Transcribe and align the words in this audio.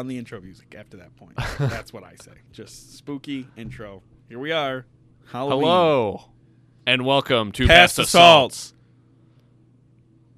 Ru- 0.00 0.04
run 0.04 0.08
the 0.08 0.16
intro 0.16 0.40
music 0.40 0.74
after 0.78 0.96
that 0.96 1.14
point. 1.16 1.34
That's 1.58 1.92
what 1.92 2.04
I 2.04 2.14
say. 2.22 2.32
Just 2.52 2.96
spooky 2.96 3.46
intro. 3.54 4.02
Here 4.30 4.38
we 4.38 4.50
are. 4.50 4.86
Halloween. 5.30 5.60
Hello, 5.60 6.22
and 6.86 7.04
welcome 7.04 7.52
to 7.52 7.66
Past 7.66 7.96
Past 7.96 7.98
Assaults. 7.98 8.56
Assaults. 8.56 8.74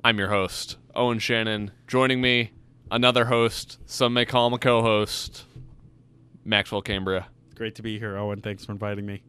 I'm 0.02 0.18
your 0.18 0.30
host, 0.30 0.78
Owen 0.96 1.20
Shannon. 1.20 1.70
Joining 1.86 2.20
me, 2.20 2.50
another 2.90 3.26
host, 3.26 3.78
some 3.86 4.14
may 4.14 4.24
call 4.24 4.48
him 4.48 4.54
a 4.54 4.58
co-host, 4.58 5.44
Maxwell 6.44 6.82
Cambria. 6.82 7.28
Great 7.54 7.76
to 7.76 7.82
be 7.82 8.00
here, 8.00 8.16
Owen. 8.16 8.40
Thanks 8.40 8.64
for 8.64 8.72
inviting 8.72 9.06
me. 9.06 9.22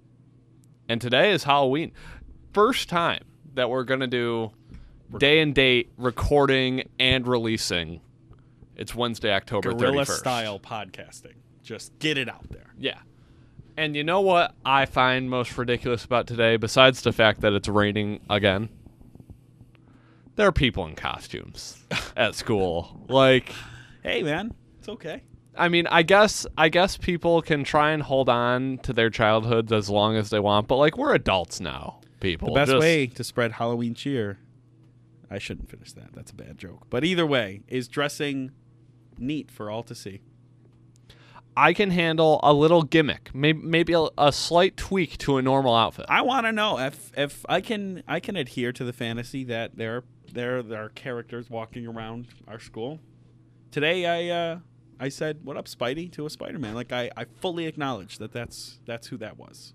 And 0.89 0.99
today 0.99 1.31
is 1.31 1.43
Halloween. 1.43 1.91
First 2.53 2.89
time 2.89 3.23
that 3.53 3.69
we're 3.69 3.83
gonna 3.83 4.07
do 4.07 4.49
day 5.15 5.41
and 5.41 5.53
date 5.53 5.91
recording 5.95 6.89
and 6.97 7.27
releasing. 7.27 8.01
It's 8.75 8.95
Wednesday, 8.95 9.31
October 9.33 9.73
Guerrilla 9.73 10.03
31st. 10.03 10.17
style 10.17 10.59
podcasting. 10.59 11.35
Just 11.61 11.97
get 11.99 12.17
it 12.17 12.27
out 12.29 12.49
there. 12.49 12.73
Yeah. 12.77 12.99
And 13.77 13.95
you 13.95 14.03
know 14.03 14.21
what 14.21 14.53
I 14.65 14.85
find 14.85 15.29
most 15.29 15.57
ridiculous 15.57 16.05
about 16.05 16.27
today, 16.27 16.57
besides 16.57 17.01
the 17.01 17.11
fact 17.11 17.41
that 17.41 17.53
it's 17.53 17.67
raining 17.67 18.19
again? 18.29 18.69
There 20.35 20.47
are 20.47 20.51
people 20.51 20.85
in 20.87 20.95
costumes 20.95 21.81
at 22.17 22.35
school. 22.35 23.05
Like, 23.07 23.51
Hey, 24.03 24.21
man. 24.23 24.53
It's 24.79 24.89
okay. 24.89 25.23
I 25.55 25.69
mean, 25.69 25.85
I 25.87 26.01
guess 26.01 26.47
I 26.57 26.69
guess 26.69 26.97
people 26.97 27.41
can 27.43 27.63
try 27.63 27.91
and 27.91 28.01
hold 28.01 28.27
on 28.27 28.79
to 28.79 28.91
their 28.91 29.11
childhoods 29.11 29.71
as 29.71 29.87
long 29.89 30.17
as 30.17 30.31
they 30.31 30.39
want, 30.39 30.67
but 30.67 30.77
like 30.77 30.97
we're 30.97 31.13
adults 31.13 31.59
now, 31.61 32.01
people. 32.19 32.49
The 32.49 32.53
best 32.55 32.71
Just- 32.71 32.81
way 32.81 33.05
to 33.07 33.23
spread 33.23 33.53
Halloween 33.53 33.93
cheer. 33.93 34.39
I 35.29 35.37
shouldn't 35.37 35.69
finish 35.69 35.93
that. 35.93 36.13
That's 36.13 36.31
a 36.31 36.35
bad 36.35 36.57
joke. 36.57 36.87
But 36.89 37.03
either 37.05 37.25
way, 37.25 37.61
is 37.67 37.87
dressing 37.87 38.51
neat 39.19 39.51
for 39.51 39.69
all 39.69 39.83
to 39.83 39.95
see. 39.95 40.21
I 41.55 41.73
can 41.73 41.91
handle 41.91 42.39
a 42.41 42.53
little 42.53 42.81
gimmick, 42.83 43.29
maybe 43.33 43.61
maybe 43.61 43.93
a, 43.93 44.07
a 44.17 44.31
slight 44.31 44.75
tweak 44.75 45.17
to 45.19 45.37
a 45.37 45.41
normal 45.41 45.75
outfit. 45.75 46.05
I 46.09 46.21
want 46.21 46.45
to 46.47 46.51
know 46.51 46.79
if 46.79 47.11
if 47.15 47.45
I 47.47 47.61
can 47.61 48.03
I 48.07 48.19
can 48.19 48.35
adhere 48.35 48.71
to 48.73 48.83
the 48.83 48.93
fantasy 48.93 49.43
that 49.45 49.77
there 49.77 50.03
there 50.31 50.63
there 50.63 50.85
are 50.85 50.89
characters 50.89 51.49
walking 51.49 51.85
around 51.85 52.27
our 52.47 52.59
school. 52.59 52.99
Today 53.71 54.05
I 54.05 54.35
uh 54.35 54.59
I 54.99 55.09
said 55.09 55.39
what 55.43 55.57
up 55.57 55.65
Spidey 55.65 56.11
to 56.13 56.25
a 56.25 56.29
Spider-Man. 56.29 56.73
Like 56.73 56.91
I 56.91 57.11
I 57.15 57.25
fully 57.25 57.67
acknowledge 57.67 58.17
that 58.17 58.31
that's 58.31 58.79
that's 58.85 59.07
who 59.07 59.17
that 59.17 59.37
was. 59.37 59.73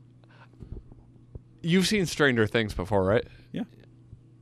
You've 1.62 1.86
seen 1.86 2.06
Stranger 2.06 2.46
Things 2.46 2.74
before, 2.74 3.04
right? 3.04 3.26
Yeah. 3.52 3.64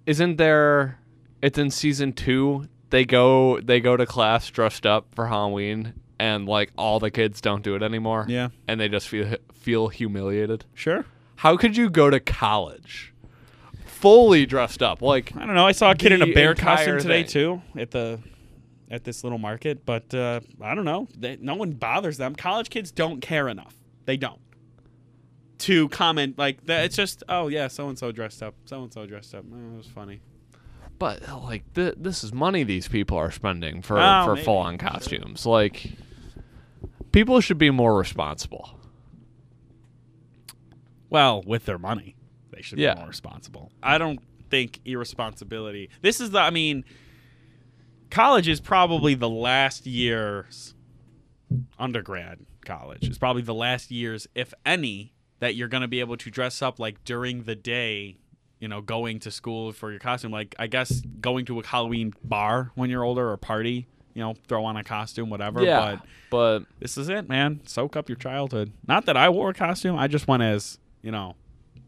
Isn't 0.06 0.36
there? 0.36 1.00
It's 1.42 1.58
in 1.58 1.70
season 1.70 2.12
two. 2.12 2.66
They 2.90 3.04
go 3.04 3.60
they 3.60 3.80
go 3.80 3.96
to 3.96 4.06
class 4.06 4.48
dressed 4.50 4.86
up 4.86 5.06
for 5.14 5.26
Halloween, 5.26 5.94
and 6.18 6.46
like 6.46 6.72
all 6.76 7.00
the 7.00 7.10
kids 7.10 7.40
don't 7.40 7.62
do 7.62 7.74
it 7.74 7.82
anymore. 7.82 8.26
Yeah. 8.28 8.48
and 8.68 8.80
they 8.80 8.88
just 8.88 9.08
feel 9.08 9.36
feel 9.54 9.88
humiliated. 9.88 10.64
Sure. 10.74 11.04
How 11.36 11.56
could 11.56 11.76
you 11.76 11.90
go 11.90 12.08
to 12.10 12.20
college 12.20 13.12
fully 13.84 14.46
dressed 14.46 14.82
up? 14.82 15.02
Like 15.02 15.34
I 15.36 15.46
don't 15.46 15.54
know. 15.54 15.66
I 15.66 15.72
saw 15.72 15.90
a 15.90 15.94
kid 15.94 16.12
in 16.12 16.22
a 16.22 16.32
bear 16.32 16.54
costume 16.54 16.98
today 17.00 17.22
thing. 17.22 17.30
too 17.30 17.62
at 17.76 17.90
the 17.90 18.20
at 18.90 19.02
this 19.04 19.24
little 19.24 19.38
market, 19.38 19.84
but 19.84 20.14
uh, 20.14 20.40
I 20.60 20.76
don't 20.76 20.84
know. 20.84 21.08
They, 21.18 21.36
no 21.40 21.56
one 21.56 21.72
bothers 21.72 22.18
them. 22.18 22.36
College 22.36 22.70
kids 22.70 22.92
don't 22.92 23.20
care 23.20 23.48
enough. 23.48 23.74
They 24.04 24.16
don't 24.16 24.40
to 25.58 25.88
comment 25.88 26.38
like 26.38 26.64
that. 26.66 26.84
It's 26.84 26.96
just 26.96 27.24
oh 27.28 27.48
yeah, 27.48 27.68
so 27.68 27.88
and 27.88 27.98
so 27.98 28.12
dressed 28.12 28.42
up. 28.42 28.54
So 28.64 28.82
and 28.82 28.92
so 28.92 29.06
dressed 29.06 29.34
up. 29.34 29.44
Oh, 29.52 29.74
it 29.74 29.76
was 29.76 29.86
funny. 29.86 30.20
But 30.98 31.22
like 31.44 31.72
th- 31.74 31.94
this 31.98 32.24
is 32.24 32.32
money 32.32 32.62
these 32.64 32.88
people 32.88 33.18
are 33.18 33.30
spending 33.30 33.82
for 33.82 33.98
Oh, 33.98 34.24
for 34.24 34.36
full 34.36 34.56
on 34.58 34.78
costumes. 34.78 35.44
Like 35.44 35.92
people 37.12 37.40
should 37.40 37.58
be 37.58 37.70
more 37.70 37.96
responsible. 37.98 38.78
Well, 41.10 41.42
with 41.46 41.66
their 41.66 41.78
money, 41.78 42.16
they 42.50 42.62
should 42.62 42.78
Yeah. 42.78 42.94
be 42.94 43.00
more 43.00 43.08
responsible. 43.08 43.70
I 43.82 43.98
don't 43.98 44.20
think 44.50 44.80
irresponsibility. 44.84 45.90
This 46.02 46.20
is 46.20 46.30
the. 46.30 46.40
I 46.40 46.50
mean, 46.50 46.84
college 48.10 48.48
is 48.48 48.60
probably 48.60 49.14
the 49.14 49.28
last 49.28 49.86
year's 49.86 50.74
undergrad. 51.78 52.40
College 52.64 53.08
is 53.08 53.18
probably 53.18 53.42
the 53.42 53.54
last 53.54 53.90
years, 53.90 54.26
if 54.34 54.52
any, 54.64 55.12
that 55.38 55.54
you're 55.54 55.68
going 55.68 55.82
to 55.82 55.88
be 55.88 56.00
able 56.00 56.16
to 56.16 56.30
dress 56.30 56.60
up 56.62 56.80
like 56.80 57.04
during 57.04 57.44
the 57.44 57.54
day. 57.54 58.16
You 58.60 58.68
know, 58.68 58.80
going 58.80 59.20
to 59.20 59.30
school 59.30 59.72
for 59.72 59.90
your 59.90 60.00
costume. 60.00 60.32
Like, 60.32 60.54
I 60.58 60.66
guess 60.66 61.02
going 61.20 61.44
to 61.46 61.60
a 61.60 61.66
Halloween 61.66 62.14
bar 62.24 62.72
when 62.74 62.88
you're 62.90 63.04
older 63.04 63.30
or 63.30 63.36
party. 63.36 63.86
You 64.14 64.22
know, 64.22 64.34
throw 64.48 64.64
on 64.64 64.78
a 64.78 64.82
costume, 64.82 65.28
whatever. 65.28 65.62
yeah, 65.62 65.78
But 65.78 66.00
but 66.30 66.66
this 66.80 66.96
is 66.96 67.10
it, 67.10 67.28
man. 67.28 67.60
Soak 67.66 67.96
up 67.96 68.08
your 68.08 68.16
childhood. 68.16 68.72
Not 68.88 69.04
that 69.06 69.16
I 69.18 69.28
wore 69.28 69.50
a 69.50 69.54
costume. 69.54 69.96
I 69.98 70.08
just 70.08 70.26
went 70.26 70.42
as, 70.42 70.78
you 71.02 71.10
know, 71.10 71.34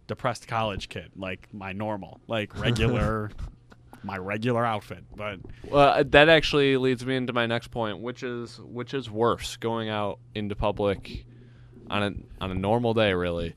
depressed 0.06 0.46
college 0.46 0.90
kid, 0.90 1.10
like 1.16 1.48
my 1.54 1.72
normal, 1.72 2.20
like 2.26 2.58
regular, 2.60 3.30
my 4.02 4.18
regular 4.18 4.62
outfit. 4.64 5.04
But 5.16 5.40
Well, 5.70 5.88
uh, 5.88 6.02
that 6.08 6.28
actually 6.28 6.76
leads 6.76 7.06
me 7.06 7.16
into 7.16 7.32
my 7.32 7.46
next 7.46 7.68
point, 7.68 8.00
which 8.00 8.22
is 8.22 8.60
which 8.60 8.92
is 8.92 9.10
worse, 9.10 9.56
going 9.56 9.88
out 9.88 10.18
into 10.34 10.54
public 10.54 11.24
on 11.88 12.02
a 12.02 12.44
on 12.44 12.50
a 12.50 12.54
normal 12.54 12.92
day, 12.92 13.14
really, 13.14 13.54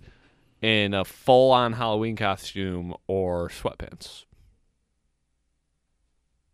in 0.61 0.93
a 0.93 1.03
full 1.05 1.51
on 1.51 1.73
Halloween 1.73 2.15
costume 2.15 2.93
or 3.07 3.49
sweatpants. 3.49 4.25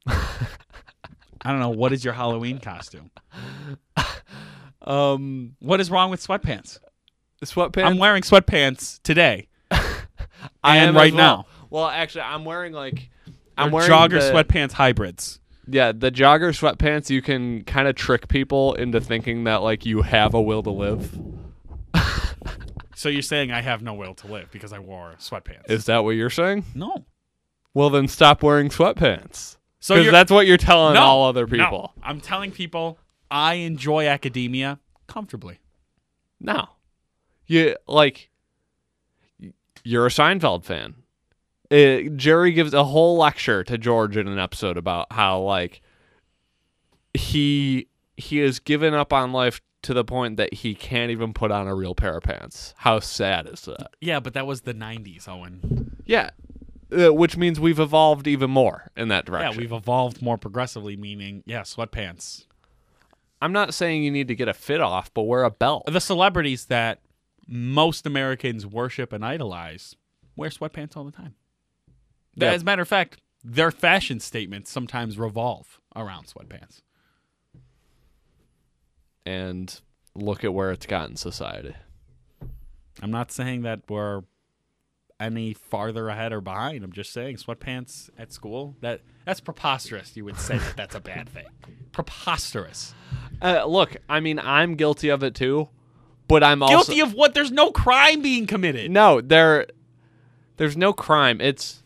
I 0.07 1.51
don't 1.51 1.59
know 1.59 1.69
what 1.69 1.94
is 1.94 2.03
your 2.03 2.13
Halloween 2.13 2.59
costume. 2.59 3.12
Um, 4.81 5.56
What 5.59 5.81
is 5.81 5.91
wrong 5.91 6.09
with 6.12 6.25
sweatpants? 6.25 6.79
sweatpants. 7.44 7.84
I'm 7.84 7.97
wearing 7.97 8.22
sweatpants 8.23 9.01
today. 9.03 9.50
I 9.72 10.78
and 10.78 10.89
am 10.89 10.95
right 10.95 11.13
well. 11.13 11.18
now. 11.39 11.45
Well, 11.69 11.88
actually, 11.88 12.22
I'm 12.22 12.45
wearing 12.45 12.72
like 12.72 13.09
I'm 13.57 13.66
I'm 13.66 13.72
wearing 13.72 13.89
jogger 13.91 14.12
the- 14.22 14.31
sweatpants 14.31 14.72
hybrids. 14.72 15.41
Yeah, 15.68 15.91
the 15.91 16.09
jogger 16.09 16.51
sweatpants. 16.57 17.09
You 17.09 17.22
can 17.22 17.66
kind 17.66 17.89
of 17.89 17.95
trick 17.95 18.29
people 18.29 18.75
into 18.75 19.01
thinking 19.01 19.44
that 19.44 19.57
like 19.62 19.85
you 19.85 20.03
have 20.03 20.34
a 20.34 20.41
will 20.41 20.63
to 20.63 20.69
live. 20.69 21.19
So 22.97 23.09
you're 23.09 23.22
saying 23.22 23.52
I 23.52 23.62
have 23.62 23.84
no 23.84 23.94
will 23.94 24.16
to 24.16 24.28
live 24.28 24.50
because 24.50 24.74
I 24.74 24.80
wore 24.80 25.13
sweatpants? 25.19 25.69
Is 25.69 25.85
that 25.85 26.03
what 26.03 26.12
you're 26.12 26.31
saying? 26.31 26.66
no. 26.74 27.06
Well, 27.75 27.91
then 27.91 28.08
stop 28.08 28.41
wearing 28.41 28.69
sweatpants. 28.69 29.58
So 29.80 29.94
Because 29.97 30.12
that's 30.12 30.31
what 30.31 30.47
you're 30.47 30.58
telling 30.58 30.96
no, 30.96 31.02
all 31.02 31.25
other 31.25 31.46
no. 31.46 31.63
people. 31.63 31.94
I'm 32.02 32.19
telling 32.19 32.50
people 32.50 32.97
I 33.30 33.53
enjoy 33.56 34.07
academia 34.07 34.80
comfortably. 35.06 35.59
No. 36.40 36.69
You 37.46 37.75
like 37.88 38.31
you're 39.84 40.07
a 40.07 40.09
Seinfeld 40.09 40.63
fan. 40.66 40.96
Uh, 41.69 42.09
Jerry 42.16 42.52
gives 42.52 42.74
a 42.74 42.84
whole 42.84 43.16
lecture 43.16 43.63
to 43.66 43.78
George 43.78 44.18
in 44.18 44.28
an 44.28 44.40
episode 44.40 44.75
about 44.75 45.13
how 45.13 45.40
like 45.41 45.84
he 47.13 47.90
he 48.16 48.40
has 48.40 48.57
given 48.57 48.96
up 48.96 49.13
on 49.13 49.34
life 49.34 49.62
to 49.88 49.94
the 49.94 50.03
point 50.03 50.36
that 50.36 50.53
he 50.53 50.75
can't 50.75 51.12
even 51.12 51.31
put 51.31 51.50
on 51.50 51.66
a 51.66 51.74
real 51.74 51.96
pair 51.96 52.18
of 52.18 52.24
pants. 52.24 52.74
How 52.75 53.00
sad 53.00 53.48
is 53.48 53.62
that? 53.62 53.92
Yeah, 54.02 54.20
but 54.20 54.34
that 54.34 54.46
was 54.46 54.62
the 54.62 54.74
90s, 54.74 55.30
Owen. 55.30 55.96
Yeah. 56.06 56.31
Uh, 56.92 57.14
which 57.14 57.38
means 57.38 57.58
we've 57.58 57.80
evolved 57.80 58.28
even 58.28 58.52
more 58.52 58.92
in 58.98 59.08
that 59.08 59.25
direction. 59.25 59.53
Yeah, 59.53 59.58
we've 59.58 59.72
evolved 59.72 60.22
more 60.22 60.38
progressively, 60.38 60.98
meaning, 60.98 61.42
yeah, 61.46 61.62
sweatpants. 61.62 62.48
I'm 63.42 63.54
not 63.54 63.74
saying 63.74 64.04
you 64.04 64.12
need 64.12 64.28
to 64.28 64.36
get 64.36 64.50
a 64.50 64.54
fit 64.54 64.81
off, 64.81 65.13
but 65.13 65.24
wear 65.24 65.45
a 65.45 65.51
belt. 65.51 65.84
The 65.88 66.01
celebrities 66.01 66.66
that 66.66 67.00
most 67.48 68.06
Americans 68.06 68.66
worship 68.66 69.13
and 69.13 69.24
idolize 69.24 69.95
wear 70.36 70.50
sweatpants 70.50 70.98
all 70.98 71.06
the 71.06 71.12
time. 71.13 71.36
As 72.42 72.62
a 72.62 72.66
matter 72.66 72.81
of 72.81 72.89
fact, 72.89 73.22
their 73.42 73.72
fashion 73.72 74.19
statements 74.19 74.69
sometimes 74.69 75.18
revolve 75.18 75.80
around 75.95 76.25
sweatpants. 76.28 76.81
And 79.27 79.81
look 80.15 80.45
at 80.45 80.53
where 80.53 80.71
it's 80.71 80.85
gotten 80.85 81.18
society. 81.18 81.75
I'm 83.01 83.12
not 83.12 83.31
saying 83.31 83.63
that 83.63 83.81
we're 83.89 84.21
any 85.19 85.53
farther 85.53 86.07
ahead 86.07 86.31
or 86.31 86.39
behind. 86.39 86.83
I'm 86.83 86.94
just 86.94 87.12
saying 87.12 87.35
sweatpants 87.35 88.09
at 88.18 88.31
school 88.31 88.75
that 88.79 89.01
that's 89.25 89.41
preposterous. 89.41 90.15
You 90.15 90.24
would 90.24 90.38
say 90.38 90.57
that 90.57 90.77
that's 90.77 90.95
a 90.95 91.01
bad 91.01 91.27
thing. 91.27 91.45
Preposterous. 91.91 92.94
Uh, 93.41 93.65
look, 93.65 93.97
I 94.07 94.21
mean, 94.21 94.39
I'm 94.39 94.75
guilty 94.75 95.09
of 95.09 95.24
it 95.24 95.35
too, 95.35 95.68
but 96.29 96.44
I'm 96.44 96.63
also 96.63 96.75
Guilty 96.75 97.01
of 97.01 97.13
what? 97.13 97.33
There's 97.33 97.51
no 97.51 97.71
crime 97.71 98.21
being 98.21 98.47
committed. 98.47 98.89
no. 98.89 99.19
There, 99.19 99.68
there's 100.56 100.77
no 100.77 100.94
crime. 100.94 101.41
It's. 101.41 101.83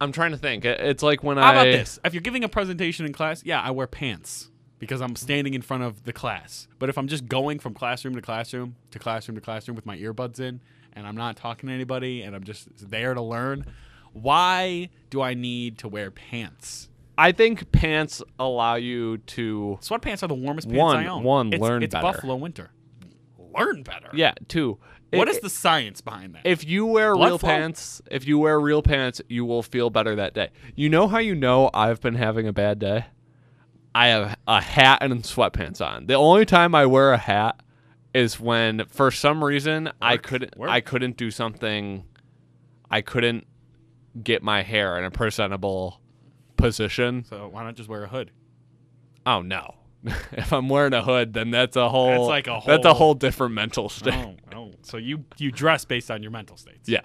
I'm 0.00 0.12
trying 0.12 0.32
to 0.32 0.38
think. 0.38 0.64
It's 0.64 1.02
like 1.02 1.22
when 1.22 1.36
How 1.36 1.44
I. 1.44 1.46
How 1.46 1.52
about 1.52 1.64
this? 1.64 1.98
If 2.04 2.14
you're 2.14 2.20
giving 2.20 2.42
a 2.42 2.48
presentation 2.48 3.06
in 3.06 3.12
class, 3.12 3.44
yeah, 3.44 3.60
I 3.60 3.70
wear 3.70 3.86
pants 3.86 4.50
because 4.78 5.00
I'm 5.00 5.16
standing 5.16 5.54
in 5.54 5.62
front 5.62 5.82
of 5.82 6.04
the 6.04 6.12
class. 6.12 6.68
But 6.78 6.88
if 6.88 6.96
I'm 6.98 7.08
just 7.08 7.26
going 7.28 7.58
from 7.58 7.74
classroom 7.74 8.14
to 8.14 8.22
classroom 8.22 8.76
to 8.90 8.98
classroom 8.98 9.34
to 9.36 9.40
classroom 9.40 9.74
with 9.76 9.86
my 9.86 9.96
earbuds 9.98 10.40
in 10.40 10.60
and 10.92 11.06
I'm 11.06 11.16
not 11.16 11.36
talking 11.36 11.68
to 11.68 11.74
anybody 11.74 12.22
and 12.22 12.34
I'm 12.36 12.44
just 12.44 12.68
there 12.90 13.14
to 13.14 13.22
learn, 13.22 13.66
why 14.12 14.90
do 15.10 15.20
I 15.22 15.34
need 15.34 15.78
to 15.78 15.88
wear 15.88 16.10
pants? 16.10 16.88
I 17.16 17.32
think 17.32 17.72
pants 17.72 18.22
allow 18.38 18.76
you 18.76 19.18
to 19.18 19.78
Sweatpants 19.82 20.22
are 20.22 20.28
the 20.28 20.34
warmest 20.34 20.68
pants 20.68 20.78
One- 20.78 20.96
I 20.96 21.06
own. 21.08 21.22
one, 21.24 21.52
it's, 21.52 21.60
learn 21.60 21.82
it's 21.82 21.92
better. 21.92 22.02
Buffalo 22.12 22.36
winter. 22.36 22.70
Learn 23.56 23.82
better. 23.82 24.10
yeah. 24.12 24.34
Two. 24.46 24.78
What 25.12 25.26
It- 25.26 25.32
is 25.36 25.40
the 25.40 25.50
science 25.50 26.00
behind 26.00 26.34
that? 26.34 26.42
If 26.44 26.64
you 26.66 26.84
wear 26.86 27.14
Blood 27.16 27.26
real 27.26 27.38
flow? 27.38 27.48
pants, 27.48 28.02
if 28.10 28.26
you 28.28 28.38
wear 28.38 28.60
real 28.60 28.82
pants, 28.82 29.20
you 29.28 29.44
will 29.44 29.62
feel 29.62 29.88
better 29.90 30.14
that 30.16 30.34
day. 30.34 30.50
You 30.76 30.88
know 30.90 31.08
how 31.08 31.18
you 31.18 31.34
know 31.34 31.70
I've 31.74 32.00
been 32.00 32.14
having 32.14 32.46
a 32.46 32.52
bad 32.52 32.78
day? 32.78 33.06
I 33.94 34.08
have 34.08 34.36
a 34.46 34.60
hat 34.60 34.98
and 35.02 35.22
sweatpants 35.22 35.84
on. 35.84 36.06
The 36.06 36.14
only 36.14 36.44
time 36.44 36.74
I 36.74 36.86
wear 36.86 37.12
a 37.12 37.18
hat 37.18 37.60
is 38.14 38.40
when 38.40 38.84
for 38.88 39.10
some 39.10 39.42
reason 39.42 39.90
I 40.00 40.16
couldn't 40.16 40.56
work. 40.56 40.70
I 40.70 40.80
couldn't 40.80 41.16
do 41.16 41.30
something 41.30 42.04
I 42.90 43.00
couldn't 43.00 43.46
get 44.22 44.42
my 44.42 44.62
hair 44.62 44.98
in 44.98 45.04
a 45.04 45.10
presentable 45.10 46.00
position. 46.56 47.24
so 47.24 47.48
why 47.48 47.62
not 47.64 47.76
just 47.76 47.88
wear 47.88 48.04
a 48.04 48.08
hood? 48.08 48.30
Oh 49.26 49.42
no. 49.42 49.74
if 50.32 50.52
I'm 50.52 50.68
wearing 50.68 50.94
a 50.94 51.02
hood, 51.02 51.32
then 51.32 51.50
that's 51.50 51.76
a 51.76 51.88
whole 51.88 52.08
That's 52.08 52.28
like 52.28 52.46
a 52.46 52.60
whole, 52.60 52.66
that's 52.66 52.86
a 52.86 52.94
whole- 52.94 53.14
different 53.14 53.54
mental 53.54 53.86
oh, 53.86 53.88
state. 53.88 54.14
Oh, 54.14 54.36
oh. 54.54 54.72
So 54.82 54.96
you 54.96 55.24
you 55.36 55.50
dress 55.50 55.84
based 55.84 56.10
on 56.10 56.22
your 56.22 56.30
mental 56.30 56.56
states. 56.56 56.88
Yeah. 56.88 57.00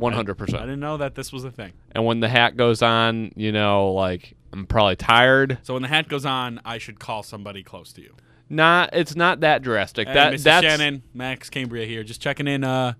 Hundred 0.00 0.36
percent. 0.36 0.62
I 0.62 0.66
didn't 0.66 0.80
know 0.80 0.96
that 0.98 1.16
this 1.16 1.32
was 1.32 1.44
a 1.44 1.50
thing. 1.50 1.72
And 1.90 2.04
when 2.04 2.20
the 2.20 2.28
hat 2.28 2.56
goes 2.56 2.82
on, 2.82 3.32
you 3.34 3.50
know, 3.50 3.92
like 3.92 4.34
I'm 4.52 4.66
probably 4.66 4.96
tired. 4.96 5.58
So 5.62 5.74
when 5.74 5.82
the 5.82 5.88
hat 5.88 6.08
goes 6.08 6.24
on, 6.24 6.60
I 6.64 6.78
should 6.78 6.98
call 6.98 7.22
somebody 7.22 7.62
close 7.62 7.92
to 7.94 8.02
you. 8.02 8.14
Not 8.48 8.90
it's 8.94 9.14
not 9.14 9.40
that 9.40 9.62
drastic. 9.62 10.08
Hey, 10.08 10.14
that 10.14 10.32
Mrs. 10.32 10.42
that's 10.44 10.66
Shannon, 10.66 11.02
Max 11.12 11.50
Cambria 11.50 11.86
here, 11.86 12.02
just 12.02 12.20
checking 12.22 12.46
in. 12.48 12.64
Uh, 12.64 12.94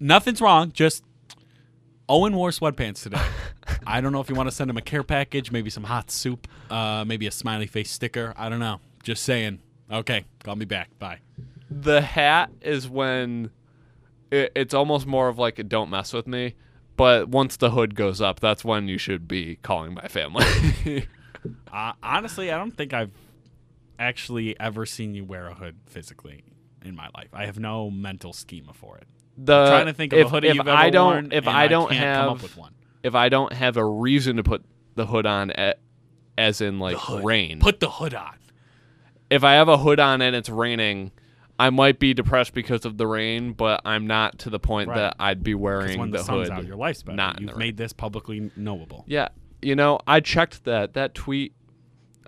nothing's 0.00 0.40
wrong. 0.40 0.70
Just 0.72 1.02
Owen 2.08 2.36
wore 2.36 2.50
sweatpants 2.50 3.02
today. 3.02 3.20
I 3.86 4.00
don't 4.00 4.12
know 4.12 4.20
if 4.20 4.28
you 4.28 4.34
want 4.34 4.48
to 4.48 4.54
send 4.54 4.68
him 4.68 4.76
a 4.76 4.82
care 4.82 5.02
package, 5.02 5.50
maybe 5.50 5.70
some 5.70 5.84
hot 5.84 6.10
soup, 6.10 6.46
uh, 6.70 7.04
maybe 7.06 7.26
a 7.26 7.30
smiley 7.30 7.66
face 7.66 7.90
sticker. 7.90 8.34
I 8.36 8.48
don't 8.48 8.60
know. 8.60 8.80
Just 9.02 9.22
saying. 9.22 9.60
Okay, 9.90 10.24
call 10.42 10.56
me 10.56 10.64
back. 10.64 10.96
Bye. 10.98 11.20
the 11.70 12.00
hat 12.00 12.50
is 12.60 12.88
when 12.88 13.50
it, 14.30 14.52
it's 14.54 14.74
almost 14.74 15.06
more 15.06 15.28
of 15.28 15.38
like 15.38 15.58
a 15.58 15.64
don't 15.64 15.90
mess 15.90 16.12
with 16.12 16.26
me. 16.26 16.54
But 16.96 17.28
once 17.28 17.56
the 17.56 17.70
hood 17.70 17.94
goes 17.94 18.20
up, 18.20 18.40
that's 18.40 18.64
when 18.64 18.88
you 18.88 18.96
should 18.98 19.28
be 19.28 19.56
calling 19.62 19.94
my 19.94 20.08
family. 20.08 21.06
Uh, 21.72 21.92
honestly, 22.02 22.50
I 22.50 22.58
don't 22.58 22.76
think 22.76 22.92
I've 22.92 23.12
actually 24.00 24.58
ever 24.58 24.84
seen 24.84 25.14
you 25.14 25.24
wear 25.24 25.46
a 25.46 25.54
hood 25.54 25.76
physically 25.86 26.42
in 26.84 26.96
my 26.96 27.08
life. 27.14 27.28
I 27.32 27.46
have 27.46 27.58
no 27.60 27.88
mental 27.88 28.32
schema 28.32 28.72
for 28.72 28.96
it. 28.96 29.06
the 29.38 29.54
I'm 29.54 29.68
trying 29.68 29.86
to 29.86 29.92
think 29.92 30.12
of 30.12 30.18
if, 30.18 30.26
a 30.26 30.30
hoodie 30.30 30.48
if 30.48 30.54
you've 30.56 30.66
I 30.68 30.90
don't 30.90 31.12
worn, 31.12 31.28
if 31.32 31.46
I 31.46 31.68
don't 31.68 31.88
can't 31.90 32.00
have 32.00 32.24
come 32.24 32.36
up 32.36 32.42
with 32.42 32.56
one. 32.56 32.74
if 33.04 33.14
I 33.14 33.28
don't 33.28 33.52
have 33.52 33.76
a 33.76 33.84
reason 33.84 34.36
to 34.38 34.42
put 34.42 34.64
the 34.96 35.06
hood 35.06 35.24
on, 35.26 35.50
a- 35.50 35.74
as 36.36 36.60
in 36.60 36.80
like 36.80 36.96
rain. 37.22 37.60
Put 37.60 37.78
the 37.78 37.90
hood 37.90 38.14
on. 38.14 38.34
if 39.30 39.44
I 39.44 39.54
have 39.54 39.68
a 39.68 39.76
hood 39.78 40.00
on 40.00 40.22
and 40.22 40.34
it's 40.34 40.48
raining, 40.48 41.12
I 41.58 41.70
might 41.70 41.98
be 41.98 42.12
depressed 42.14 42.52
because 42.52 42.84
of 42.84 42.98
the 42.98 43.06
rain, 43.06 43.52
but 43.52 43.80
I'm 43.84 44.06
not 44.06 44.38
to 44.40 44.50
the 44.50 44.58
point 44.58 44.88
Right. 44.90 44.96
that 44.96 45.16
I'd 45.18 45.42
be 45.42 45.54
wearing 45.54 45.98
when 45.98 46.10
the, 46.10 46.18
the, 46.18 46.24
sun's 46.24 46.48
hood. 46.48 46.58
out, 46.58 46.66
your 46.66 46.76
life's 46.76 47.02
better. 47.02 47.16
not 47.16 47.40
You've 47.40 47.56
made 47.56 47.76
this 47.76 47.92
publicly 47.92 48.50
knowable. 48.56 49.04
Yeah, 49.06 49.28
you 49.62 49.74
know, 49.74 49.98
I 50.06 50.20
checked 50.20 50.64
that 50.64 50.94
that 50.94 51.14
tweet. 51.14 51.54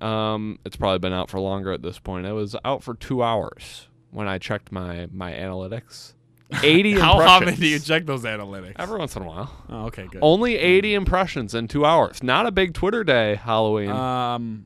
Um, 0.01 0.59
it's 0.65 0.77
probably 0.77 1.01
been 1.01 1.13
out 1.13 1.29
for 1.29 1.41
longer 1.41 1.73
at 1.73 1.83
this 1.83 1.99
point. 1.99 2.25
It 2.27 2.33
was 2.33 2.55
out 2.65 2.83
for 2.83 2.95
two 2.95 3.23
hours 3.23 3.89
when 4.11 4.29
I 4.29 4.39
checked 4.39 4.73
my 4.73 5.09
my 5.13 5.33
analytics. 5.33 6.15
Eighty 6.63 6.93
How 6.93 7.21
impressions. 7.21 7.43
often 7.51 7.61
do 7.61 7.67
you 7.67 7.79
check 7.79 8.07
those 8.07 8.23
analytics? 8.23 8.73
Every 8.77 8.99
once 8.99 9.15
in 9.17 9.23
a 9.23 9.27
while. 9.27 9.53
Oh, 9.69 9.87
okay, 9.87 10.07
good. 10.11 10.21
Only 10.23 10.57
eighty 10.57 10.95
impressions 10.95 11.55
in 11.55 11.69
two 11.69 11.85
hours. 11.85 12.23
Not 12.23 12.47
a 12.47 12.51
big 12.51 12.73
Twitter 12.73 13.05
day. 13.05 13.35
Halloween. 13.35 13.91
Um, 13.91 14.65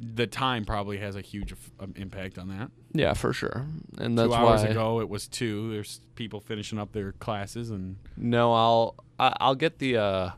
the 0.00 0.26
time 0.26 0.64
probably 0.64 0.98
has 0.98 1.14
a 1.16 1.20
huge 1.20 1.52
um, 1.78 1.92
impact 1.96 2.38
on 2.38 2.48
that. 2.48 2.70
yeah, 2.92 3.12
for 3.14 3.32
sure. 3.32 3.66
And 3.98 4.18
that's 4.18 4.28
Two 4.28 4.34
hours 4.34 4.62
why. 4.62 4.68
ago, 4.68 5.00
it 5.00 5.08
was 5.08 5.28
two. 5.28 5.70
There's 5.72 6.00
people 6.14 6.40
finishing 6.40 6.78
up 6.78 6.92
their 6.92 7.12
classes, 7.12 7.70
and 7.70 7.96
No, 8.16 8.52
I'll 8.54 8.94
I- 9.18 9.36
I'll 9.40 9.54
get 9.54 9.78
the 9.78 9.96
uh 9.98 10.30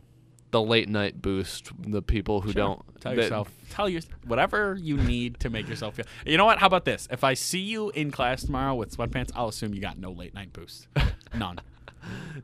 the 0.51 0.61
late 0.61 0.89
night 0.89 1.23
boost. 1.23 1.71
The 1.81 2.03
people 2.03 2.41
who 2.43 2.53
Sure. 2.53 2.63
don't 2.63 3.01
tell 3.01 3.15
that- 3.15 3.23
yourself, 3.23 3.51
tell 3.71 3.89
your 3.89 4.03
whatever 4.27 4.77
you 4.81 4.97
need 4.99 5.39
to 5.41 5.49
make 5.51 5.69
yourself 5.69 5.95
feel. 5.95 6.05
You 6.27 6.37
know 6.37 6.45
what? 6.45 6.59
How 6.59 6.67
about 6.67 6.85
this? 6.85 7.09
If 7.11 7.23
I 7.25 7.35
see 7.35 7.61
you 7.61 7.91
in 7.91 8.11
class 8.11 8.43
tomorrow 8.43 8.75
with 8.75 8.95
sweatpants, 8.97 9.31
I'll 9.35 9.49
assume 9.49 9.73
you 9.75 9.81
got 9.81 9.99
no 9.99 10.11
late 10.13 10.35
night 10.35 10.53
boost. 10.53 10.89
None. 11.37 11.61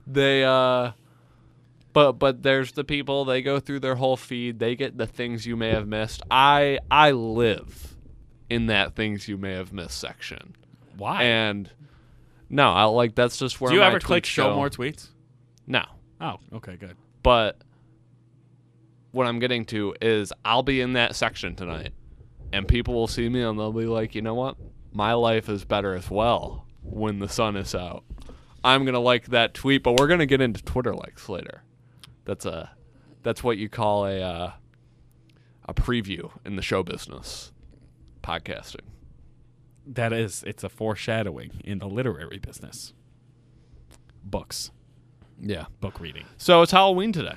they 0.07 0.45
uh 0.45 0.93
but 1.93 2.13
but 2.13 2.43
there's 2.43 2.73
the 2.73 2.85
people 2.85 3.25
they 3.25 3.43
go 3.43 3.59
through 3.61 3.81
their 3.81 3.95
whole 3.97 4.17
feed 4.17 4.59
they 4.59 4.75
get 4.77 4.97
the 4.99 5.07
things 5.07 5.47
you 5.47 5.57
may 5.57 5.71
have 5.71 5.87
missed 5.89 6.23
i 6.31 6.79
i 6.91 7.11
live 7.11 7.97
in 8.51 8.67
that 8.67 8.95
things 8.95 9.29
you 9.29 9.37
may 9.37 9.53
have 9.53 9.73
missed 9.73 9.99
section 9.99 10.55
Why? 10.97 11.23
and 11.25 11.71
no 12.51 12.71
i 12.73 12.85
like 12.85 13.15
that's 13.15 13.37
just 13.39 13.61
where 13.61 13.71
Do 13.71 13.77
you 13.77 13.83
ever 13.83 14.01
click 14.01 14.25
show 14.27 14.51
go. 14.51 14.57
more 14.57 14.71
tweets? 14.71 15.09
no 15.67 15.85
Oh, 16.21 16.39
okay, 16.55 16.75
good. 16.77 16.97
but 17.23 17.63
what 19.13 19.27
i'm 19.27 19.39
getting 19.39 19.65
to 19.67 19.95
is 20.01 20.33
i'll 20.45 20.63
be 20.63 20.81
in 20.81 20.93
that 20.95 21.15
section 21.17 21.55
tonight 21.55 21.93
and 22.53 22.67
people 22.67 22.95
will 22.95 23.07
see 23.07 23.29
me 23.29 23.43
and 23.43 23.59
they'll 23.59 23.73
be 23.73 23.87
like 23.87 24.15
you 24.15 24.23
know 24.23 24.35
what 24.35 24.57
my 24.93 25.13
life 25.15 25.49
is 25.49 25.65
better 25.65 25.95
as 25.95 26.11
well 26.11 26.67
when 26.83 27.19
the 27.19 27.29
sun 27.29 27.57
is 27.57 27.75
out 27.75 28.05
i'm 28.65 28.85
gonna 28.85 28.99
like 28.99 29.27
that 29.27 29.55
tweet 29.55 29.83
but 29.83 29.99
we're 29.99 30.07
gonna 30.09 30.27
get 30.27 30.41
into 30.41 30.63
twitter 30.65 30.95
likes 30.95 31.29
later 31.29 31.63
that's 32.29 32.47
a 32.47 32.71
that's 33.25 33.43
what 33.43 33.59
you 33.59 33.69
call 33.69 34.07
a 34.07 34.21
uh, 34.23 34.53
a 35.67 35.75
preview 35.75 36.31
in 36.45 36.55
the 36.57 36.63
show 36.63 36.83
business 36.85 37.51
podcasting 38.23 38.87
That 39.87 40.13
is, 40.13 40.45
it's 40.47 40.63
a 40.63 40.69
foreshadowing 40.69 41.61
in 41.65 41.79
the 41.79 41.89
literary 41.89 42.39
business. 42.39 42.93
Books, 44.25 44.71
yeah 45.41 45.67
book 45.81 46.01
reading. 46.01 46.25
so 46.37 46.63
it's 46.63 46.73
halloween 46.73 47.13
today 47.13 47.35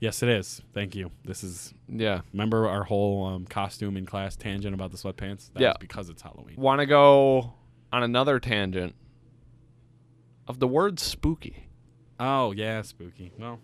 Yes, 0.00 0.22
it 0.22 0.28
is. 0.28 0.60
Thank 0.74 0.94
you. 0.94 1.10
This 1.24 1.42
is 1.42 1.72
yeah 1.88 2.20
remember 2.32 2.68
our 2.68 2.82
whole 2.84 3.24
um, 3.26 3.46
costume 3.46 3.96
in 3.96 4.04
class 4.04 4.36
tangent 4.36 4.74
about 4.74 4.90
the 4.90 4.98
sweatpants. 4.98 5.50
That 5.54 5.62
Yeah. 5.62 5.72
because 5.80 6.10
it's 6.10 6.20
Halloween. 6.20 6.56
want 6.58 6.80
to 6.80 6.86
go 6.86 7.54
on 7.90 8.02
another 8.02 8.38
tangent 8.38 8.94
of 10.46 10.58
the 10.58 10.68
word 10.68 11.00
spooky 11.00 11.68
Oh 12.20 12.52
yeah, 12.52 12.82
spooky. 12.82 13.32
Well, 13.38 13.60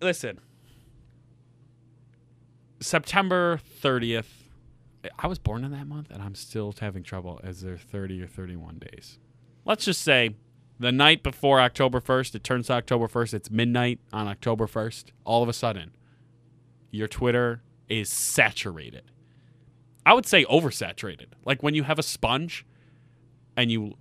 listen. 0.00 0.40
September 2.80 3.58
thirtieth. 3.80 4.44
I 5.18 5.26
was 5.26 5.38
born 5.38 5.64
in 5.64 5.70
that 5.72 5.86
month, 5.86 6.10
and 6.10 6.22
I'm 6.22 6.34
still 6.34 6.74
having 6.78 7.02
trouble 7.02 7.40
as 7.42 7.62
there 7.62 7.78
30 7.78 8.22
or 8.22 8.26
31 8.26 8.80
days. 8.80 9.18
Let's 9.64 9.86
just 9.86 10.02
say 10.02 10.34
the 10.78 10.92
night 10.92 11.22
before 11.22 11.60
October 11.60 12.00
1st, 12.00 12.34
it 12.34 12.44
turns 12.44 12.66
to 12.66 12.74
October 12.74 13.08
1st, 13.08 13.34
it's 13.34 13.50
midnight 13.50 14.00
on 14.12 14.28
October 14.28 14.66
1st. 14.66 15.06
All 15.24 15.42
of 15.42 15.48
a 15.48 15.54
sudden, 15.54 15.92
your 16.90 17.08
Twitter 17.08 17.62
is 17.88 18.08
saturated. 18.10 19.04
I 20.04 20.14
would 20.14 20.26
say 20.26 20.44
oversaturated. 20.46 21.28
Like 21.44 21.62
when 21.62 21.74
you 21.74 21.82
have 21.84 21.98
a 21.98 22.02
sponge 22.02 22.66
and 23.56 23.70
you 23.70 23.94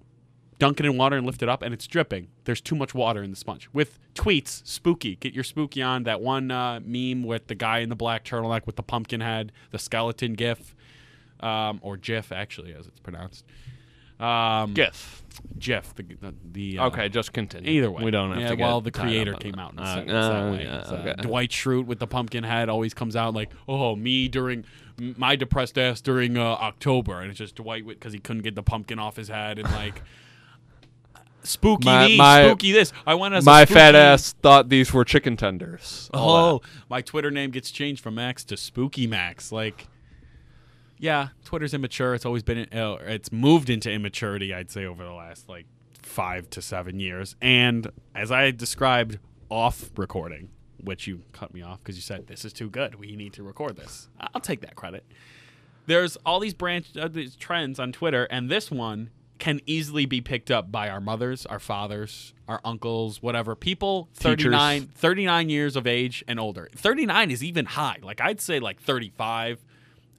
dunk 0.59 0.79
it 0.79 0.85
in 0.85 0.97
water 0.97 1.15
and 1.15 1.25
lift 1.25 1.41
it 1.41 1.49
up 1.49 1.61
and 1.61 1.73
it's 1.73 1.87
dripping. 1.87 2.27
There's 2.43 2.61
too 2.61 2.75
much 2.75 2.93
water 2.93 3.23
in 3.23 3.31
the 3.31 3.35
sponge. 3.37 3.69
With 3.73 3.97
tweets, 4.13 4.61
spooky. 4.67 5.15
Get 5.15 5.33
your 5.33 5.43
spooky 5.43 5.81
on. 5.81 6.03
That 6.03 6.21
one 6.21 6.51
uh, 6.51 6.81
meme 6.83 7.23
with 7.23 7.47
the 7.47 7.55
guy 7.55 7.79
in 7.79 7.89
the 7.89 7.95
black 7.95 8.25
turtleneck 8.25 8.65
with 8.65 8.75
the 8.75 8.83
pumpkin 8.83 9.21
head, 9.21 9.51
the 9.71 9.79
skeleton 9.79 10.33
gif, 10.33 10.75
um, 11.39 11.79
or 11.81 11.97
GIF 11.97 12.31
actually, 12.31 12.73
as 12.73 12.85
it's 12.87 12.99
pronounced. 12.99 13.45
Um, 14.19 14.73
gif 14.73 15.23
GIF. 15.59 15.95
The, 15.95 16.03
the, 16.03 16.35
the 16.51 16.79
uh, 16.79 16.87
okay 16.87 17.07
just 17.07 17.31
continue 17.31 17.71
Either 17.71 17.89
way, 17.89 18.03
we 18.03 18.11
don't 18.11 18.31
have 18.31 18.41
yeah, 18.41 18.49
to 18.49 18.55
get 18.57 18.63
well, 18.65 18.81
the 18.81 18.91
creator 18.91 19.33
came 19.35 19.53
that. 19.53 19.61
out 19.61 19.71
and 19.71 19.79
Uh, 19.79 19.85
said 19.93 20.03
it's 20.03 20.11
that 20.11 20.31
uh, 20.33 20.51
yeah, 20.59 20.79
It's, 20.79 20.91
okay. 20.91 21.13
Dwight 21.21 21.51
Schrute 21.51 21.85
with 21.85 21.99
the 21.99 22.07
pumpkin 22.07 22.43
head 22.43 22.67
always 22.67 22.93
comes 22.93 23.15
out 23.15 23.33
like, 23.33 23.49
"Oh, 23.65 23.95
me 23.95 24.27
during 24.27 24.65
my 24.97 25.37
depressed 25.37 25.77
ass 25.77 26.01
during 26.01 26.37
uh, 26.37 26.43
October," 26.43 27.21
and 27.21 27.29
it's 27.29 27.37
just 27.37 27.55
Dwight 27.55 27.87
because 27.87 28.11
he 28.11 28.19
couldn't 28.19 28.41
get 28.41 28.55
the 28.55 28.63
pumpkin 28.63 28.99
off 28.99 29.15
his 29.15 29.29
head 29.29 29.57
and 29.57 29.71
like. 29.71 30.01
Spooky 31.49 31.85
My- 31.85 32.07
me, 32.07 32.17
my- 32.17 32.43
spooky 32.45 32.71
this. 32.71 32.93
I 33.07 33.15
went 33.15 33.33
as 33.33 33.43
a 33.43 33.49
my 33.49 33.65
fat 33.65 33.95
ass 33.95 34.33
thought 34.33 34.69
these 34.69 34.93
were 34.93 35.03
chicken 35.03 35.35
tenders 35.35 36.09
Oh, 36.13 36.61
my 36.89 37.01
Twitter 37.01 37.31
name 37.31 37.49
gets 37.51 37.71
changed 37.71 38.03
from 38.03 38.15
Max 38.15 38.43
to 38.45 38.55
Spooky 38.57 39.07
Max. 39.07 39.51
Like, 39.51 39.87
yeah, 40.99 41.29
Twitter's 41.45 41.73
immature. 41.73 42.13
It's 42.13 42.25
always 42.25 42.43
been. 42.43 42.67
Uh, 42.71 42.97
it's 43.01 43.31
moved 43.31 43.69
into 43.69 43.89
immaturity. 43.91 44.53
I'd 44.53 44.69
say 44.69 44.85
over 44.85 45.03
the 45.03 45.11
last 45.13 45.49
like 45.49 45.65
five 46.01 46.49
to 46.51 46.61
seven 46.61 46.99
years. 46.99 47.35
And 47.41 47.89
as 48.13 48.31
I 48.31 48.51
described 48.51 49.17
off 49.49 49.89
recording, 49.97 50.49
which 50.83 51.07
you 51.07 51.23
cut 51.33 51.53
me 51.53 51.61
off 51.61 51.79
because 51.79 51.95
you 51.95 52.01
said 52.01 52.27
this 52.27 52.45
is 52.45 52.53
too 52.53 52.69
good. 52.69 52.95
We 52.95 53.15
need 53.15 53.33
to 53.33 53.43
record 53.43 53.75
this. 53.75 54.09
I'll 54.19 54.41
take 54.41 54.61
that 54.61 54.75
credit. 54.75 55.03
There's 55.87 56.15
all 56.25 56.39
these 56.39 56.53
branch 56.53 56.95
uh, 56.95 57.07
these 57.07 57.35
trends 57.35 57.79
on 57.79 57.91
Twitter, 57.91 58.25
and 58.25 58.49
this 58.49 58.69
one 58.69 59.09
can 59.39 59.61
easily 59.65 60.05
be 60.05 60.21
picked 60.21 60.51
up 60.51 60.71
by 60.71 60.89
our 60.89 60.99
mothers, 60.99 61.45
our 61.45 61.59
fathers, 61.59 62.33
our 62.47 62.61
uncles, 62.63 63.21
whatever. 63.21 63.55
People 63.55 64.09
39, 64.13 64.87
39 64.87 65.49
years 65.49 65.75
of 65.75 65.87
age 65.87 66.23
and 66.27 66.39
older. 66.39 66.69
39 66.75 67.31
is 67.31 67.43
even 67.43 67.65
high. 67.65 67.97
Like 68.01 68.21
I'd 68.21 68.41
say 68.41 68.59
like 68.59 68.81
35. 68.81 69.63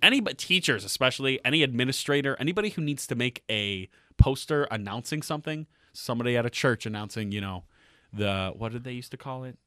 Any 0.03 0.21
but 0.21 0.39
teachers, 0.39 0.85
especially 0.85 1.39
any 1.45 1.63
administrator, 1.63 2.35
anybody 2.41 2.71
who 2.71 2.81
needs 2.81 3.07
to 3.07 3.15
make 3.15 3.45
a 3.51 3.89
poster 4.17 4.65
announcing 4.65 5.21
something, 5.21 5.67
somebody 5.93 6.37
at 6.37 6.47
a 6.47 6.51
church 6.51 6.87
announcing, 6.87 7.33
you 7.33 7.43
know, 7.43 7.65
the 8.13 8.53
what 8.57 8.73
did 8.73 8.85
they 8.85 8.93
used 8.93 9.11
to 9.11 9.17
call 9.19 9.45
it? 9.45 9.59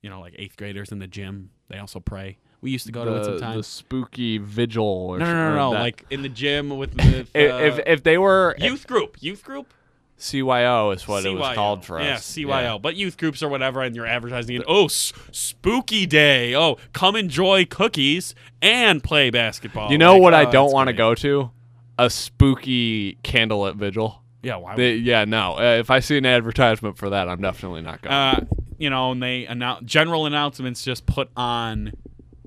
You 0.00 0.10
know, 0.10 0.20
like 0.20 0.34
eighth 0.38 0.56
graders 0.56 0.92
in 0.92 1.00
the 1.00 1.06
gym. 1.08 1.50
They 1.68 1.78
also 1.78 2.00
pray. 2.00 2.38
We 2.62 2.70
used 2.70 2.86
to 2.86 2.92
go 2.92 3.04
to 3.04 3.10
it 3.16 3.24
the, 3.24 3.30
the 3.32 3.38
sometimes. 3.40 3.66
spooky 3.66 4.38
vigil. 4.38 4.84
Or 4.86 5.18
No, 5.18 5.24
no, 5.26 5.50
no, 5.50 5.56
no. 5.56 5.70
Like 5.72 6.06
in 6.10 6.22
the 6.22 6.28
gym 6.30 6.70
with, 6.70 6.94
if, 7.34 7.34
uh, 7.78 7.82
if 7.86 8.02
they 8.04 8.16
were 8.16 8.54
youth 8.58 8.86
group, 8.86 9.16
youth 9.20 9.42
group. 9.44 9.66
CYO 10.18 10.94
is 10.94 11.08
what 11.08 11.26
it 11.26 11.30
was 11.30 11.54
called 11.56 11.84
for 11.84 11.98
us. 11.98 12.04
yeah, 12.04 12.14
us. 12.14 12.32
CYO. 12.36 12.80
But 12.80 12.94
youth 12.94 13.16
groups 13.18 13.42
or 13.42 13.48
whatever, 13.48 13.82
and 13.82 13.96
you're 13.96 14.06
advertising 14.06 14.54
it. 14.54 14.62
Oh, 14.68 14.84
s- 14.84 15.12
spooky 15.32 16.06
day. 16.06 16.54
Oh, 16.54 16.76
come 16.92 17.16
enjoy 17.16 17.64
cookies 17.64 18.34
and 18.60 19.02
play 19.02 19.30
basketball. 19.30 19.90
You 19.90 19.98
know 19.98 20.12
Like, 20.14 20.22
what 20.22 20.34
I 20.34 20.44
oh, 20.44 20.52
don't 20.52 20.72
want 20.72 20.86
to 20.86 20.92
go 20.92 21.16
to? 21.16 21.50
A 21.98 22.08
spooky 22.08 23.16
candlelit 23.24 23.74
vigil. 23.74 24.22
Yeah, 24.44 24.56
why? 24.56 24.76
They- 24.76 24.94
yeah, 24.94 25.24
no. 25.24 25.54
Uh, 25.58 25.78
if 25.80 25.90
I 25.90 25.98
see 25.98 26.18
an 26.18 26.26
advertisement 26.26 26.96
for 26.98 27.10
that, 27.10 27.28
I'm 27.28 27.40
definitely 27.40 27.82
not 27.82 28.02
going. 28.02 28.12
uh, 28.14 28.44
you 28.78 28.90
know, 28.90 29.10
and 29.12 29.20
they 29.22 29.46
announce 29.46 29.84
general 29.84 30.26
announcements 30.26 30.84
just 30.84 31.04
put 31.06 31.30
on 31.36 31.92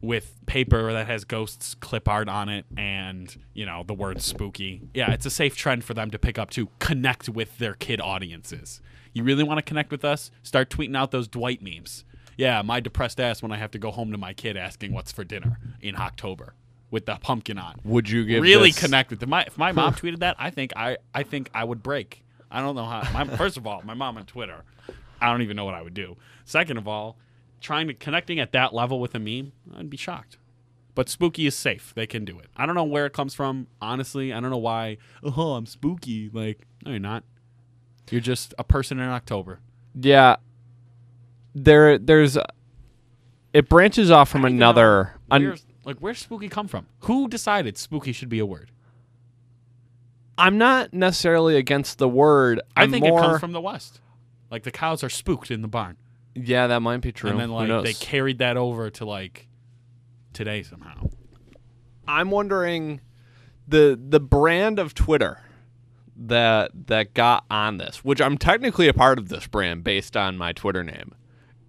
with 0.06 0.40
paper 0.46 0.94
that 0.94 1.08
has 1.08 1.24
ghosts 1.26 1.76
clip 1.76 2.08
art 2.08 2.30
on 2.30 2.50
it 2.50 2.66
and 2.78 3.38
you 3.54 3.66
know 3.66 3.84
the 3.86 3.94
word 3.94 4.22
spooky 4.22 4.82
yeah 4.94 5.12
it's 5.12 5.26
a 5.26 5.30
safe 5.30 5.56
trend 5.56 5.84
for 5.84 5.94
them 5.94 6.12
to 6.12 6.20
pick 6.20 6.38
up 6.38 6.50
to 6.52 6.70
connect 6.80 7.28
with 7.30 7.58
their 7.58 7.74
kid 7.74 8.00
audiences 8.00 8.82
you 9.14 9.24
really 9.24 9.44
want 9.44 9.58
to 9.58 9.62
connect 9.64 9.92
with 9.92 10.06
us 10.06 10.32
start 10.44 10.70
tweeting 10.70 10.96
out 10.96 11.12
those 11.12 11.28
dwight 11.28 11.62
memes 11.62 12.06
yeah 12.38 12.62
my 12.62 12.80
depressed 12.80 13.20
ass 13.20 13.42
when 13.42 13.52
i 13.52 13.58
have 13.58 13.72
to 13.72 13.80
go 13.80 13.92
home 13.92 14.12
to 14.12 14.18
my 14.18 14.34
kid 14.34 14.56
asking 14.56 14.94
what's 14.94 15.12
for 15.12 15.24
dinner 15.24 15.60
in 15.82 15.96
october 15.96 16.54
with 16.92 17.06
the 17.08 17.16
pumpkin 17.16 17.58
on 17.58 17.76
Would 17.84 18.10
you 18.10 18.24
give 18.26 18.42
really 18.44 18.70
this- 18.70 18.80
connect 18.80 19.10
with 19.10 19.20
them. 19.20 19.30
My, 19.32 19.42
if 19.44 19.58
my 19.58 19.72
mom 19.72 19.94
tweeted 19.96 20.20
that, 20.20 20.36
I 20.40 20.50
think 20.52 20.72
I, 20.78 20.98
I 21.14 21.24
think 21.24 21.50
I 21.54 21.64
would 21.64 21.84
break. 21.84 22.24
I 22.50 22.62
don't 22.62 22.76
know 22.76 22.86
how. 22.86 23.02
My, 23.12 23.26
first 23.36 23.58
of 23.58 23.66
all, 23.68 23.82
my 23.84 23.96
mom 23.96 24.18
on 24.18 24.26
Twitter, 24.26 24.64
I 25.20 25.30
don't 25.32 25.42
even 25.42 25.58
know 25.58 25.66
what 25.66 25.74
I 25.74 25.82
would 25.82 25.96
do. 25.96 26.16
Second 26.46 26.78
of 26.78 26.88
all, 26.88 27.18
trying 27.66 27.88
to 27.88 27.94
connecting 27.94 28.40
at 28.40 28.52
that 28.54 28.74
level 28.74 29.00
with 29.00 29.16
a 29.16 29.20
meme, 29.20 29.52
I'd 29.76 29.90
be 29.90 29.98
shocked. 29.98 30.38
But 30.94 31.10
spooky 31.10 31.46
is 31.46 31.56
safe. 31.56 31.94
They 31.96 32.08
can 32.08 32.24
do 32.24 32.40
it. 32.40 32.48
I 32.56 32.66
don't 32.66 32.76
know 32.76 32.86
where 32.86 33.06
it 33.06 33.12
comes 33.12 33.34
from. 33.34 33.68
Honestly, 33.82 34.32
I 34.32 34.40
don't 34.40 34.52
know 34.52 34.58
why. 34.58 34.98
Oh, 35.24 35.54
I'm 35.54 35.66
spooky. 35.66 36.30
Like, 36.32 36.66
no, 36.86 36.92
you're 36.92 37.00
not. 37.00 37.24
You're 38.10 38.22
just 38.22 38.54
a 38.58 38.64
person 38.64 39.00
in 39.00 39.10
October. 39.10 39.60
Yeah. 40.00 40.38
There, 41.54 41.98
there's. 41.98 42.38
Uh, 42.38 42.46
it 43.52 43.68
branches 43.68 44.10
off 44.10 44.30
from 44.30 44.46
I 44.46 44.50
another. 44.50 45.16
Where's, 45.28 45.66
like, 45.84 45.98
where's 45.98 46.20
spooky 46.20 46.48
come 46.48 46.68
from? 46.68 46.88
Who 47.00 47.28
decided 47.28 47.78
spooky 47.78 48.14
should 48.14 48.30
be 48.30 48.40
a 48.40 48.46
word? 48.46 48.72
I'm 50.38 50.58
not 50.58 50.94
necessarily 50.94 51.58
against 51.58 51.98
the 51.98 52.10
word. 52.10 52.62
i 52.76 52.84
I'm 52.84 52.92
think 52.92 53.06
more, 53.06 53.20
it 53.20 53.22
comes 53.22 53.40
from 53.40 53.54
the 53.54 53.62
West. 53.62 54.02
Like 54.52 54.64
the 54.64 54.72
cows 54.72 55.04
are 55.04 55.10
spooked 55.10 55.52
in 55.52 55.62
the 55.62 55.68
barn. 55.68 55.98
Yeah, 56.36 56.68
that 56.68 56.82
might 56.82 57.02
be 57.02 57.12
true. 57.12 57.30
and 57.30 57.40
then 57.40 57.50
like 57.52 57.84
they 57.84 57.94
carried 57.94 58.40
that 58.40 58.58
over 58.58 58.90
to 58.92 59.06
like 59.06 59.48
today 60.34 60.64
somehow. 60.64 61.10
I'm 62.08 62.30
wondering 62.30 63.02
the 63.68 64.00
the 64.02 64.20
brand 64.20 64.78
of 64.78 64.94
Twitter 64.94 65.42
that 66.18 66.72
that 66.88 67.14
got 67.14 67.46
on 67.50 67.78
this, 67.78 68.04
which 68.04 68.22
I'm 68.22 68.38
technically 68.38 68.88
a 68.88 68.94
part 68.94 69.18
of 69.18 69.30
this 69.30 69.48
brand 69.48 69.84
based 69.84 70.16
on 70.18 70.38
my 70.38 70.52
Twitter 70.54 70.84
name, 70.84 71.16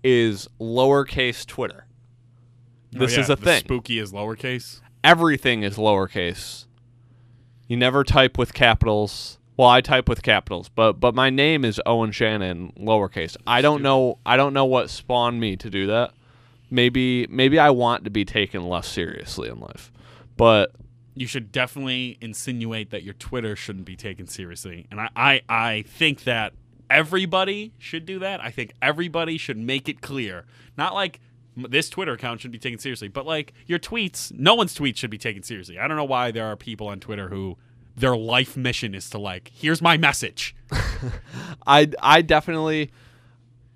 is 0.03 0.49
lowercase 0.61 1.47
Twitter. 1.47 1.87
Oh, 2.95 2.99
this 3.01 3.13
Oh, 3.13 3.15
yeah, 3.17 3.21
is 3.21 3.31
a 3.31 3.37
the 3.37 3.45
thing. 3.45 3.61
Spooky 3.61 3.99
is 3.99 4.13
lowercase. 4.13 4.81
Everything 5.05 5.63
is 5.63 5.77
lowercase. 5.77 6.67
You 7.69 7.77
never 7.77 8.05
type 8.05 8.37
with 8.39 8.53
capitals. 8.55 9.39
Well, 9.57 9.69
I 9.69 9.81
type 9.81 10.09
with 10.09 10.23
capitals, 10.23 10.69
but 10.69 10.95
but 10.95 11.15
my 11.15 11.31
name 11.31 11.65
is 11.65 11.81
Owen 11.87 12.13
Shannon 12.13 12.73
lowercase. 12.79 13.37
I 13.47 13.63
don't 13.63 13.83
know 13.83 14.19
I 14.27 14.37
don't 14.37 14.53
know 14.53 14.67
what 14.67 14.91
spawned 14.91 15.41
me 15.41 15.57
to 15.57 15.71
do 15.71 15.87
that. 15.87 16.13
Maybe 16.71 17.27
maybe 17.29 17.59
I 17.59 17.71
want 17.71 18.05
to 18.05 18.11
be 18.11 18.25
taken 18.25 18.69
less 18.69 18.87
seriously 18.89 19.49
in 19.49 19.59
life. 19.61 19.91
But 20.37 20.73
You 21.15 21.27
should 21.27 21.51
definitely 21.53 22.19
insinuate 22.21 22.91
that 22.91 23.03
your 23.03 23.15
Twitter 23.15 23.57
shouldn't 23.57 23.87
be 23.87 23.97
taken 23.97 24.27
seriously, 24.27 24.87
and 24.91 25.01
I 25.01 25.09
I, 25.17 25.41
I 25.49 25.85
think 25.87 26.25
that 26.25 26.53
everybody 26.91 27.73
should 27.79 28.05
do 28.05 28.19
that. 28.19 28.41
I 28.43 28.51
think 28.51 28.73
everybody 28.83 29.39
should 29.39 29.57
make 29.57 29.89
it 29.89 30.01
clear, 30.03 30.45
not 30.77 30.93
like 30.95 31.21
this 31.57 31.89
Twitter 31.89 32.13
account 32.13 32.43
should 32.43 32.53
be 32.53 32.59
taken 32.59 32.79
seriously, 32.79 33.09
but 33.09 33.25
like 33.25 33.55
your 33.67 33.79
tweets, 33.79 34.31
no 34.33 34.55
one's 34.55 34.77
tweets 34.77 34.99
should 34.99 35.11
be 35.11 35.17
taken 35.19 35.43
seriously. 35.43 35.79
I 35.79 35.89
don't 35.89 35.97
know 35.97 36.05
why 36.05 36.31
there 36.31 36.45
are 36.45 36.57
people 36.57 36.89
on 36.89 37.01
Twitter 37.01 37.31
who 37.31 37.57
their 37.97 38.17
life 38.17 38.57
mission 38.57 38.95
is 38.95 39.09
to 39.11 39.19
like, 39.19 39.51
here's 39.55 39.81
my 39.83 39.97
message. 39.97 40.55
I 41.67 41.91
I 42.03 42.23
definitely 42.23 42.91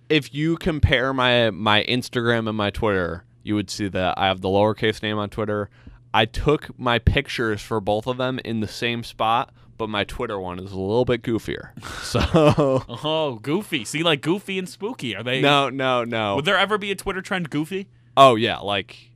if 0.09 0.35
you 0.35 0.57
compare 0.57 1.13
my 1.15 1.51
my 1.51 1.85
Instagram 1.85 2.49
and 2.49 2.57
my 2.57 2.71
Twitter, 2.71 3.25
you 3.43 3.55
would 3.55 3.71
see 3.71 3.89
that 3.89 4.15
I 4.19 4.27
have 4.27 4.41
the 4.41 4.49
lowercase 4.49 5.03
name 5.03 5.19
on 5.19 5.31
Twitter. 5.31 5.71
I 6.13 6.25
took 6.25 6.77
my 6.79 6.99
pictures 6.99 7.63
for 7.63 7.81
both 7.81 8.07
of 8.07 8.17
them 8.17 8.41
in 8.45 8.61
the 8.61 8.67
same 8.69 9.05
spot, 9.05 9.53
but 9.79 9.89
my 9.89 10.03
Twitter 10.05 10.39
one 10.41 10.59
is 10.59 10.73
a 10.73 10.79
little 10.81 11.05
bit 11.05 11.23
goofier. 11.23 11.71
So 12.03 12.83
Oh, 13.05 13.39
goofy. 13.41 13.85
See, 13.85 14.03
like 14.03 14.21
goofy 14.21 14.59
and 14.59 14.69
spooky. 14.69 15.15
Are 15.15 15.23
they? 15.23 15.41
no, 15.41 15.71
no, 15.71 16.03
no. 16.05 16.37
Would 16.37 16.45
there 16.45 16.59
ever 16.59 16.77
be 16.79 16.91
a 16.91 16.97
Twitter 16.97 17.23
trend 17.23 17.51
goofy? 17.51 17.89
oh 18.17 18.35
yeah, 18.35 18.59
like 18.59 19.13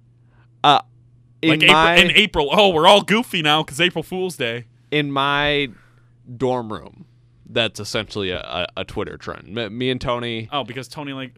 uh 0.62 0.80
in 1.42 1.58
like 1.60 1.68
my 1.68 1.94
April, 1.96 2.10
in 2.10 2.16
April. 2.16 2.48
Oh, 2.52 2.68
we're 2.70 2.86
all 2.86 3.02
goofy 3.02 3.42
now 3.42 3.62
because 3.62 3.80
April 3.80 4.02
Fool's 4.04 4.36
Day. 4.36 4.66
In 4.94 5.10
my 5.10 5.68
dorm 6.36 6.72
room. 6.72 7.04
That's 7.46 7.80
essentially 7.80 8.30
a, 8.30 8.66
a, 8.76 8.84
Twitter 8.84 9.18
trend. 9.18 9.48
Me, 9.48 9.68
me 9.68 9.90
and 9.90 10.00
Tony, 10.00 10.48
Oh, 10.50 10.64
because 10.64 10.88
Tony 10.88 11.12
like 11.12 11.36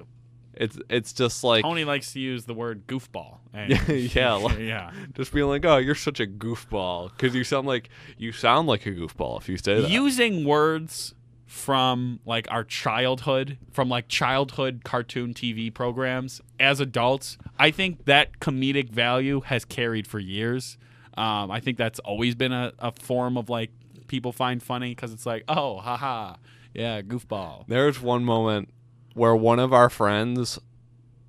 it's 0.54 0.78
it's 0.88 1.12
just 1.12 1.42
like 1.42 1.62
Tony 1.62 1.84
likes 1.84 2.12
to 2.12 2.20
use 2.20 2.44
the 2.44 2.54
word 2.54 2.86
goofball. 2.86 3.38
And 3.52 3.88
Yeah, 4.14 4.34
like- 4.46 4.58
yeah. 4.58 4.92
just 5.14 5.32
being 5.32 5.48
like, 5.48 5.64
"Oh, 5.64 5.78
you're 5.78 5.94
such 5.94 6.20
a 6.20 6.26
goofball," 6.26 7.10
because 7.10 7.34
you 7.34 7.44
sound 7.44 7.66
like 7.66 7.88
you 8.18 8.30
sound 8.32 8.68
like 8.68 8.86
a 8.86 8.90
goofball 8.92 9.40
if 9.40 9.48
you 9.48 9.56
say 9.56 9.80
that. 9.80 9.90
Using 9.90 10.44
words 10.44 11.14
from 11.46 12.20
like 12.26 12.46
our 12.50 12.64
childhood, 12.64 13.56
from 13.72 13.88
like 13.88 14.08
childhood 14.08 14.82
cartoon 14.84 15.32
TV 15.34 15.72
programs 15.72 16.40
as 16.60 16.80
adults, 16.80 17.38
I 17.58 17.70
think 17.70 18.04
that 18.04 18.38
comedic 18.38 18.90
value 18.90 19.40
has 19.40 19.64
carried 19.64 20.06
for 20.06 20.18
years. 20.18 20.76
Um, 21.16 21.50
I 21.50 21.60
think 21.60 21.78
that's 21.78 21.98
always 22.00 22.34
been 22.34 22.52
a, 22.52 22.72
a 22.78 22.92
form 22.92 23.36
of 23.36 23.48
like 23.48 23.70
people 24.06 24.32
find 24.32 24.62
funny 24.62 24.90
because 24.90 25.12
it's 25.12 25.26
like, 25.26 25.44
oh, 25.48 25.78
haha, 25.78 26.34
yeah, 26.74 27.00
goofball. 27.02 27.64
There's 27.68 28.00
one 28.00 28.24
moment 28.24 28.68
where 29.14 29.34
one 29.34 29.58
of 29.58 29.72
our 29.72 29.88
friends 29.88 30.58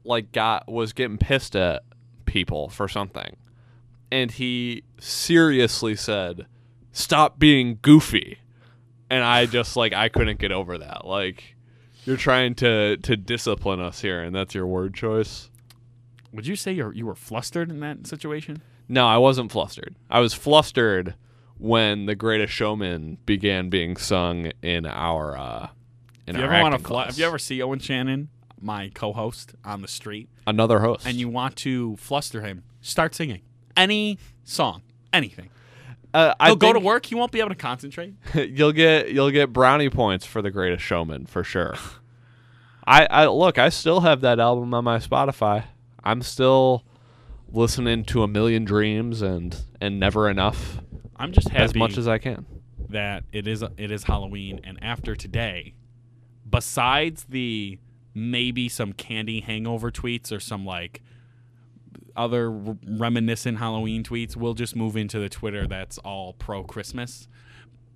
like 0.04 0.32
got 0.32 0.70
was 0.70 0.94
getting 0.94 1.18
pissed 1.18 1.56
at 1.56 1.84
people 2.26 2.70
for 2.70 2.88
something. 2.88 3.36
And 4.12 4.32
he 4.32 4.84
seriously 5.00 5.96
said, 5.96 6.46
"Stop 6.92 7.40
being 7.40 7.80
goofy." 7.82 8.40
And 9.10 9.24
I 9.24 9.46
just 9.46 9.76
like 9.76 9.94
I 9.94 10.10
couldn't 10.10 10.40
get 10.40 10.52
over 10.52 10.78
that. 10.78 11.06
Like 11.06 11.56
you're 12.06 12.18
trying 12.18 12.56
to 12.56 12.98
to 12.98 13.18
discipline 13.18 13.80
us 13.80 14.02
here 14.02 14.22
and 14.22 14.36
that's 14.36 14.56
your 14.56 14.66
word 14.68 14.94
choice. 14.94 15.50
Would 16.32 16.48
you 16.48 16.56
say 16.56 16.72
you 16.72 16.92
you 16.92 17.06
were 17.06 17.16
flustered 17.16 17.70
in 17.70 17.80
that 17.82 18.08
situation? 18.08 18.62
No, 18.90 19.06
I 19.06 19.18
wasn't 19.18 19.52
flustered. 19.52 19.96
I 20.10 20.20
was 20.20 20.34
flustered 20.34 21.16
when 21.58 22.06
The 22.06 22.16
Greatest 22.16 22.54
Showman 22.54 23.18
began 23.26 23.70
being 23.70 23.98
sung 23.98 24.52
in 24.62 24.86
our 24.86 25.38
uh 25.38 25.70
in 26.28 26.36
If 26.36 26.40
you 26.42 26.48
our 26.48 26.54
ever 26.54 26.62
want 26.64 26.72
to 26.74 26.76
acting 26.76 26.88
fly, 26.88 27.04
class. 27.04 27.14
if 27.14 27.20
you 27.20 27.26
ever 27.26 27.40
see 27.40 27.62
Owen 27.62 27.80
Shannon, 27.80 28.30
my 28.62 28.90
co-host 28.94 29.56
on 29.66 29.82
the 29.82 29.88
street, 29.88 30.30
another 30.46 30.80
host. 30.80 31.06
and 31.06 31.18
you 31.18 31.30
want 31.30 31.56
to 31.58 31.96
fluster 31.98 32.42
him, 32.42 32.64
start 32.82 33.14
singing 33.16 33.42
any 33.76 34.18
song, 34.44 34.82
anything. 35.14 35.50
uh, 36.14 36.34
I 36.40 36.48
He'll 36.48 36.56
go 36.56 36.74
to 36.74 36.80
work. 36.80 37.06
He 37.06 37.16
won't 37.16 37.32
be 37.32 37.40
able 37.40 37.50
to 37.50 37.56
concentrate. 37.56 38.14
you'll 38.34 38.72
get 38.72 39.12
you'll 39.12 39.32
get 39.32 39.52
brownie 39.54 39.90
points 39.90 40.26
for 40.26 40.42
the 40.42 40.52
greatest 40.52 40.84
showman 40.84 41.26
for 41.26 41.44
sure 41.44 41.76
I, 42.86 43.06
I 43.10 43.26
look 43.28 43.58
i 43.58 43.68
still 43.70 44.00
have 44.02 44.22
that 44.22 44.40
album 44.40 44.74
on 44.74 44.84
my 44.86 44.98
spotify 45.00 45.66
i'm 46.04 46.22
still 46.22 46.84
listening 47.52 48.04
to 48.06 48.24
a 48.24 48.28
million 48.28 48.66
dreams 48.66 49.22
and 49.22 49.64
and 49.82 50.00
never 50.00 50.30
enough 50.30 50.80
I'm 51.16 51.32
just 51.32 51.50
happy 51.50 51.64
as 51.64 51.76
much 51.76 51.98
as 51.98 52.08
i 52.08 52.18
can 52.18 52.46
that 52.90 53.24
it 53.32 53.48
is 53.48 53.64
it 53.78 53.92
is 53.92 54.04
Halloween, 54.06 54.60
and 54.64 54.82
after 54.82 55.16
today, 55.16 55.74
besides 56.50 57.26
the 57.30 57.80
maybe 58.14 58.68
some 58.70 58.94
candy 58.94 59.42
hangover 59.42 59.92
tweets 59.92 60.32
or 60.32 60.40
some 60.40 60.66
like 60.66 61.02
other 62.16 62.50
r- 62.50 62.78
reminiscent 62.88 63.60
Halloween 63.60 64.04
tweets, 64.04 64.36
we'll 64.36 64.54
just 64.54 64.76
move 64.76 64.98
into 64.98 65.20
the 65.20 65.30
Twitter 65.30 65.68
that's 65.68 65.98
all 66.00 66.34
pro 66.34 66.64
Christmas. 66.64 67.28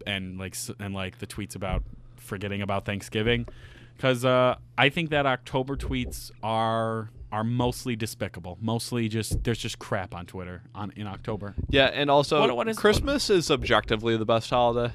and 0.05 0.37
like 0.37 0.55
and 0.79 0.93
like 0.93 1.19
the 1.19 1.27
tweets 1.27 1.55
about 1.55 1.83
forgetting 2.17 2.61
about 2.61 2.85
Thanksgiving, 2.85 3.47
because 3.95 4.25
uh, 4.25 4.55
I 4.77 4.89
think 4.89 5.09
that 5.11 5.25
October 5.25 5.75
tweets 5.75 6.31
are 6.43 7.09
are 7.31 7.43
mostly 7.43 7.95
despicable. 7.95 8.57
Mostly 8.61 9.07
just 9.07 9.43
there's 9.43 9.57
just 9.59 9.79
crap 9.79 10.13
on 10.13 10.25
Twitter 10.25 10.63
on 10.75 10.91
in 10.95 11.07
October. 11.07 11.55
Yeah, 11.69 11.85
and 11.93 12.09
also 12.11 12.39
What- 12.41 12.55
what 12.55 12.67
is- 12.67 12.77
Christmas 12.77 13.29
is 13.29 13.49
objectively 13.49 14.17
the 14.17 14.25
best 14.25 14.49
holiday. 14.49 14.93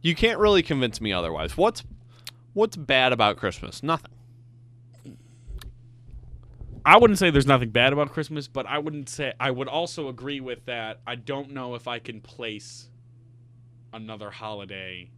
You 0.00 0.14
can't 0.14 0.38
really 0.38 0.62
convince 0.62 1.00
me 1.00 1.12
otherwise. 1.12 1.56
What's 1.56 1.84
what's 2.54 2.76
bad 2.76 3.12
about 3.12 3.36
Christmas? 3.36 3.82
Nothing. 3.82 4.12
I 6.84 6.96
wouldn't 6.96 7.18
say 7.18 7.30
there's 7.30 7.46
nothing 7.46 7.70
bad 7.70 7.92
about 7.92 8.12
Christmas, 8.12 8.48
but 8.48 8.64
I 8.66 8.78
wouldn't 8.78 9.08
say 9.08 9.32
I 9.38 9.50
would 9.50 9.68
also 9.68 10.08
agree 10.08 10.40
with 10.40 10.64
that. 10.66 11.00
I 11.06 11.16
don't 11.16 11.50
know 11.50 11.74
if 11.74 11.86
I 11.86 11.98
can 11.98 12.20
place 12.20 12.88
another 13.92 14.30
holiday 14.30 15.10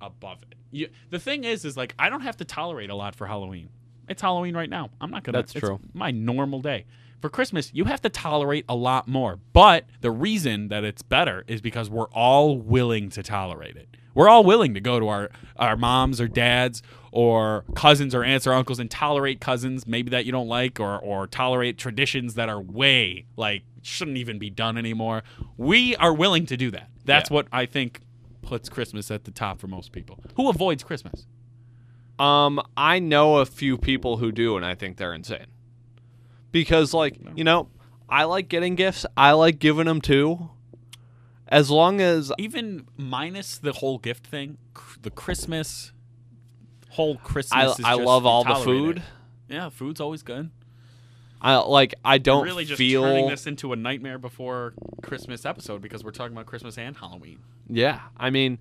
above 0.00 0.42
it. 0.42 0.54
You, 0.70 0.88
the 1.10 1.18
thing 1.18 1.42
is, 1.44 1.64
is 1.64 1.76
like 1.76 1.94
I 1.98 2.08
don't 2.08 2.20
have 2.20 2.36
to 2.36 2.44
tolerate 2.44 2.90
a 2.90 2.94
lot 2.94 3.16
for 3.16 3.26
Halloween. 3.26 3.70
It's 4.10 4.20
Halloween 4.20 4.54
right 4.56 4.68
now. 4.68 4.90
I'm 5.00 5.10
not 5.10 5.22
gonna. 5.22 5.38
That's 5.38 5.54
it's 5.54 5.64
true. 5.64 5.80
My 5.94 6.10
normal 6.10 6.60
day. 6.60 6.84
For 7.20 7.28
Christmas, 7.30 7.70
you 7.72 7.84
have 7.84 8.00
to 8.02 8.08
tolerate 8.08 8.64
a 8.68 8.74
lot 8.74 9.06
more. 9.06 9.38
But 9.52 9.84
the 10.00 10.10
reason 10.10 10.68
that 10.68 10.84
it's 10.84 11.02
better 11.02 11.44
is 11.46 11.60
because 11.60 11.88
we're 11.88 12.08
all 12.08 12.58
willing 12.58 13.08
to 13.10 13.22
tolerate 13.22 13.76
it. 13.76 13.88
We're 14.14 14.28
all 14.28 14.42
willing 14.42 14.74
to 14.74 14.80
go 14.80 14.98
to 14.98 15.06
our, 15.08 15.30
our 15.56 15.76
moms 15.76 16.20
or 16.20 16.26
dads 16.28 16.82
or 17.12 17.64
cousins 17.76 18.14
or 18.14 18.24
aunts 18.24 18.46
or 18.46 18.52
uncles 18.54 18.80
and 18.80 18.90
tolerate 18.90 19.40
cousins 19.40 19.86
maybe 19.86 20.10
that 20.10 20.24
you 20.26 20.32
don't 20.32 20.48
like 20.48 20.80
or, 20.80 20.98
or 20.98 21.26
tolerate 21.28 21.78
traditions 21.78 22.34
that 22.34 22.48
are 22.48 22.60
way 22.60 23.26
like 23.36 23.62
shouldn't 23.82 24.16
even 24.16 24.38
be 24.38 24.50
done 24.50 24.76
anymore. 24.76 25.22
We 25.56 25.94
are 25.96 26.12
willing 26.12 26.46
to 26.46 26.56
do 26.56 26.70
that. 26.72 26.88
That's 27.04 27.30
Yeah. 27.30 27.34
what 27.34 27.46
I 27.52 27.66
think 27.66 28.00
puts 28.42 28.68
Christmas 28.68 29.10
at 29.10 29.24
the 29.24 29.30
top 29.30 29.60
for 29.60 29.68
most 29.68 29.92
people. 29.92 30.18
Who 30.36 30.48
avoids 30.48 30.82
Christmas? 30.82 31.26
Um, 32.20 32.60
I 32.76 32.98
know 32.98 33.38
a 33.38 33.46
few 33.46 33.78
people 33.78 34.18
who 34.18 34.30
do, 34.30 34.56
and 34.56 34.64
I 34.64 34.74
think 34.74 34.98
they're 34.98 35.14
insane. 35.14 35.46
Because, 36.52 36.92
like, 36.92 37.16
you 37.34 37.44
know, 37.44 37.68
I 38.08 38.24
like 38.24 38.48
getting 38.48 38.74
gifts. 38.74 39.06
I 39.16 39.32
like 39.32 39.58
giving 39.58 39.86
them 39.86 40.00
too. 40.00 40.50
As 41.48 41.70
long 41.70 42.00
as 42.00 42.32
Even 42.38 42.86
minus 42.96 43.58
the 43.58 43.72
whole 43.72 43.98
gift 43.98 44.26
thing, 44.26 44.58
cr- 44.74 44.98
the 45.02 45.10
Christmas 45.10 45.92
whole 46.90 47.16
Christmas 47.16 47.80
I, 47.82 47.92
I 47.92 47.94
love 47.94 48.26
all 48.26 48.44
the 48.44 48.56
food, 48.56 49.02
Yeah, 49.48 49.68
food's 49.68 50.00
always 50.00 50.22
good. 50.22 50.50
I 51.40 51.56
like. 51.56 51.94
I 52.04 52.18
don't 52.18 52.40
We're 52.42 52.46
really 52.46 52.64
just 52.66 52.76
feel. 52.78 53.02
turning 53.02 53.28
this 53.28 53.46
into 53.46 53.72
a 53.72 53.76
nightmare 53.76 54.18
before 54.18 54.74
Christmas 55.02 55.46
episode 55.46 55.80
because 55.80 56.04
we're 56.04 56.10
talking 56.10 56.36
about 56.36 56.44
Christmas 56.46 56.76
and 56.76 56.94
Halloween. 56.94 57.38
Yeah, 57.66 58.00
I 58.16 58.28
mean, 58.28 58.58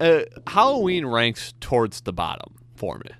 uh, 0.00 0.20
Halloween 0.46 1.04
ranks 1.04 1.52
towards 1.60 2.00
the 2.00 2.14
bottom 2.14 2.54
for 2.84 2.98
me. 3.04 3.10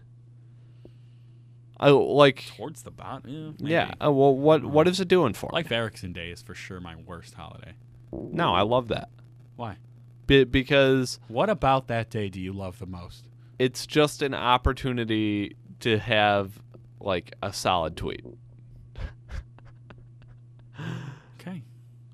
I 1.81 1.91
like. 1.91 2.45
Towards 2.57 2.83
the 2.83 2.91
bottom, 2.91 3.57
yeah. 3.59 3.89
Yeah. 4.01 4.07
Uh, 4.07 4.13
well, 4.13 4.35
what 4.37 4.65
what 4.65 4.87
is 4.87 5.01
it 5.01 5.09
doing 5.09 5.33
for 5.33 5.51
Like 5.53 5.71
me? 5.71 5.77
Erikson 5.77 6.13
Day 6.13 6.31
is 6.31 6.41
for 6.43 6.55
sure 6.55 6.81
my 6.81 6.95
worst 6.97 7.35
holiday. 7.35 7.73
No, 8.13 8.53
I 8.55 8.63
love 8.63 8.89
that. 8.89 9.09
Why? 9.57 9.77
Be- 10.27 10.45
because 10.45 11.19
What 11.29 11.51
about 11.51 11.89
that 11.89 12.11
day 12.11 12.29
do 12.29 12.41
you 12.41 12.53
love 12.53 12.79
the 12.79 12.87
most? 12.87 13.29
it's 13.59 13.87
just 13.87 14.21
an 14.23 14.35
opportunity 14.35 15.57
to 15.81 15.99
have 15.99 16.61
like 17.01 17.35
a 17.43 17.53
solid 17.53 17.97
tweet. 17.97 18.25
Okay. 21.41 21.63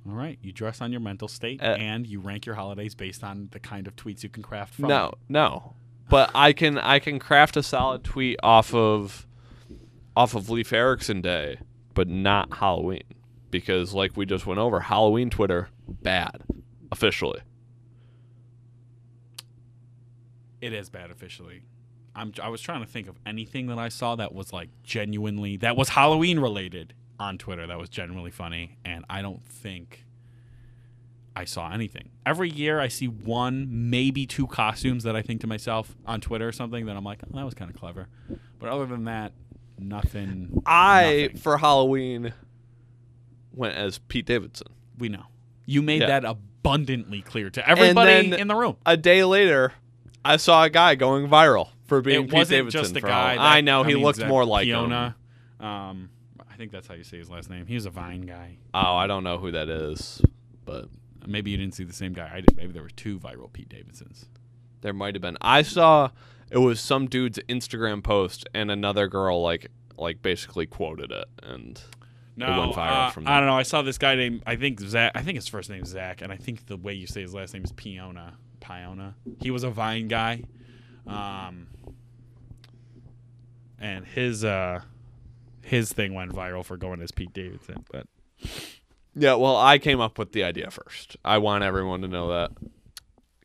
All 0.08 0.14
right. 0.14 0.38
You 0.42 0.52
dress 0.52 0.80
on 0.80 0.90
your 0.90 1.00
mental 1.00 1.28
state 1.28 1.62
Uh, 1.62 1.76
and 1.78 2.06
you 2.06 2.20
rank 2.20 2.46
your 2.46 2.54
holidays 2.56 2.94
based 2.94 3.22
on 3.22 3.48
the 3.52 3.60
kind 3.60 3.86
of 3.86 3.96
tweets 3.96 4.22
you 4.22 4.28
can 4.28 4.42
craft 4.42 4.74
from. 4.74 4.88
No, 4.88 5.12
no. 5.28 5.74
But 6.10 6.30
I 6.34 6.52
can 6.52 6.76
I 6.76 6.98
can 6.98 7.18
craft 7.18 7.56
a 7.56 7.62
solid 7.62 8.04
tweet 8.04 8.38
off 8.42 8.74
of 8.74 9.26
off 10.16 10.34
of 10.34 10.50
Leif 10.50 10.72
Erikson 10.72 11.20
Day, 11.20 11.58
but 11.94 12.08
not 12.08 12.54
Halloween. 12.54 13.04
Because 13.50 13.94
like 13.94 14.16
we 14.16 14.26
just 14.26 14.44
went 14.44 14.58
over, 14.58 14.80
Halloween 14.80 15.30
Twitter 15.30 15.68
bad. 15.88 16.42
Officially. 16.92 17.40
It 20.60 20.72
is 20.72 20.90
bad 20.90 21.10
officially. 21.10 21.62
I'm, 22.14 22.32
I 22.42 22.48
was 22.48 22.60
trying 22.60 22.84
to 22.84 22.90
think 22.90 23.08
of 23.08 23.16
anything 23.24 23.68
that 23.68 23.78
I 23.78 23.88
saw 23.88 24.16
that 24.16 24.34
was 24.34 24.52
like 24.52 24.68
genuinely 24.82 25.56
that 25.58 25.76
was 25.76 25.90
Halloween 25.90 26.40
related 26.40 26.92
on 27.20 27.38
Twitter 27.38 27.66
that 27.66 27.78
was 27.78 27.88
genuinely 27.88 28.32
funny, 28.32 28.78
and 28.84 29.04
I 29.08 29.22
don't 29.22 29.44
think 29.46 30.04
I 31.36 31.44
saw 31.44 31.70
anything. 31.72 32.10
Every 32.26 32.50
year 32.50 32.80
I 32.80 32.88
see 32.88 33.06
one, 33.06 33.66
maybe 33.70 34.26
two 34.26 34.46
costumes 34.46 35.04
that 35.04 35.14
I 35.16 35.22
think 35.22 35.40
to 35.42 35.46
myself 35.46 35.96
on 36.06 36.20
Twitter 36.20 36.46
or 36.48 36.52
something 36.52 36.86
that 36.86 36.96
I'm 36.96 37.04
like, 37.04 37.20
oh, 37.24 37.36
that 37.36 37.44
was 37.44 37.54
kind 37.54 37.70
of 37.70 37.76
clever. 37.78 38.08
But 38.58 38.68
other 38.68 38.84
than 38.86 39.04
that, 39.04 39.32
nothing. 39.78 40.62
I 40.66 41.22
nothing. 41.28 41.36
for 41.38 41.58
Halloween 41.58 42.32
went 43.52 43.76
as 43.76 43.98
Pete 43.98 44.26
Davidson. 44.26 44.68
we 44.98 45.08
know 45.08 45.24
you 45.66 45.82
made 45.82 46.02
Yeah. 46.02 46.08
that 46.20 46.24
abundantly 46.24 47.22
clear 47.22 47.48
to 47.50 47.66
everybody 47.68 48.32
in 48.38 48.48
the 48.48 48.54
room. 48.56 48.76
A 48.84 48.96
day 48.96 49.24
later, 49.24 49.72
I 50.24 50.36
saw 50.36 50.64
a 50.64 50.70
guy 50.70 50.94
going 50.96 51.28
viral 51.28 51.68
for 51.84 52.02
being 52.02 52.24
it 52.24 52.30
Pete 52.30 52.48
Davidson. 52.48 52.80
just 52.82 52.96
a 52.96 53.00
for 53.00 53.06
guy. 53.06 53.36
That- 53.36 53.40
I 53.40 53.60
know 53.60 53.82
he 53.84 53.94
mean, 53.94 54.02
looked 54.02 54.24
more 54.26 54.44
like 54.44 54.66
him. 54.66 54.92
Um, 54.92 56.10
I 56.50 56.56
think 56.56 56.72
that's 56.72 56.86
how 56.88 56.94
you 56.94 57.04
say 57.04 57.18
his 57.18 57.30
last 57.30 57.48
name. 57.50 57.66
He 57.66 57.74
was 57.74 57.86
a 57.86 57.90
Vine 57.90 58.22
guy. 58.22 58.56
Oh, 58.74 58.94
I 58.96 59.06
don't 59.06 59.24
know 59.24 59.38
who 59.38 59.52
that 59.52 59.68
is, 59.68 60.20
but 60.64 60.88
Maybe 61.26 61.50
you 61.50 61.56
didn't 61.56 61.74
see 61.74 61.84
the 61.84 61.92
same 61.92 62.12
guy 62.12 62.30
I 62.32 62.40
did. 62.40 62.56
Maybe 62.56 62.72
there 62.72 62.82
were 62.82 62.88
two 62.90 63.18
viral 63.18 63.52
Pete 63.52 63.68
Davidsons. 63.68 64.26
there 64.80 64.92
might 64.94 65.14
have 65.14 65.22
been. 65.22 65.36
I 65.40 65.62
saw 65.62 66.10
it 66.50 66.58
was 66.58 66.80
some 66.80 67.06
dude's 67.06 67.38
Instagram 67.48 68.02
post, 68.02 68.48
and 68.54 68.70
another 68.70 69.08
girl 69.08 69.42
like 69.42 69.68
like 69.96 70.22
basically 70.22 70.66
quoted 70.66 71.12
it, 71.12 71.26
and 71.42 71.80
No, 72.36 72.46
went 72.58 72.72
viral 72.72 73.08
uh, 73.08 73.10
from 73.10 73.26
I 73.28 73.38
don't 73.38 73.46
know. 73.48 73.56
I 73.58 73.62
saw 73.64 73.82
this 73.82 73.98
guy 73.98 74.14
named 74.14 74.42
I 74.46 74.56
think 74.56 74.80
Zach. 74.80 75.12
I 75.14 75.22
think 75.22 75.36
his 75.36 75.46
first 75.48 75.68
name 75.70 75.82
is 75.82 75.90
Zach, 75.90 76.22
and 76.22 76.32
I 76.32 76.36
think 76.36 76.66
the 76.66 76.76
way 76.76 76.94
you 76.94 77.06
say 77.06 77.20
his 77.22 77.34
last 77.34 77.52
name 77.54 77.64
is 77.64 77.72
Piona. 77.72 78.34
Piona. 78.60 79.14
He 79.40 79.50
was 79.50 79.62
a 79.62 79.70
Vine 79.70 80.08
guy, 80.08 80.42
um, 81.06 81.68
and 83.78 84.04
his 84.06 84.44
uh, 84.44 84.80
his 85.62 85.92
thing 85.92 86.14
went 86.14 86.32
viral 86.32 86.64
for 86.64 86.76
going 86.76 87.00
as 87.02 87.10
Pete 87.12 87.32
Davidson. 87.32 87.84
But 87.92 88.06
yeah. 89.14 89.34
Well, 89.34 89.56
I 89.56 89.78
came 89.78 90.00
up 90.00 90.18
with 90.18 90.32
the 90.32 90.44
idea 90.44 90.70
first. 90.70 91.16
I 91.24 91.38
want 91.38 91.64
everyone 91.64 92.02
to 92.02 92.08
know 92.08 92.28
that. 92.28 92.52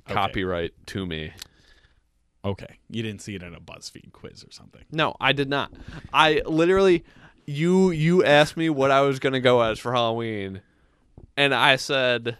Copyright 0.08 0.73
to 0.88 1.06
me. 1.06 1.32
okay, 2.43 2.78
you 2.89 3.01
didn't 3.01 3.21
see 3.21 3.34
it 3.36 3.41
in 3.41 3.56
a 3.56 3.60
BuzzFeed 3.60 4.12
quiz 4.13 4.43
or 4.43 4.51
something. 4.51 4.84
No, 4.91 5.15
I 5.19 5.32
did 5.34 5.49
not. 5.49 5.73
I 6.13 6.41
literally 6.45 7.04
you 7.47 7.89
you 7.91 8.23
asked 8.23 8.56
me 8.56 8.69
what 8.69 8.91
I 8.91 9.01
was 9.01 9.17
gonna 9.19 9.39
go 9.39 9.62
as 9.62 9.80
for 9.80 9.93
Halloween, 9.93 10.62
and 11.36 11.54
I 11.56 11.75
said, 11.78 12.38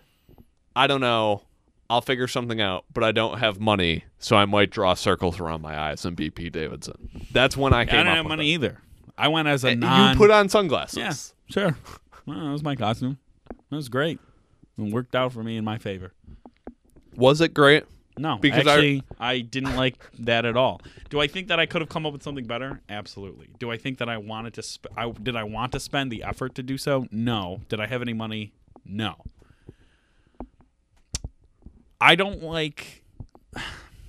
I 0.76 0.88
don't 0.88 1.02
know. 1.02 1.42
I'll 1.90 2.02
figure 2.02 2.28
something 2.28 2.60
out, 2.62 2.86
but 2.94 3.04
I 3.04 3.12
don't 3.12 3.38
have 3.38 3.60
money, 3.60 4.06
so 4.18 4.36
I 4.36 4.46
might 4.46 4.72
draw 4.72 4.96
circles 4.96 5.40
around 5.40 5.62
my 5.62 5.80
eyes 5.80 6.04
and 6.04 6.16
be 6.16 6.30
Pete 6.32 6.54
Davidson. 6.54 7.28
That's 7.32 7.56
when 7.56 7.74
I 7.74 7.86
came. 7.86 8.06
Yeah, 8.06 8.10
I 8.10 8.12
up 8.12 8.18
have 8.18 8.26
money 8.28 8.50
it. 8.52 8.54
either. 8.56 8.80
I 9.18 9.28
went 9.28 9.48
as 9.48 9.64
a 9.64 9.70
And 9.70 9.82
non. 9.82 10.12
You 10.12 10.18
put 10.18 10.32
on 10.32 10.50
sunglasses. 10.50 10.98
Yeah, 10.98 11.14
sure. 11.52 11.78
Well, 12.26 12.40
that 12.46 12.52
was 12.52 12.64
my 12.64 12.76
costume. 12.76 13.18
That 13.70 13.76
was 13.76 13.90
great. 13.90 14.20
It 14.78 14.92
worked 14.94 15.16
out 15.16 15.34
for 15.34 15.44
me 15.44 15.58
in 15.58 15.64
my 15.64 15.78
favor. 15.78 16.14
Was 17.16 17.40
it 17.42 17.54
great? 17.54 17.84
No, 18.18 18.38
Because 18.38 18.66
I- 18.68 19.02
I, 19.20 19.42
didn't 19.42 19.76
like 19.76 19.96
that 20.20 20.46
at 20.46 20.56
all. 20.56 20.82
Do 21.10 21.20
I 21.20 21.28
think 21.28 21.50
that 21.50 21.60
I 21.60 21.66
could 21.66 21.82
have 21.82 21.90
come 21.90 22.06
up 22.06 22.14
with 22.14 22.24
something 22.24 22.46
better? 22.46 22.82
Absolutely. 22.88 23.50
Do 23.60 23.72
I 23.72 23.78
think 23.78 23.98
that 23.98 24.08
I 24.08 24.18
wanted 24.18 24.54
to? 24.54 24.64
Sp- 24.64 24.88
I, 24.96 25.12
did 25.12 25.36
I 25.36 25.44
want 25.44 25.74
to 25.74 25.82
spend 25.82 26.12
the 26.14 26.24
effort 26.24 26.56
to 26.56 26.64
do 26.64 26.78
so? 26.78 27.08
No. 27.12 27.62
Did 27.68 27.82
I 27.82 27.88
have 27.88 28.02
any 28.02 28.14
money? 28.14 28.54
No. 28.86 29.16
I 32.00 32.16
don't 32.16 32.42
like. 32.42 33.04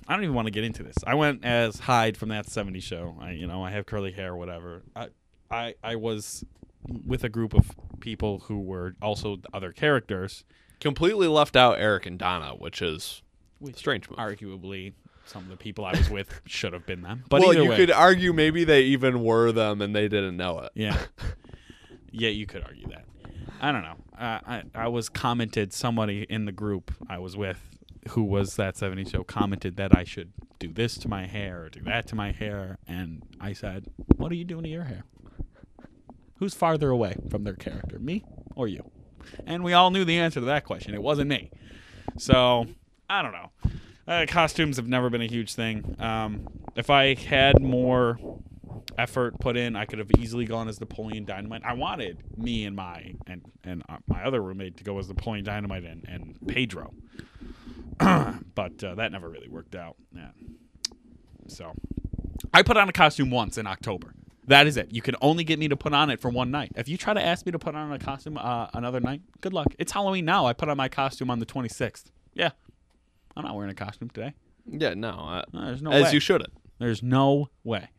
I 0.09 0.13
don't 0.15 0.23
even 0.23 0.35
want 0.35 0.45
to 0.47 0.51
get 0.51 0.63
into 0.63 0.83
this. 0.83 0.95
I 1.05 1.15
went 1.15 1.43
as 1.43 1.79
Hyde 1.79 2.15
from 2.15 2.29
that 2.29 2.45
'70s 2.45 2.83
show. 2.83 3.17
I, 3.19 3.31
you 3.31 3.45
know, 3.45 3.61
I 3.61 3.71
have 3.71 3.85
curly 3.85 4.13
hair, 4.13 4.33
whatever. 4.37 4.83
I, 4.95 5.07
I, 5.51 5.75
I 5.83 5.95
was 5.97 6.45
with 7.05 7.23
a 7.23 7.29
group 7.29 7.53
of 7.53 7.71
people 7.99 8.39
who 8.47 8.59
were 8.59 8.95
also 9.01 9.37
other 9.53 9.71
characters. 9.71 10.43
Completely 10.79 11.27
left 11.27 11.55
out 11.55 11.79
Eric 11.79 12.05
and 12.05 12.19
Donna, 12.19 12.53
which 12.55 12.81
is 12.81 13.23
strange 13.75 14.09
move. 14.09 14.19
arguably 14.19 14.93
some 15.25 15.43
of 15.43 15.49
the 15.49 15.57
people 15.57 15.85
I 15.85 15.91
was 15.91 16.09
with 16.09 16.41
should 16.45 16.73
have 16.73 16.85
been 16.85 17.01
them. 17.01 17.23
But 17.29 17.41
well, 17.41 17.53
you 17.53 17.69
way, 17.69 17.75
could 17.75 17.91
argue 17.91 18.31
maybe 18.33 18.63
they 18.63 18.83
even 18.83 19.23
were 19.23 19.51
them 19.51 19.81
and 19.81 19.95
they 19.95 20.07
didn't 20.07 20.37
know 20.37 20.59
it. 20.59 20.71
yeah, 20.75 20.97
yeah, 22.11 22.29
you 22.29 22.45
could 22.45 22.63
argue 22.63 22.87
that. 22.87 23.05
I 23.59 23.71
don't 23.71 23.81
know. 23.81 23.95
Uh, 24.17 24.39
I 24.45 24.63
I 24.75 24.87
was 24.87 25.09
commented 25.09 25.73
somebody 25.73 26.25
in 26.29 26.45
the 26.45 26.51
group 26.51 26.91
I 27.09 27.17
was 27.17 27.35
with 27.35 27.59
who 28.09 28.23
was 28.23 28.55
that 28.55 28.77
70 28.77 29.05
show 29.05 29.23
commented 29.23 29.75
that 29.77 29.95
I 29.95 30.03
should 30.03 30.31
do 30.59 30.71
this 30.71 30.97
to 30.99 31.09
my 31.09 31.27
hair 31.27 31.63
or 31.63 31.69
do 31.69 31.81
that 31.81 32.07
to 32.07 32.15
my 32.15 32.31
hair, 32.31 32.77
and 32.87 33.23
I 33.39 33.53
said, 33.53 33.87
"What 34.15 34.31
are 34.31 34.35
you 34.35 34.45
doing 34.45 34.63
to 34.63 34.69
your 34.69 34.85
hair? 34.85 35.03
Who's 36.39 36.53
farther 36.53 36.89
away 36.89 37.15
from 37.29 37.43
their 37.43 37.55
character, 37.55 37.99
me 37.99 38.23
or 38.55 38.67
you?" 38.67 38.89
And 39.45 39.63
we 39.63 39.73
all 39.73 39.91
knew 39.91 40.05
the 40.05 40.17
answer 40.19 40.39
to 40.39 40.45
that 40.47 40.65
question. 40.65 40.93
It 40.93 41.01
wasn't 41.01 41.29
me. 41.29 41.51
So 42.17 42.67
I 43.09 43.21
don't 43.21 43.33
know. 43.33 43.51
Uh, 44.07 44.25
costumes 44.27 44.77
have 44.77 44.87
never 44.87 45.09
been 45.09 45.21
a 45.21 45.27
huge 45.27 45.53
thing. 45.53 45.95
Um, 45.99 46.47
if 46.75 46.89
I 46.89 47.15
had 47.15 47.61
more 47.61 48.17
effort 48.97 49.39
put 49.39 49.57
in, 49.57 49.75
I 49.75 49.85
could 49.85 49.99
have 49.99 50.09
easily 50.17 50.45
gone 50.45 50.67
as 50.67 50.79
Napoleon 50.79 51.25
Dynamite. 51.25 51.63
I 51.65 51.73
wanted 51.73 52.23
me 52.37 52.65
and 52.65 52.75
my 52.75 53.15
and 53.27 53.41
and 53.63 53.83
uh, 53.89 53.97
my 54.07 54.23
other 54.23 54.41
roommate 54.41 54.77
to 54.77 54.83
go 54.83 54.97
as 54.97 55.07
Napoleon 55.07 55.43
Dynamite 55.43 55.83
and, 55.83 56.05
and 56.07 56.37
Pedro, 56.47 56.93
but 57.99 58.83
uh, 58.83 58.95
that 58.95 59.11
never 59.11 59.29
really 59.29 59.49
worked 59.49 59.75
out. 59.75 59.97
Yeah. 60.15 60.29
So 61.47 61.73
I 62.53 62.63
put 62.63 62.77
on 62.77 62.89
a 62.89 62.93
costume 62.93 63.29
once 63.29 63.57
in 63.57 63.67
October. 63.67 64.13
That 64.47 64.65
is 64.67 64.77
it. 64.77 64.93
You 64.93 65.01
can 65.01 65.15
only 65.21 65.43
get 65.43 65.59
me 65.59 65.67
to 65.67 65.75
put 65.75 65.93
on 65.93 66.09
it 66.09 66.19
for 66.21 66.29
one 66.29 66.51
night. 66.51 66.71
If 66.75 66.87
you 66.87 66.97
try 66.97 67.13
to 67.13 67.21
ask 67.23 67.45
me 67.45 67.51
to 67.51 67.59
put 67.59 67.75
on 67.75 67.91
a 67.91 67.99
costume 67.99 68.37
uh, 68.37 68.67
another 68.73 68.99
night, 69.01 69.21
good 69.41 69.51
luck. 69.53 69.67
It's 69.77 69.91
Halloween 69.91 70.23
now. 70.25 70.45
I 70.45 70.53
put 70.53 70.69
on 70.69 70.77
my 70.77 70.87
costume 70.87 71.29
on 71.29 71.39
the 71.39 71.45
26th. 71.45 72.05
Yeah. 72.33 72.51
I'm 73.35 73.43
not 73.43 73.55
wearing 73.55 73.71
a 73.71 73.75
costume 73.75 74.09
today. 74.09 74.33
Yeah, 74.69 74.93
no. 74.93 75.09
Uh, 75.09 75.43
Uh, 75.53 75.65
There's 75.65 75.81
no 75.81 75.91
as 75.91 76.05
way. 76.05 76.11
you 76.13 76.19
shouldn't. 76.21 76.53
There's 76.79 77.03
no 77.03 77.49
way. 77.63 77.89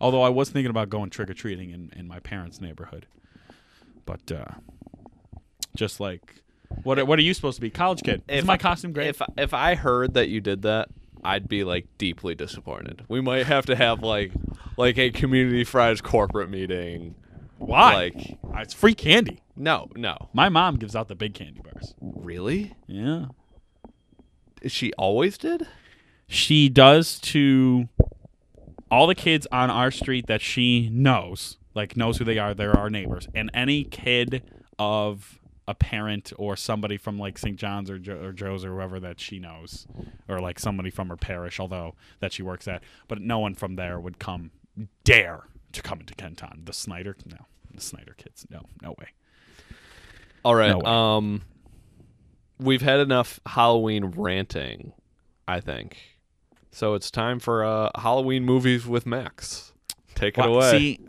Although 0.00 0.22
I 0.22 0.28
was 0.28 0.48
thinking 0.50 0.70
about 0.70 0.90
going 0.90 1.10
trick 1.10 1.28
or 1.30 1.34
treating 1.34 1.70
in, 1.70 1.92
in 1.96 2.06
my 2.06 2.20
parents' 2.20 2.60
neighborhood. 2.60 3.06
But 4.04 4.30
uh, 4.30 4.44
just 5.74 6.00
like, 6.00 6.42
what, 6.84 7.04
what 7.06 7.18
are 7.18 7.22
you 7.22 7.34
supposed 7.34 7.56
to 7.56 7.60
be? 7.60 7.70
College 7.70 8.02
kid. 8.02 8.22
Is 8.28 8.40
If 8.40 8.44
my 8.44 8.54
I- 8.54 8.58
costume 8.58 8.92
great? 8.92 9.08
If 9.08 9.22
if 9.36 9.52
I 9.54 9.74
heard 9.74 10.14
that 10.14 10.28
you 10.28 10.40
did 10.40 10.62
that, 10.62 10.88
I'd 11.26 11.48
be 11.48 11.64
like 11.64 11.86
deeply 11.98 12.34
disappointed. 12.34 13.04
We 13.08 13.20
might 13.20 13.46
have 13.46 13.66
to 13.66 13.76
have 13.76 14.02
like 14.02 14.32
like 14.76 14.98
a 14.98 15.10
community 15.10 15.64
fries 15.64 16.00
corporate 16.00 16.48
meeting. 16.50 17.14
Why? 17.58 17.94
Like 17.94 18.38
Uh, 18.44 18.58
it's 18.60 18.74
free 18.74 18.94
candy. 18.94 19.40
no, 19.56 19.88
no. 19.96 20.28
My 20.32 20.48
mom 20.48 20.76
gives 20.76 20.94
out 20.94 21.08
the 21.08 21.14
big 21.14 21.34
candy 21.34 21.60
bars. 21.60 21.94
Really? 22.00 22.74
Yeah. 22.86 23.26
She 24.66 24.92
always 24.94 25.36
did? 25.38 25.66
she 26.28 26.68
does 26.68 27.20
to 27.20 27.88
all 28.90 29.06
the 29.06 29.14
kids 29.14 29.46
on 29.52 29.70
our 29.70 29.90
street 29.92 30.26
that 30.26 30.40
she 30.40 30.88
knows, 30.90 31.56
like 31.74 31.96
knows 31.96 32.18
who 32.18 32.24
they 32.24 32.36
are. 32.38 32.52
They're 32.52 32.76
our 32.76 32.90
neighbors, 32.90 33.28
and 33.34 33.48
any 33.54 33.84
kid 33.84 34.42
of 34.78 35.38
a 35.68 35.74
parent 35.74 36.32
or 36.36 36.56
somebody 36.56 36.96
from 36.96 37.18
like 37.18 37.38
St. 37.38 37.56
John's 37.56 37.90
or, 37.90 37.98
jo- 37.98 38.22
or 38.22 38.32
Joe's 38.32 38.64
or 38.64 38.74
whoever 38.74 39.00
that 39.00 39.20
she 39.20 39.38
knows, 39.38 39.86
or 40.28 40.40
like 40.40 40.58
somebody 40.58 40.90
from 40.90 41.08
her 41.08 41.16
parish, 41.16 41.58
although 41.58 41.94
that 42.20 42.32
she 42.32 42.42
works 42.42 42.68
at. 42.68 42.82
But 43.08 43.20
no 43.20 43.38
one 43.38 43.54
from 43.54 43.76
there 43.76 43.98
would 43.98 44.18
come 44.18 44.50
dare 45.04 45.44
to 45.72 45.82
come 45.82 46.00
into 46.00 46.14
Kenton. 46.14 46.62
The 46.64 46.72
Snyder, 46.72 47.16
no, 47.26 47.46
the 47.74 47.80
Snyder 47.80 48.14
kids, 48.16 48.46
no, 48.50 48.62
no 48.82 48.90
way. 48.98 49.08
All 50.44 50.54
right. 50.54 50.76
No 50.76 50.88
um 50.88 51.42
we've 52.58 52.82
had 52.82 53.00
enough 53.00 53.40
Halloween 53.46 54.04
ranting, 54.04 54.92
I 55.48 55.60
think. 55.60 55.98
So 56.70 56.94
it's 56.94 57.10
time 57.10 57.40
for 57.40 57.64
uh 57.64 57.90
Halloween 57.96 58.44
movies 58.44 58.86
with 58.86 59.06
Max. 59.06 59.72
Take 60.16 60.36
it 60.38 60.40
Wow, 60.40 60.54
away. 60.54 60.70
See, 60.72 61.00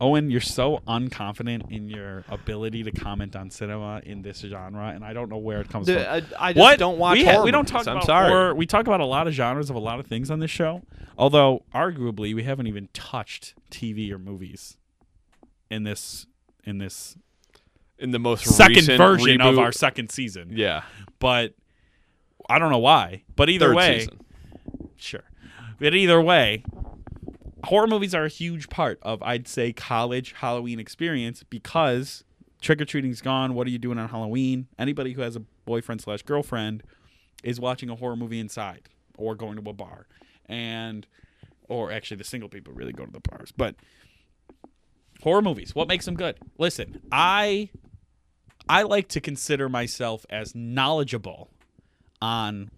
Owen, 0.00 0.30
you're 0.30 0.40
so 0.40 0.80
unconfident 0.88 1.70
in 1.70 1.88
your 1.88 2.24
ability 2.28 2.82
to 2.84 2.90
comment 2.90 3.36
on 3.36 3.50
cinema 3.50 4.00
in 4.04 4.22
this 4.22 4.40
genre, 4.40 4.88
and 4.88 5.04
I 5.04 5.12
don't 5.12 5.28
know 5.28 5.36
where 5.38 5.60
it 5.60 5.68
comes 5.68 5.86
Dude, 5.86 5.98
from. 6.02 6.06
I, 6.38 6.48
I 6.48 6.52
just 6.52 6.60
what 6.60 6.78
don't 6.78 6.98
watch 6.98 7.18
we, 7.18 7.24
ha- 7.24 7.32
horror 7.32 7.44
we 7.44 7.50
don't 7.50 7.70
movies. 7.70 7.84
talk 7.84 7.86
I'm 7.86 7.96
about 7.98 8.06
sorry. 8.06 8.28
horror. 8.30 8.54
We 8.54 8.66
talk 8.66 8.86
about 8.86 9.00
a 9.00 9.04
lot 9.04 9.28
of 9.28 9.34
genres 9.34 9.68
of 9.70 9.76
a 9.76 9.80
lot 9.80 10.00
of 10.00 10.06
things 10.06 10.30
on 10.30 10.40
this 10.40 10.50
show. 10.50 10.82
Although 11.18 11.64
arguably 11.74 12.34
we 12.34 12.42
haven't 12.44 12.66
even 12.66 12.88
touched 12.94 13.54
TV 13.70 14.10
or 14.10 14.18
movies 14.18 14.78
in 15.70 15.84
this 15.84 16.26
in 16.64 16.78
this 16.78 17.16
In 17.98 18.10
the 18.10 18.18
most 18.18 18.46
second 18.46 18.76
recent 18.76 18.96
version 18.98 19.40
of 19.42 19.58
our 19.58 19.70
second 19.70 20.10
season. 20.10 20.48
Yeah. 20.52 20.82
But 21.18 21.52
I 22.48 22.58
don't 22.58 22.70
know 22.70 22.78
why. 22.78 23.24
But 23.36 23.50
either 23.50 23.66
Third 23.66 23.76
way, 23.76 23.98
season. 24.00 24.20
Sure. 24.96 25.24
But 25.78 25.94
either 25.94 26.20
way, 26.22 26.64
horror 27.64 27.86
movies 27.86 28.14
are 28.14 28.24
a 28.24 28.28
huge 28.28 28.68
part 28.68 28.98
of, 29.02 29.22
I'd 29.22 29.48
say, 29.48 29.72
college 29.72 30.32
Halloween 30.38 30.78
experience 30.80 31.42
because 31.42 32.24
trick 32.60 32.80
or 32.80 32.84
treating's 32.84 33.20
gone. 33.20 33.54
What 33.54 33.66
are 33.66 33.70
you 33.70 33.78
doing 33.78 33.98
on 33.98 34.08
Halloween? 34.08 34.68
Anybody 34.78 35.12
who 35.12 35.22
has 35.22 35.36
a 35.36 35.40
boyfriend 35.64 36.00
slash 36.00 36.22
girlfriend 36.22 36.82
is 37.42 37.60
watching 37.60 37.90
a 37.90 37.96
horror 37.96 38.16
movie 38.16 38.40
inside 38.40 38.88
or 39.16 39.34
going 39.34 39.62
to 39.62 39.70
a 39.70 39.72
bar. 39.72 40.06
And, 40.46 41.06
or 41.68 41.92
actually, 41.92 42.18
the 42.18 42.24
single 42.24 42.48
people 42.48 42.72
really 42.72 42.92
go 42.92 43.04
to 43.06 43.12
the 43.12 43.20
bars. 43.20 43.52
But 43.56 43.76
horror 45.22 45.42
movies, 45.42 45.74
what 45.74 45.88
makes 45.88 46.04
them 46.04 46.14
good? 46.14 46.38
Listen, 46.58 47.02
I. 47.12 47.70
I 48.68 48.82
like 48.82 49.08
to 49.08 49.20
consider 49.20 49.68
myself 49.68 50.24
as 50.30 50.54
knowledgeable 50.54 51.50
on 52.22 52.70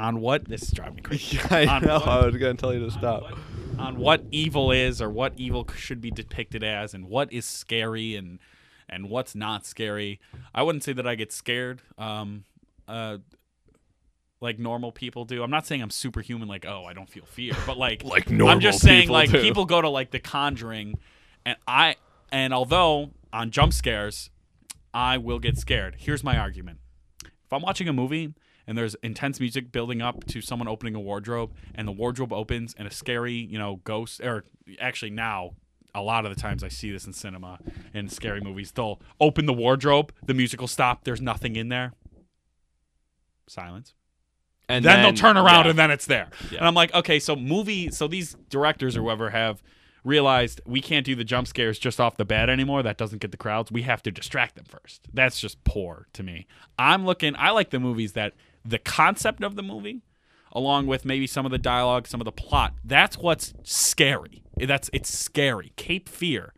on 0.00 0.20
what 0.20 0.46
this 0.46 0.62
is 0.62 0.70
driving 0.70 0.94
me 0.96 1.02
crazy 1.02 1.38
I 1.50 1.66
on 1.66 1.82
know. 1.82 1.98
what- 2.00 2.08
I 2.08 2.26
was 2.26 2.36
gonna 2.36 2.54
tell 2.54 2.72
you 2.74 2.80
to 2.86 2.90
stop. 2.90 3.22
what, 3.22 3.34
on 3.78 3.96
what 3.98 4.24
evil 4.30 4.72
is 4.72 5.00
or 5.02 5.10
what 5.10 5.34
evil 5.36 5.66
should 5.76 6.00
be 6.00 6.10
depicted 6.10 6.62
as 6.64 6.94
and 6.94 7.06
what 7.08 7.32
is 7.32 7.44
scary 7.44 8.16
and 8.16 8.38
and 8.88 9.08
what's 9.08 9.34
not 9.36 9.64
scary. 9.66 10.18
I 10.54 10.62
wouldn't 10.64 10.82
say 10.84 10.92
that 10.94 11.06
I 11.06 11.14
get 11.14 11.32
scared 11.32 11.82
um 11.98 12.44
uh 12.88 13.18
like 14.40 14.58
normal 14.58 14.90
people 14.90 15.24
do. 15.26 15.42
I'm 15.42 15.50
not 15.50 15.66
saying 15.66 15.82
I'm 15.82 15.90
superhuman 15.90 16.48
like 16.48 16.64
oh, 16.66 16.84
I 16.84 16.92
don't 16.94 17.08
feel 17.08 17.26
fear, 17.26 17.52
but 17.66 17.76
like 17.76 18.02
Like 18.04 18.30
I'm 18.30 18.60
just 18.60 18.80
saying 18.80 19.08
like 19.08 19.30
do. 19.30 19.40
people 19.42 19.64
go 19.66 19.80
to 19.82 19.88
like 19.88 20.10
The 20.12 20.18
Conjuring 20.20 20.98
and 21.44 21.56
I 21.68 21.96
and 22.32 22.54
although 22.54 23.10
on 23.32 23.50
jump 23.50 23.72
scares 23.74 24.30
I 24.94 25.18
will 25.18 25.38
get 25.38 25.56
scared. 25.58 25.96
Here's 25.98 26.24
my 26.24 26.36
argument. 26.36 26.78
If 27.24 27.52
I'm 27.52 27.62
watching 27.62 27.86
a 27.88 27.92
movie 27.92 28.34
and 28.70 28.78
there's 28.78 28.94
intense 29.02 29.40
music 29.40 29.72
building 29.72 30.00
up 30.00 30.24
to 30.28 30.40
someone 30.40 30.68
opening 30.68 30.94
a 30.94 31.00
wardrobe 31.00 31.50
and 31.74 31.88
the 31.88 31.92
wardrobe 31.92 32.32
opens 32.32 32.72
and 32.78 32.86
a 32.86 32.90
scary, 32.92 33.34
you 33.34 33.58
know, 33.58 33.80
ghost 33.82 34.20
or 34.20 34.44
actually 34.78 35.10
now 35.10 35.50
a 35.92 36.00
lot 36.00 36.24
of 36.24 36.32
the 36.32 36.40
times 36.40 36.62
I 36.62 36.68
see 36.68 36.92
this 36.92 37.04
in 37.04 37.12
cinema 37.12 37.58
and 37.92 38.12
scary 38.12 38.40
movies, 38.40 38.70
they'll 38.70 39.00
open 39.20 39.46
the 39.46 39.52
wardrobe, 39.52 40.12
the 40.24 40.34
musical 40.34 40.68
stop, 40.68 41.02
there's 41.02 41.20
nothing 41.20 41.56
in 41.56 41.68
there. 41.68 41.94
Silence. 43.48 43.94
And 44.68 44.84
Then, 44.84 45.02
they'll 45.02 45.14
turn 45.14 45.36
around 45.36 45.64
yeah. 45.64 45.70
and 45.70 45.78
then 45.78 45.90
it's 45.90 46.06
there. 46.06 46.28
Yeah. 46.52 46.58
And 46.58 46.68
I'm 46.68 46.74
like, 46.74 46.94
okay, 46.94 47.18
so 47.18 47.34
movie 47.34 47.90
so 47.90 48.06
these 48.06 48.36
directors 48.50 48.96
or 48.96 49.02
whoever 49.02 49.30
have 49.30 49.64
realized 50.04 50.60
we 50.64 50.80
can't 50.80 51.04
do 51.04 51.16
the 51.16 51.24
jump 51.24 51.48
scares 51.48 51.76
just 51.76 52.00
off 52.00 52.16
the 52.16 52.24
bat 52.24 52.48
anymore. 52.48 52.84
That 52.84 52.98
doesn't 52.98 53.18
get 53.18 53.32
the 53.32 53.36
crowds. 53.36 53.72
We 53.72 53.82
have 53.82 54.00
to 54.04 54.12
distract 54.12 54.54
them 54.54 54.64
first. 54.64 55.08
That's 55.12 55.40
just 55.40 55.64
poor 55.64 56.06
to 56.12 56.22
me. 56.22 56.46
I'm 56.78 57.04
looking 57.04 57.34
I 57.34 57.50
like 57.50 57.70
the 57.70 57.80
movies 57.80 58.12
that 58.12 58.34
the 58.64 58.78
concept 58.78 59.42
of 59.42 59.56
the 59.56 59.62
movie 59.62 60.02
along 60.52 60.86
with 60.86 61.04
maybe 61.04 61.26
some 61.26 61.46
of 61.46 61.52
the 61.52 61.58
dialogue, 61.58 62.06
some 62.06 62.20
of 62.20 62.24
the 62.24 62.32
plot, 62.32 62.74
that's 62.84 63.16
what's 63.18 63.54
scary. 63.62 64.42
That's 64.56 64.90
it's 64.92 65.16
scary. 65.16 65.72
Cape 65.76 66.08
Fear, 66.08 66.52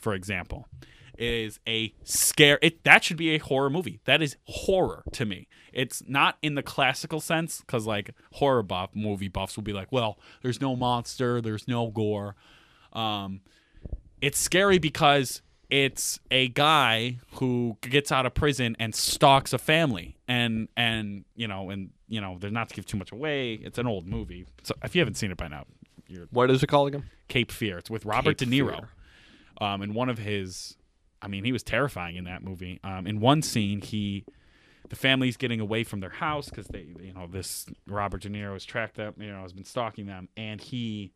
for 0.00 0.14
example, 0.14 0.68
is 1.16 1.60
a 1.66 1.94
scare 2.02 2.58
it 2.60 2.84
that 2.84 3.04
should 3.04 3.16
be 3.16 3.30
a 3.34 3.38
horror 3.38 3.70
movie. 3.70 4.00
That 4.04 4.22
is 4.22 4.36
horror 4.46 5.04
to 5.12 5.24
me. 5.24 5.48
It's 5.72 6.02
not 6.06 6.38
in 6.42 6.54
the 6.54 6.62
classical 6.62 7.20
sense 7.20 7.62
cuz 7.66 7.86
like 7.86 8.10
horror 8.34 8.62
buff 8.62 8.90
movie 8.94 9.28
buffs 9.28 9.56
will 9.56 9.64
be 9.64 9.72
like, 9.72 9.90
well, 9.90 10.18
there's 10.42 10.60
no 10.60 10.76
monster, 10.76 11.40
there's 11.40 11.66
no 11.66 11.90
gore. 11.90 12.36
Um 12.92 13.40
it's 14.20 14.38
scary 14.38 14.78
because 14.78 15.42
it's 15.70 16.20
a 16.30 16.48
guy 16.48 17.18
who 17.34 17.76
gets 17.80 18.12
out 18.12 18.26
of 18.26 18.34
prison 18.34 18.76
and 18.78 18.94
stalks 18.94 19.52
a 19.52 19.58
family. 19.58 20.16
And 20.28 20.68
and 20.76 21.24
you 21.34 21.48
know 21.48 21.70
and 21.70 21.90
you 22.08 22.20
know 22.20 22.36
they're 22.40 22.50
not 22.50 22.68
to 22.70 22.74
give 22.74 22.86
too 22.86 22.96
much 22.96 23.12
away. 23.12 23.54
It's 23.54 23.78
an 23.78 23.86
old 23.86 24.06
movie. 24.06 24.46
So 24.62 24.74
if 24.82 24.94
you 24.94 25.00
haven't 25.00 25.14
seen 25.16 25.30
it 25.30 25.36
by 25.36 25.48
now 25.48 25.64
you're 26.06 26.26
What 26.30 26.50
is 26.50 26.62
it 26.62 26.66
called 26.66 26.88
again? 26.88 27.04
cape 27.28 27.50
fear. 27.50 27.78
It's 27.78 27.90
with 27.90 28.04
robert 28.04 28.38
Cape 28.38 28.50
de 28.50 28.56
niro. 28.62 28.76
Fear. 28.76 28.88
um 29.68 29.82
in 29.82 29.94
one 29.94 30.08
of 30.08 30.18
his 30.18 30.76
i 31.22 31.28
mean 31.28 31.44
he 31.44 31.52
was 31.52 31.62
terrifying 31.62 32.16
in 32.16 32.24
that 32.24 32.42
movie. 32.42 32.78
Um 32.84 33.06
in 33.06 33.20
one 33.20 33.40
scene 33.42 33.80
he 33.80 34.24
the 34.90 34.96
family's 34.96 35.38
getting 35.38 35.60
away 35.60 35.82
from 35.82 36.00
their 36.00 36.10
house 36.10 36.50
because 36.50 36.66
they 36.68 36.86
you 37.00 37.14
know 37.14 37.26
this 37.26 37.66
robert 37.86 38.20
de 38.22 38.28
niro 38.28 38.52
has 38.52 38.64
tracked 38.66 38.96
them 38.96 39.14
you 39.18 39.32
know 39.32 39.40
has 39.42 39.52
been 39.54 39.64
stalking 39.64 40.06
them. 40.06 40.28
And 40.36 40.60
he 40.60 41.12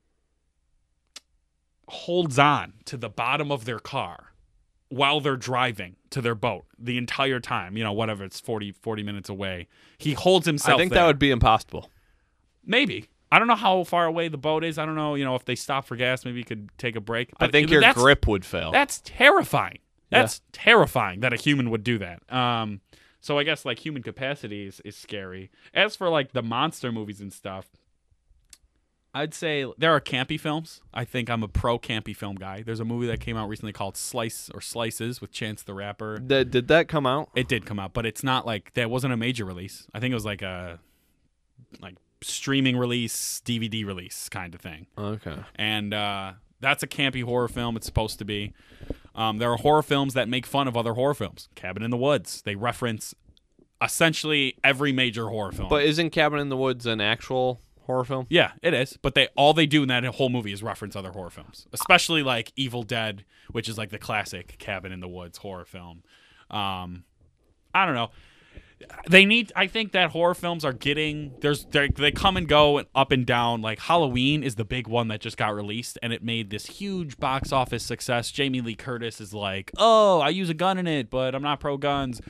holds 1.88 2.38
on 2.38 2.74
to 2.84 2.96
the 2.96 3.08
bottom 3.08 3.50
of 3.50 3.64
their 3.64 3.78
car 3.78 4.32
while 4.90 5.20
they're 5.20 5.36
driving 5.36 5.96
to 6.10 6.20
their 6.22 6.34
boat 6.34 6.64
the 6.78 6.96
entire 6.96 7.40
time 7.40 7.76
you 7.76 7.84
know 7.84 7.92
whatever 7.92 8.24
it's 8.24 8.40
40 8.40 8.72
40 8.72 9.02
minutes 9.02 9.28
away 9.28 9.68
he 9.98 10.12
holds 10.14 10.46
himself 10.46 10.74
I 10.76 10.78
think 10.78 10.92
there. 10.92 11.02
that 11.02 11.06
would 11.06 11.18
be 11.18 11.30
impossible. 11.30 11.90
maybe 12.64 13.06
i 13.30 13.38
don't 13.38 13.48
know 13.48 13.54
how 13.54 13.84
far 13.84 14.06
away 14.06 14.28
the 14.28 14.38
boat 14.38 14.64
is 14.64 14.78
i 14.78 14.86
don't 14.86 14.94
know 14.96 15.14
you 15.14 15.24
know 15.24 15.34
if 15.34 15.44
they 15.44 15.54
stop 15.54 15.84
for 15.86 15.96
gas 15.96 16.24
maybe 16.24 16.38
you 16.38 16.44
could 16.44 16.70
take 16.78 16.96
a 16.96 17.00
break 17.00 17.30
I 17.38 17.48
think 17.48 17.70
your 17.70 17.82
grip 17.92 18.26
would 18.26 18.44
fail. 18.44 18.72
that's 18.72 19.00
terrifying 19.04 19.78
Yeah. 20.10 20.20
that's 20.22 20.40
terrifying 20.52 21.20
that 21.20 21.32
a 21.32 21.36
human 21.36 21.70
would 21.70 21.84
do 21.84 21.98
that 21.98 22.22
um 22.32 22.80
so 23.20 23.38
i 23.38 23.42
guess 23.42 23.64
like 23.64 23.78
human 23.84 24.02
capacity 24.02 24.66
is, 24.66 24.80
is 24.84 24.96
scary 24.96 25.50
as 25.74 25.96
for 25.96 26.08
like 26.08 26.32
the 26.32 26.42
monster 26.42 26.90
movies 26.92 27.20
and 27.20 27.32
stuff 27.32 27.66
I'd 29.14 29.32
say 29.34 29.64
there 29.78 29.92
are 29.92 30.00
campy 30.00 30.38
films. 30.38 30.80
I 30.92 31.04
think 31.04 31.30
I'm 31.30 31.42
a 31.42 31.48
pro 31.48 31.78
campy 31.78 32.14
film 32.14 32.36
guy. 32.36 32.62
There's 32.62 32.80
a 32.80 32.84
movie 32.84 33.06
that 33.06 33.20
came 33.20 33.36
out 33.36 33.48
recently 33.48 33.72
called 33.72 33.96
Slice 33.96 34.50
or 34.54 34.60
Slices 34.60 35.20
with 35.20 35.32
Chance 35.32 35.62
the 35.62 35.74
Rapper. 35.74 36.18
That- 36.20 36.50
did 36.50 36.68
that 36.68 36.88
come 36.88 37.06
out? 37.06 37.30
It 37.34 37.48
did 37.48 37.64
come 37.66 37.78
out, 37.78 37.92
but 37.94 38.04
it's 38.06 38.22
not 38.22 38.46
like 38.46 38.74
that 38.74 38.90
wasn't 38.90 39.12
a 39.12 39.16
major 39.16 39.44
release. 39.44 39.86
I 39.94 40.00
think 40.00 40.12
it 40.12 40.14
was 40.14 40.24
like 40.26 40.42
a 40.42 40.78
like 41.80 41.96
streaming 42.22 42.76
release, 42.76 43.40
DVD 43.44 43.84
release 43.86 44.28
kind 44.28 44.54
of 44.54 44.60
thing. 44.60 44.86
Okay. 44.96 45.36
And 45.56 45.94
uh, 45.94 46.32
that's 46.60 46.82
a 46.82 46.86
campy 46.86 47.24
horror 47.24 47.48
film. 47.48 47.76
It's 47.76 47.86
supposed 47.86 48.18
to 48.18 48.24
be. 48.24 48.52
Um, 49.14 49.38
there 49.38 49.50
are 49.50 49.56
horror 49.56 49.82
films 49.82 50.14
that 50.14 50.28
make 50.28 50.46
fun 50.46 50.68
of 50.68 50.76
other 50.76 50.94
horror 50.94 51.14
films. 51.14 51.48
Cabin 51.54 51.82
in 51.82 51.90
the 51.90 51.96
Woods. 51.96 52.42
They 52.42 52.54
reference 52.54 53.14
essentially 53.82 54.56
every 54.62 54.92
major 54.92 55.28
horror 55.28 55.52
film. 55.52 55.68
But 55.68 55.84
isn't 55.84 56.10
Cabin 56.10 56.38
in 56.40 56.48
the 56.48 56.56
Woods 56.56 56.86
an 56.86 57.00
actual 57.00 57.60
horror 57.88 58.04
film? 58.04 58.26
Yeah, 58.30 58.52
it 58.62 58.74
is. 58.74 58.96
But 59.02 59.14
they 59.16 59.28
all 59.34 59.52
they 59.54 59.66
do 59.66 59.82
in 59.82 59.88
that 59.88 60.04
whole 60.04 60.28
movie 60.28 60.52
is 60.52 60.62
reference 60.62 60.94
other 60.94 61.10
horror 61.10 61.30
films, 61.30 61.66
especially 61.72 62.22
like 62.22 62.52
Evil 62.54 62.84
Dead, 62.84 63.24
which 63.50 63.68
is 63.68 63.76
like 63.76 63.90
the 63.90 63.98
classic 63.98 64.56
Cabin 64.58 64.92
in 64.92 65.00
the 65.00 65.08
Woods 65.08 65.38
horror 65.38 65.64
film. 65.64 66.04
Um, 66.50 67.04
I 67.74 67.84
don't 67.84 67.94
know. 67.94 68.10
They 69.08 69.24
need. 69.24 69.50
I 69.56 69.66
think 69.66 69.90
that 69.92 70.10
horror 70.10 70.34
films 70.34 70.64
are 70.64 70.72
getting 70.72 71.34
there's 71.40 71.64
they 71.64 72.12
come 72.12 72.36
and 72.36 72.46
go 72.46 72.78
and 72.78 72.86
up 72.94 73.10
and 73.10 73.26
down. 73.26 73.60
Like 73.60 73.80
Halloween 73.80 74.44
is 74.44 74.54
the 74.54 74.64
big 74.64 74.86
one 74.86 75.08
that 75.08 75.20
just 75.20 75.36
got 75.36 75.52
released 75.52 75.98
and 76.00 76.12
it 76.12 76.22
made 76.22 76.50
this 76.50 76.66
huge 76.66 77.18
box 77.18 77.50
office 77.52 77.82
success. 77.82 78.30
Jamie 78.30 78.60
Lee 78.60 78.76
Curtis 78.76 79.20
is 79.20 79.34
like, 79.34 79.72
oh, 79.78 80.20
I 80.20 80.28
use 80.28 80.48
a 80.48 80.54
gun 80.54 80.78
in 80.78 80.86
it, 80.86 81.10
but 81.10 81.34
I'm 81.34 81.42
not 81.42 81.58
pro 81.58 81.76
guns. 81.76 82.20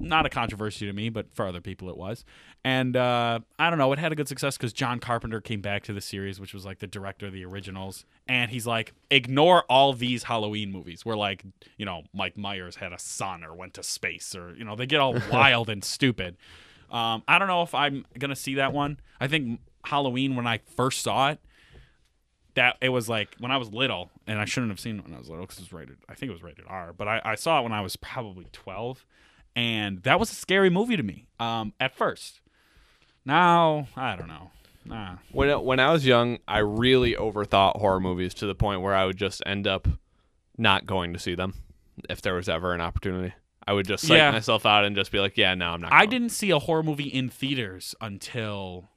Not 0.00 0.26
a 0.26 0.28
controversy 0.28 0.86
to 0.86 0.92
me, 0.92 1.08
but 1.08 1.32
for 1.34 1.46
other 1.46 1.60
people 1.60 1.88
it 1.88 1.96
was. 1.96 2.24
And 2.64 2.96
uh, 2.96 3.40
I 3.58 3.70
don't 3.70 3.78
know, 3.78 3.92
it 3.92 3.98
had 3.98 4.12
a 4.12 4.14
good 4.14 4.28
success 4.28 4.56
because 4.56 4.72
John 4.72 5.00
Carpenter 5.00 5.40
came 5.40 5.60
back 5.60 5.82
to 5.84 5.92
the 5.92 6.00
series, 6.00 6.38
which 6.38 6.54
was 6.54 6.64
like 6.64 6.78
the 6.78 6.86
director 6.86 7.26
of 7.26 7.32
the 7.32 7.44
originals, 7.44 8.04
and 8.28 8.52
he's 8.52 8.68
like, 8.68 8.92
ignore 9.10 9.64
all 9.64 9.92
these 9.92 10.24
Halloween 10.24 10.70
movies 10.70 11.04
where 11.04 11.16
like 11.16 11.44
you 11.76 11.84
know 11.84 12.04
Mike 12.14 12.36
Myers 12.36 12.76
had 12.76 12.92
a 12.92 13.00
son 13.00 13.42
or 13.42 13.52
went 13.52 13.74
to 13.74 13.82
space 13.82 14.36
or 14.36 14.54
you 14.54 14.64
know 14.64 14.76
they 14.76 14.86
get 14.86 15.00
all 15.00 15.16
wild 15.32 15.68
and 15.68 15.82
stupid. 15.82 16.36
Um, 16.88 17.24
I 17.26 17.38
don't 17.38 17.48
know 17.48 17.62
if 17.62 17.74
I'm 17.74 18.04
gonna 18.16 18.36
see 18.36 18.54
that 18.54 18.72
one. 18.72 19.00
I 19.20 19.26
think 19.26 19.60
Halloween 19.84 20.36
when 20.36 20.46
I 20.46 20.58
first 20.58 21.02
saw 21.02 21.30
it, 21.30 21.40
that 22.54 22.76
it 22.80 22.90
was 22.90 23.08
like 23.08 23.34
when 23.40 23.50
I 23.50 23.56
was 23.56 23.72
little, 23.72 24.10
and 24.28 24.38
I 24.38 24.44
shouldn't 24.44 24.70
have 24.70 24.78
seen 24.78 24.98
it 24.98 25.04
when 25.04 25.14
I 25.14 25.18
was 25.18 25.28
little 25.28 25.46
because 25.46 25.58
it 25.58 25.62
was 25.62 25.72
rated. 25.72 25.96
I 26.08 26.14
think 26.14 26.30
it 26.30 26.32
was 26.32 26.44
rated 26.44 26.64
R, 26.68 26.92
but 26.92 27.08
I, 27.08 27.20
I 27.24 27.34
saw 27.34 27.58
it 27.58 27.62
when 27.64 27.72
I 27.72 27.80
was 27.80 27.96
probably 27.96 28.46
twelve, 28.52 29.04
and 29.56 30.02
that 30.04 30.20
was 30.20 30.30
a 30.30 30.36
scary 30.36 30.70
movie 30.70 30.96
to 30.96 31.02
me 31.02 31.26
um, 31.40 31.72
at 31.80 31.96
first. 31.96 32.40
Now 33.24 33.86
I 33.96 34.16
don't 34.16 34.28
know. 34.28 34.50
Nah. 34.84 35.16
When 35.30 35.62
when 35.64 35.78
I 35.80 35.92
was 35.92 36.04
young, 36.04 36.38
I 36.48 36.58
really 36.58 37.14
overthought 37.14 37.78
horror 37.80 38.00
movies 38.00 38.34
to 38.34 38.46
the 38.46 38.54
point 38.54 38.80
where 38.80 38.94
I 38.94 39.06
would 39.06 39.16
just 39.16 39.42
end 39.46 39.66
up 39.66 39.86
not 40.58 40.86
going 40.86 41.12
to 41.12 41.18
see 41.18 41.34
them 41.34 41.54
if 42.10 42.20
there 42.22 42.34
was 42.34 42.48
ever 42.48 42.74
an 42.74 42.80
opportunity. 42.80 43.32
I 43.66 43.72
would 43.74 43.86
just 43.86 44.04
psych 44.06 44.16
Yeah. 44.18 44.32
myself 44.32 44.66
out 44.66 44.84
and 44.84 44.96
just 44.96 45.12
be 45.12 45.20
like, 45.20 45.36
"Yeah, 45.36 45.54
no, 45.54 45.70
I'm 45.70 45.80
not." 45.80 45.92
I 45.92 46.00
going." 46.00 46.10
didn't 46.10 46.28
see 46.30 46.50
a 46.50 46.58
horror 46.58 46.82
movie 46.82 47.04
in 47.08 47.28
theaters 47.28 47.94
until 48.00 48.88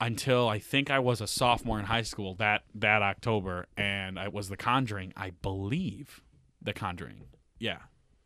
until 0.00 0.48
I 0.48 0.58
think 0.58 0.90
I 0.90 0.98
was 0.98 1.20
a 1.20 1.26
sophomore 1.26 1.78
in 1.78 1.86
high 1.86 2.02
school 2.02 2.34
that 2.36 2.62
that 2.74 3.02
October, 3.02 3.66
and 3.76 4.18
it 4.18 4.32
was 4.32 4.48
The 4.48 4.56
Conjuring, 4.56 5.12
I 5.16 5.30
believe. 5.30 6.22
The 6.62 6.72
Conjuring, 6.72 7.22
yeah, 7.58 7.78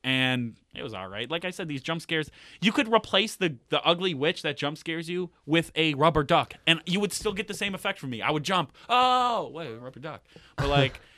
and 0.04 0.54
it 0.74 0.82
was 0.82 0.92
all 0.94 1.08
right. 1.08 1.28
Like 1.28 1.44
I 1.44 1.50
said, 1.50 1.66
these 1.66 1.82
jump 1.82 2.02
scares, 2.02 2.30
you 2.60 2.70
could 2.70 2.92
replace 2.92 3.34
the 3.34 3.56
the 3.70 3.82
ugly 3.82 4.14
witch 4.14 4.42
that 4.42 4.56
jump 4.56 4.78
scares 4.78 5.08
you 5.08 5.30
with 5.46 5.72
a 5.74 5.94
rubber 5.94 6.22
duck, 6.22 6.54
and 6.66 6.80
you 6.86 7.00
would 7.00 7.12
still 7.12 7.32
get 7.32 7.48
the 7.48 7.54
same 7.54 7.74
effect 7.74 7.98
from 7.98 8.10
me. 8.10 8.22
I 8.22 8.30
would 8.30 8.44
jump, 8.44 8.72
oh 8.88 9.50
wait, 9.52 9.74
rubber 9.74 10.00
duck, 10.00 10.22
but 10.56 10.68
like. 10.68 11.00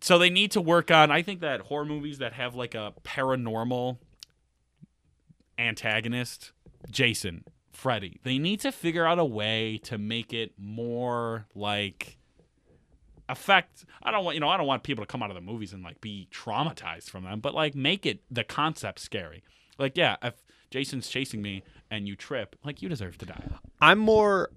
So 0.00 0.16
they 0.16 0.30
need 0.30 0.52
to 0.52 0.60
work 0.60 0.92
on. 0.92 1.10
I 1.10 1.22
think 1.22 1.40
that 1.40 1.62
horror 1.62 1.84
movies 1.84 2.18
that 2.18 2.34
have 2.34 2.54
like 2.54 2.76
a 2.76 2.92
paranormal 3.02 3.98
antagonist, 5.58 6.52
Jason, 6.88 7.42
Freddy. 7.72 8.20
They 8.22 8.38
need 8.38 8.60
to 8.60 8.70
figure 8.70 9.04
out 9.04 9.18
a 9.18 9.24
way 9.24 9.78
to 9.84 9.98
make 9.98 10.32
it 10.32 10.52
more 10.56 11.46
like 11.56 12.16
affect 13.32 13.84
I 14.02 14.10
don't 14.12 14.24
want 14.24 14.34
you 14.36 14.40
know, 14.40 14.48
I 14.48 14.56
don't 14.56 14.66
want 14.66 14.82
people 14.84 15.02
to 15.04 15.10
come 15.10 15.22
out 15.22 15.30
of 15.30 15.34
the 15.34 15.40
movies 15.40 15.72
and 15.72 15.82
like 15.82 16.00
be 16.00 16.28
traumatized 16.30 17.10
from 17.10 17.24
them, 17.24 17.40
but 17.40 17.54
like 17.54 17.74
make 17.74 18.06
it 18.06 18.20
the 18.30 18.44
concept 18.44 19.00
scary. 19.00 19.42
Like 19.78 19.96
yeah, 19.96 20.16
if 20.22 20.34
Jason's 20.70 21.08
chasing 21.08 21.42
me 21.42 21.64
and 21.90 22.06
you 22.06 22.14
trip, 22.14 22.54
like 22.64 22.80
you 22.82 22.88
deserve 22.88 23.18
to 23.18 23.26
die. 23.26 23.44
I'm 23.80 23.98
more. 23.98 24.50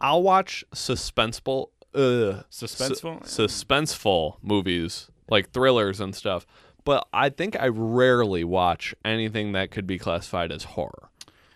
I'll 0.00 0.22
watch 0.22 0.64
suspenseful, 0.74 1.68
uh, 1.94 2.42
Suspenseful? 2.50 3.26
su- 3.26 3.44
suspenseful 3.46 4.36
movies 4.42 5.10
like 5.28 5.50
thrillers 5.52 6.00
and 6.00 6.14
stuff. 6.14 6.46
But 6.84 7.06
I 7.12 7.28
think 7.28 7.60
I 7.60 7.68
rarely 7.68 8.42
watch 8.42 8.94
anything 9.04 9.52
that 9.52 9.70
could 9.70 9.86
be 9.86 9.98
classified 9.98 10.50
as 10.50 10.64
horror. 10.64 11.10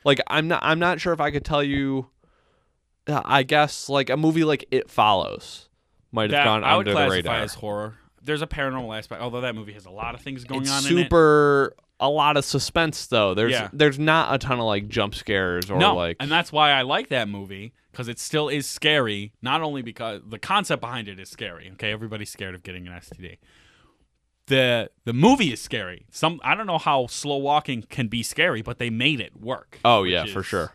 Like 0.05 0.21
I'm 0.29 0.49
not. 0.49 0.61
I'm 0.63 0.79
not 0.79 1.01
sure 1.01 1.13
if 1.13 1.21
I 1.21 1.31
could 1.31 1.45
tell 1.45 1.63
you. 1.63 2.09
uh, 3.07 3.23
I 3.25 3.43
guess 3.43 3.89
like 3.89 4.11
a 4.11 4.17
movie 4.17 4.45
like 4.45 4.67
It 4.71 4.91
Follows 4.91 5.69
might 6.15 6.31
have 6.31 6.45
gone 6.45 6.65
I 6.65 6.77
would 6.77 6.89
under 6.89 6.91
the 6.91 6.95
classify 6.97 7.15
radar. 7.17 7.37
as 7.37 7.55
horror. 7.55 7.95
There's 8.23 8.41
a 8.43 8.47
paranormal 8.47 8.97
aspect, 8.97 9.21
although 9.21 9.43
that 9.43 9.55
movie 9.55 9.73
has 9.75 9.85
a 9.85 9.91
lot 9.91 10.15
of 10.15 10.23
things 10.23 10.45
going 10.45 10.63
it's 10.63 10.71
on 10.71 10.79
in 10.91 10.99
it. 10.99 11.03
super 11.05 11.75
a 12.01 12.09
lot 12.09 12.37
of 12.37 12.45
suspense 12.45 13.07
though. 13.07 13.35
There's 13.35 13.53
Yeah. 13.53 13.69
there's 13.73 13.99
not 13.99 14.35
a 14.35 14.39
ton 14.39 14.59
of 14.59 14.65
like 14.65 14.89
jump 14.89 15.15
scares 15.15 15.71
or 15.71 15.79
no, 15.79 15.95
like 15.95 16.17
and 16.21 16.31
that's 16.31 16.51
why 16.51 16.71
I 16.71 16.83
like 16.83 17.09
that 17.11 17.29
movie 17.29 17.73
because 17.93 18.09
it 18.09 18.19
still 18.19 18.49
is 18.49 18.67
scary. 18.67 19.33
Not 19.43 19.61
only 19.63 19.83
because 19.83 20.23
the 20.27 20.39
concept 20.39 20.81
behind 20.81 21.07
it 21.09 21.21
is 21.21 21.29
scary. 21.29 21.71
Okay, 21.75 21.93
everybody's 21.93 22.31
scared 22.31 22.55
of 22.55 22.63
getting 22.63 22.87
an 22.89 22.95
STD. 22.95 23.37
the 24.47 24.91
The 25.05 25.13
movie 25.13 25.53
is 25.53 25.61
scary. 25.61 26.07
Some 26.11 26.41
I 26.43 26.55
don't 26.55 26.67
know 26.67 26.79
how 26.79 27.07
slow 27.07 27.37
walking 27.37 27.83
can 27.83 28.09
be 28.09 28.23
scary, 28.23 28.63
but 28.63 28.79
they 28.79 28.91
made 28.91 29.21
it 29.21 29.37
work. 29.41 29.79
Oh 29.85 30.03
which 30.03 30.13
yeah, 30.13 30.25
for 30.27 30.41
is- 30.41 30.47
sure. 30.47 30.73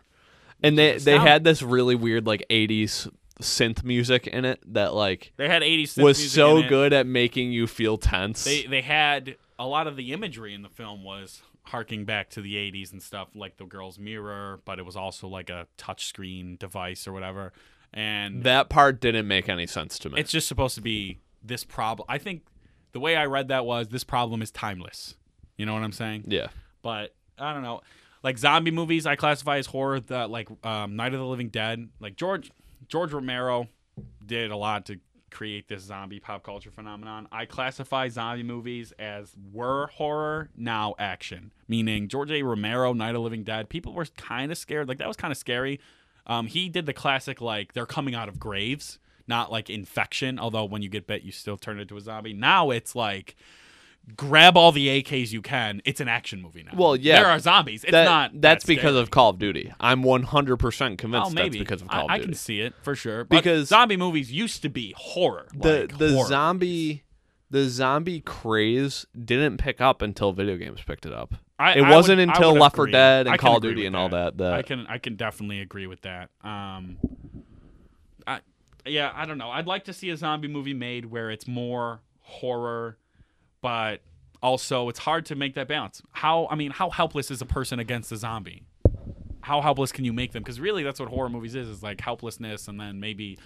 And 0.62 0.76
they 0.78 0.90
they 0.92 0.96
astounding. 0.96 1.26
had 1.26 1.44
this 1.44 1.62
really 1.62 1.94
weird 1.94 2.26
like 2.26 2.44
80s 2.50 3.08
synth 3.40 3.82
music 3.84 4.26
in 4.26 4.44
it 4.44 4.60
that 4.74 4.94
like 4.94 5.32
They 5.36 5.48
had 5.48 5.62
80s 5.62 5.94
synth 5.94 6.02
was 6.02 6.18
music 6.18 6.34
so 6.36 6.58
in 6.58 6.64
it. 6.64 6.68
good 6.68 6.92
at 6.92 7.06
making 7.06 7.52
you 7.52 7.66
feel 7.66 7.98
tense. 7.98 8.44
They 8.44 8.64
they 8.66 8.82
had 8.82 9.36
a 9.58 9.66
lot 9.66 9.86
of 9.86 9.96
the 9.96 10.12
imagery 10.12 10.54
in 10.54 10.62
the 10.62 10.68
film 10.68 11.04
was 11.04 11.42
harking 11.64 12.04
back 12.04 12.30
to 12.30 12.40
the 12.40 12.54
80s 12.54 12.92
and 12.92 13.02
stuff, 13.02 13.28
like 13.34 13.56
the 13.58 13.64
girl's 13.64 13.98
mirror, 13.98 14.60
but 14.64 14.78
it 14.78 14.86
was 14.86 14.96
also 14.96 15.28
like 15.28 15.50
a 15.50 15.66
touchscreen 15.78 16.58
device 16.58 17.06
or 17.06 17.12
whatever. 17.12 17.52
And 17.92 18.42
that 18.44 18.68
part 18.70 19.00
didn't 19.00 19.26
make 19.28 19.48
any 19.48 19.66
sense 19.66 19.98
to 20.00 20.10
me. 20.10 20.20
it's 20.20 20.30
just 20.30 20.48
supposed 20.48 20.74
to 20.76 20.80
be 20.80 21.18
this 21.42 21.64
problem. 21.64 22.06
I 22.08 22.18
think 22.18 22.42
the 22.92 23.00
way 23.00 23.16
I 23.16 23.26
read 23.26 23.48
that 23.48 23.66
was 23.66 23.88
this 23.88 24.04
problem 24.04 24.42
is 24.42 24.50
timeless. 24.50 25.14
You 25.56 25.66
know 25.66 25.74
what 25.74 25.82
I'm 25.82 25.92
saying? 25.92 26.24
yeah. 26.28 26.48
But 26.82 27.14
I 27.38 27.52
don't 27.52 27.62
know. 27.62 27.82
Like 28.22 28.38
zombie 28.38 28.70
movies, 28.70 29.06
I 29.06 29.16
classify 29.16 29.58
as 29.58 29.66
horror. 29.66 30.00
The 30.00 30.26
like 30.28 30.48
um, 30.64 30.96
Night 30.96 31.12
of 31.14 31.20
the 31.20 31.26
Living 31.26 31.48
Dead. 31.48 31.88
Like 32.00 32.16
George 32.16 32.50
George 32.90 33.12
Romero 33.12 33.68
did 34.26 34.50
a 34.50 34.56
lot 34.56 34.84
to 34.86 34.98
create 35.30 35.68
this 35.68 35.84
zombie 35.84 36.18
pop 36.18 36.42
culture 36.42 36.72
phenomenon. 36.72 37.28
I 37.30 37.44
classify 37.44 38.08
zombie 38.08 38.42
movies 38.42 38.92
as 38.98 39.32
were 39.52 39.86
horror, 39.86 40.50
now 40.56 40.96
action. 40.98 41.52
Meaning 41.68 42.08
George 42.08 42.32
A. 42.32 42.42
Romero, 42.42 42.92
Night 42.92 43.14
of 43.14 43.22
Living 43.22 43.44
Dead. 43.44 43.68
People 43.68 43.92
were 43.92 44.06
kind 44.16 44.50
of 44.50 44.58
scared. 44.58 44.88
Like 44.88 44.98
that 44.98 45.06
was 45.06 45.16
kind 45.16 45.30
of 45.30 45.38
scary. 45.38 45.78
Um, 46.26 46.48
he 46.48 46.68
did 46.68 46.86
the 46.86 46.92
classic 46.92 47.40
like 47.40 47.74
they're 47.74 47.86
coming 47.86 48.16
out 48.16 48.28
of 48.28 48.40
graves, 48.40 48.98
not 49.28 49.52
like 49.52 49.70
infection. 49.70 50.40
Although 50.40 50.64
when 50.64 50.82
you 50.82 50.88
get 50.88 51.06
bit, 51.06 51.22
you 51.22 51.30
still 51.30 51.56
turn 51.56 51.78
into 51.78 51.96
a 51.96 52.00
zombie. 52.00 52.32
Now 52.32 52.70
it's 52.70 52.96
like 52.96 53.36
grab 54.16 54.56
all 54.56 54.72
the 54.72 55.02
AKs 55.02 55.32
you 55.32 55.42
can. 55.42 55.80
It's 55.84 56.00
an 56.00 56.08
action 56.08 56.40
movie 56.42 56.62
now. 56.62 56.72
Well, 56.74 56.96
yeah. 56.96 57.20
there 57.20 57.30
are 57.30 57.38
zombies. 57.38 57.82
It's 57.84 57.92
That- 57.92 58.04
not. 58.04 58.30
that's 58.40 58.64
that 58.64 58.68
because 58.68 58.90
scary. 58.92 59.00
of 59.02 59.10
Call 59.10 59.30
of 59.30 59.38
Duty. 59.38 59.72
I'm 59.80 60.02
100% 60.02 60.98
convinced 60.98 61.30
Oh, 61.30 61.34
maybe 61.34 61.58
that's 61.58 61.68
because 61.70 61.82
of 61.82 61.88
I- 61.88 61.92
Call 61.92 62.04
of 62.04 62.08
Duty. 62.10 62.22
I, 62.22 62.24
can 62.24 62.34
see 62.34 62.60
it 62.60 62.74
for 62.82 62.94
sure. 62.94 63.24
But 63.24 63.36
Because- 63.44 63.68
zombie 63.68 63.96
movies 63.96 64.30
used 64.32 64.62
to 64.62 64.68
be 64.68 64.94
horror. 64.96 65.46
the 65.54 65.80
like, 65.80 65.98
the 65.98 66.12
horror. 66.14 66.28
zombie 66.28 67.04
the 67.52 67.68
zombie 67.68 68.20
craze 68.20 69.06
didn't 69.24 69.56
pick 69.56 69.80
up 69.80 70.02
until 70.02 70.32
video 70.32 70.56
games 70.56 70.80
picked 70.86 71.04
it 71.04 71.12
up. 71.12 71.34
I- 71.58 71.72
it 71.74 71.82
I 71.82 71.90
wasn't 71.90 72.18
would- 72.20 72.28
until 72.28 72.52
Left 72.54 72.76
4. 72.76 72.86
Dead 72.86 73.26
and 73.26 73.36
Call 73.38 73.56
of 73.56 73.62
Duty 73.62 73.86
and 73.86 73.96
all 73.96 74.08
that 74.10 74.38
that 74.38 74.52
I 74.52 74.62
can 74.62 74.86
I 74.88 74.98
can 74.98 75.16
definitely 75.16 75.60
agree 75.60 75.88
with 75.88 76.00
that. 76.02 76.30
Um, 76.44 76.98
I 78.26 78.40
yeah 78.86 79.10
I 79.14 79.26
don't 79.26 79.36
know. 79.38 79.50
I'd 79.50 79.66
like 79.66 79.84
to 79.86 79.92
see 79.92 80.10
a 80.10 80.16
zombie 80.16 80.46
movie 80.48 80.74
made 80.74 81.06
where 81.06 81.30
it's 81.30 81.48
more 81.48 82.02
horror, 82.22 82.96
but 83.62 84.00
also 84.42 84.88
it's 84.88 84.98
hard 84.98 85.26
to 85.26 85.34
make 85.34 85.54
that 85.54 85.68
balance. 85.68 86.02
How 86.12 86.46
I 86.50 86.54
mean, 86.54 86.70
how 86.70 86.90
helpless 86.90 87.30
is 87.30 87.42
a 87.42 87.46
person 87.46 87.78
against 87.78 88.12
a 88.12 88.16
zombie? 88.16 88.64
How 89.42 89.60
helpless 89.60 89.92
can 89.92 90.04
you 90.04 90.12
make 90.12 90.32
them? 90.32 90.42
Because 90.42 90.60
really, 90.60 90.82
that's 90.82 91.00
what 91.00 91.08
horror 91.08 91.28
movies 91.28 91.54
is: 91.54 91.68
is 91.68 91.82
like 91.82 92.00
helplessness, 92.00 92.68
and 92.68 92.78
then 92.78 93.00
maybe 93.00 93.38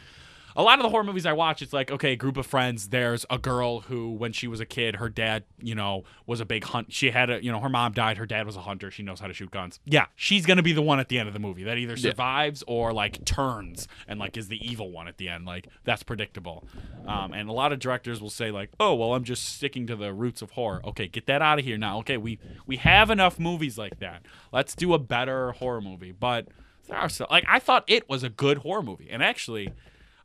a 0.56 0.62
lot 0.62 0.78
of 0.78 0.82
the 0.82 0.88
horror 0.88 1.04
movies 1.04 1.26
I 1.26 1.32
watch, 1.32 1.62
it's 1.62 1.72
like, 1.72 1.90
okay, 1.90 2.14
group 2.16 2.36
of 2.36 2.46
friends. 2.46 2.88
There's 2.88 3.26
a 3.28 3.38
girl 3.38 3.80
who, 3.80 4.10
when 4.12 4.32
she 4.32 4.46
was 4.46 4.60
a 4.60 4.66
kid, 4.66 4.96
her 4.96 5.08
dad, 5.08 5.44
you 5.60 5.74
know, 5.74 6.04
was 6.26 6.40
a 6.40 6.44
big 6.44 6.64
hunt. 6.64 6.92
She 6.92 7.10
had 7.10 7.30
a, 7.30 7.42
you 7.42 7.50
know, 7.50 7.60
her 7.60 7.68
mom 7.68 7.92
died. 7.92 8.18
Her 8.18 8.26
dad 8.26 8.46
was 8.46 8.56
a 8.56 8.60
hunter. 8.60 8.90
She 8.90 9.02
knows 9.02 9.20
how 9.20 9.26
to 9.26 9.32
shoot 9.32 9.50
guns. 9.50 9.80
Yeah, 9.84 10.06
she's 10.14 10.46
gonna 10.46 10.62
be 10.62 10.72
the 10.72 10.82
one 10.82 11.00
at 11.00 11.08
the 11.08 11.18
end 11.18 11.28
of 11.28 11.34
the 11.34 11.40
movie 11.40 11.64
that 11.64 11.78
either 11.78 11.96
survives 11.96 12.62
or 12.66 12.92
like 12.92 13.24
turns 13.24 13.88
and 14.06 14.20
like 14.20 14.36
is 14.36 14.48
the 14.48 14.64
evil 14.64 14.90
one 14.90 15.08
at 15.08 15.18
the 15.18 15.28
end. 15.28 15.44
Like 15.44 15.68
that's 15.84 16.02
predictable. 16.02 16.66
Um, 17.06 17.32
and 17.32 17.48
a 17.48 17.52
lot 17.52 17.72
of 17.72 17.78
directors 17.78 18.20
will 18.20 18.30
say 18.30 18.50
like, 18.50 18.70
oh, 18.78 18.94
well, 18.94 19.14
I'm 19.14 19.24
just 19.24 19.44
sticking 19.44 19.86
to 19.88 19.96
the 19.96 20.12
roots 20.12 20.42
of 20.42 20.52
horror. 20.52 20.80
Okay, 20.84 21.08
get 21.08 21.26
that 21.26 21.42
out 21.42 21.58
of 21.58 21.64
here 21.64 21.78
now. 21.78 21.98
Okay, 21.98 22.16
we 22.16 22.38
we 22.66 22.76
have 22.76 23.10
enough 23.10 23.38
movies 23.38 23.76
like 23.76 23.98
that. 23.98 24.22
Let's 24.52 24.74
do 24.74 24.94
a 24.94 24.98
better 24.98 25.52
horror 25.52 25.80
movie. 25.80 26.12
But 26.12 26.48
there 26.88 26.98
are 26.98 27.08
so 27.08 27.26
like 27.30 27.44
I 27.48 27.58
thought 27.58 27.84
it 27.86 28.08
was 28.08 28.22
a 28.22 28.28
good 28.28 28.58
horror 28.58 28.82
movie, 28.82 29.08
and 29.10 29.22
actually 29.22 29.72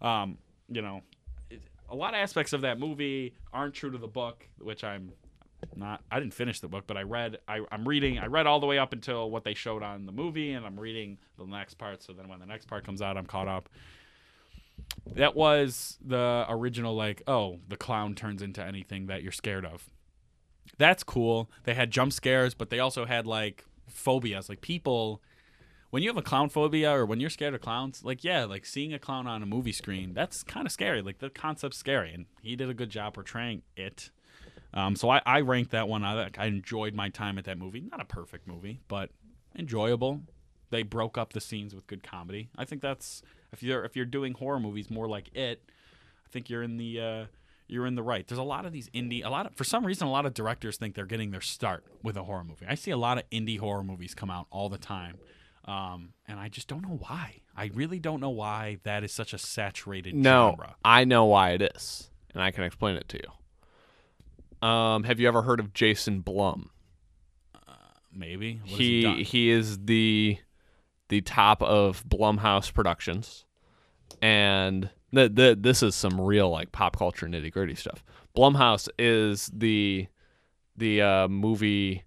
um, 0.02 0.38
you 0.68 0.82
know, 0.82 1.02
a 1.90 1.96
lot 1.96 2.14
of 2.14 2.20
aspects 2.20 2.54
of 2.54 2.62
that 2.62 2.80
movie 2.80 3.34
aren't 3.52 3.74
true 3.74 3.92
to 3.92 3.98
the 3.98 4.08
book, 4.08 4.48
which 4.60 4.84
I'm 4.84 5.12
not. 5.76 6.02
I 6.12 6.20
didn't 6.20 6.34
finish 6.34 6.60
the 6.60 6.68
book, 6.68 6.86
but 6.88 6.98
I 6.98 7.02
read. 7.04 7.40
I, 7.48 7.62
I'm 7.72 7.88
reading. 7.88 8.20
I 8.20 8.28
read 8.28 8.48
all 8.48 8.60
the 8.60 8.66
way 8.66 8.78
up 8.78 8.94
until 8.94 9.30
what 9.30 9.44
they 9.44 9.54
showed 9.54 9.84
on 9.84 10.06
the 10.06 10.12
movie, 10.12 10.54
and 10.54 10.66
I'm 10.66 10.80
reading 10.80 11.18
the 11.38 11.46
next 11.46 11.76
part. 11.76 12.04
So 12.04 12.14
then 12.14 12.28
when 12.28 12.40
the 12.40 12.46
next 12.46 12.68
part 12.68 12.86
comes 12.86 13.02
out, 13.02 13.18
I'm 13.18 13.26
caught 13.26 13.48
up. 13.48 13.70
That 15.16 15.36
was 15.36 15.98
the 16.06 16.46
original, 16.48 16.96
like, 16.96 17.22
oh, 17.28 17.60
the 17.68 17.76
clown 17.76 18.16
turns 18.16 18.42
into 18.42 18.64
anything 18.64 19.08
that 19.08 19.24
you're 19.24 19.32
scared 19.32 19.66
of. 19.66 19.90
That's 20.78 21.04
cool. 21.04 21.50
They 21.64 21.74
had 21.74 21.92
jump 21.92 22.14
scares, 22.14 22.54
but 22.54 22.70
they 22.70 22.80
also 22.80 23.06
had 23.06 23.28
like 23.28 23.66
phobias. 23.88 24.48
Like 24.48 24.62
people 24.62 25.22
when 25.90 26.04
you 26.04 26.10
have 26.10 26.18
a 26.18 26.22
clown 26.22 26.50
phobia 26.50 26.92
or 26.92 27.06
when 27.06 27.20
you're 27.20 27.30
scared 27.30 27.54
of 27.54 27.62
clowns, 27.62 28.04
like 28.04 28.24
yeah, 28.24 28.46
like 28.46 28.66
seeing 28.66 28.94
a 28.94 29.00
clown 29.00 29.28
on 29.28 29.42
a 29.42 29.46
movie 29.46 29.72
screen, 29.72 30.14
that's 30.14 30.44
kind 30.44 30.66
of 30.66 30.72
scary. 30.72 31.02
Like 31.02 31.20
the 31.20 31.30
concept's 31.30 31.78
scary, 31.78 32.14
and 32.14 32.26
he 32.42 32.56
did 32.56 32.70
a 32.70 32.74
good 32.74 32.90
job 32.90 33.16
portraying 33.16 33.64
it. 33.76 34.12
Um, 34.74 34.96
so 34.96 35.10
I, 35.10 35.22
I 35.26 35.42
ranked 35.42 35.72
that 35.72 35.88
one. 35.88 36.04
I, 36.04 36.30
I 36.38 36.46
enjoyed 36.46 36.94
my 36.94 37.10
time 37.10 37.38
at 37.40 37.46
that 37.46 37.58
movie. 37.58 37.82
Not 37.82 38.02
a 38.02 38.06
perfect 38.06 38.48
movie, 38.48 38.82
but 38.88 39.10
enjoyable. 39.58 40.22
They 40.70 40.84
broke 40.84 41.18
up 41.18 41.34
the 41.34 41.42
scenes 41.42 41.74
with 41.74 41.88
good 41.88 42.04
comedy. 42.04 42.50
I 42.56 42.66
think 42.66 42.82
that's 42.82 43.24
if 43.52 43.64
you're 43.64 43.84
if 43.84 43.96
you're 43.96 44.06
doing 44.06 44.34
horror 44.34 44.60
movies 44.60 44.90
more 44.90 45.08
like 45.08 45.36
it, 45.36 45.64
I 46.26 46.30
think 46.30 46.50
you're 46.50 46.62
in 46.62 46.78
the 46.78 47.02
uh, 47.02 47.26
you're 47.68 47.88
in 47.88 47.96
the 47.96 48.04
right. 48.04 48.28
There's 48.28 48.40
a 48.40 48.44
lot 48.44 48.66
of 48.66 48.72
these 48.72 48.90
indie, 48.90 49.26
a 49.26 49.30
lot 49.30 49.48
of 49.48 49.56
for 49.56 49.64
some 49.64 49.86
reason, 49.86 50.08
a 50.08 50.12
lot 50.12 50.28
of 50.28 50.34
directors 50.34 50.78
think 50.78 50.96
they're 50.96 51.06
getting 51.06 51.32
their 51.32 51.42
start 51.42 51.84
with 52.04 52.18
a 52.18 52.24
horror 52.24 52.44
movie. 52.44 52.66
I 52.68 52.76
see 52.76 52.92
a 52.92 52.98
lot 52.98 53.18
of 53.18 53.28
indie 53.32 53.60
horror 53.60 53.84
movies 53.84 54.14
come 54.14 54.30
out 54.30 54.46
all 54.52 54.70
the 54.70 54.78
time, 54.78 55.18
um, 55.70 56.14
and 56.28 56.40
I 56.40 56.50
just 56.50 56.68
don't 56.68 56.82
know 56.82 56.98
why. 57.00 57.42
I 57.56 57.72
really 57.74 58.00
don't 58.00 58.20
know 58.20 58.30
why 58.30 58.78
that 58.84 59.04
is 59.04 59.12
such 59.12 59.34
a 59.34 59.38
saturated 59.38 60.16
No, 60.16 60.52
genre. 60.52 60.76
I 60.84 61.04
know 61.06 61.26
why 61.26 61.52
it 61.52 61.62
is, 61.76 62.10
and 62.34 62.42
I 62.42 62.52
can 62.52 62.64
explain 62.64 62.96
it 62.96 63.08
to 63.10 63.18
you. 63.18 64.68
Um, 64.68 65.04
have 65.04 65.20
you 65.20 65.28
ever 65.28 65.42
heard 65.44 65.60
of 65.60 65.74
Jason 65.74 66.22
Blum? 66.22 66.72
Maybe 68.12 68.60
What 68.64 68.72
he 68.82 69.02
done? 69.04 69.18
he 69.20 69.50
is 69.52 69.78
the 69.86 70.38
the 71.10 71.22
top 71.22 71.62
of 71.62 72.04
Blumhouse 72.08 72.74
Productions, 72.74 73.46
and 74.22 74.90
the, 75.14 75.30
the 75.30 75.58
this 75.60 75.84
is 75.84 75.94
some 75.96 76.20
real 76.20 76.50
like 76.50 76.72
pop 76.72 76.98
culture 76.98 77.28
nitty 77.28 77.52
gritty 77.52 77.76
stuff. 77.76 78.04
Blumhouse 78.36 78.90
is 78.98 79.50
the 79.54 80.08
the 80.76 81.02
uh, 81.02 81.28
movie. 81.28 82.04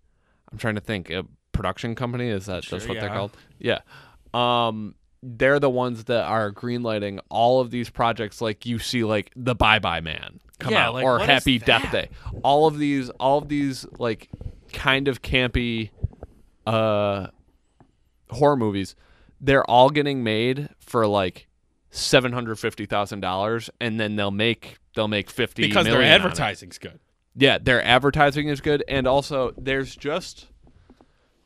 I'm 0.51 0.59
trying 0.59 0.75
to 0.75 0.81
think. 0.81 1.11
A 1.11 1.25
production 1.53 1.95
company 1.95 2.29
is 2.29 2.47
that 2.47 2.65
that's 2.69 2.85
Sure, 2.85 2.95
what 2.95 3.01
they're 3.01 3.09
called? 3.11 3.37
Yeah. 3.59 3.81
Um, 4.35 4.95
they're 5.23 5.61
the 5.61 5.71
ones 5.71 6.05
that 6.05 6.25
are 6.25 6.51
greenlighting 6.53 7.21
all 7.29 7.61
of 7.61 7.71
these 7.71 7.91
projects. 7.91 8.41
Like 8.41 8.67
you 8.67 8.79
see, 8.79 9.05
like 9.05 9.31
the 9.37 9.55
Bye 9.55 9.79
Bye 9.79 10.01
Man 10.01 10.41
come 10.59 10.73
Yeah, 10.73 10.89
out, 10.89 10.95
like, 10.95 11.05
or 11.05 11.19
Happy 11.21 11.59
Death? 11.59 11.93
Day. 11.93 12.09
All 12.43 12.67
of 12.67 12.79
these, 12.79 13.09
all 13.11 13.39
of 13.39 13.49
these, 13.49 13.87
like 13.99 14.29
kind 14.73 15.07
of 15.09 15.21
campy 15.23 15.91
uh 16.67 17.27
horror 18.31 18.57
movies 18.57 18.95
they're 19.41 19.69
all 19.69 19.91
getting 19.91 20.23
made 20.23 20.69
for 20.79 21.07
like 21.07 21.49
seven 21.91 22.33
hundred 22.33 22.57
fifty 22.57 22.87
thousand 22.87 23.21
dollars 23.21 23.69
and 23.81 23.99
then 24.01 24.17
they'll 24.17 24.31
make 24.31 24.79
they'll 24.95 25.09
make 25.09 25.29
fifty 25.29 25.63
because 25.67 25.85
their 25.85 26.03
advertising's 26.03 26.79
good. 26.79 26.99
yeah 27.35 27.59
their 27.59 27.85
advertising 27.85 28.49
is 28.49 28.61
good 28.61 28.83
and 28.89 29.07
also 29.07 29.53
there's 29.59 29.95
just 29.97 30.47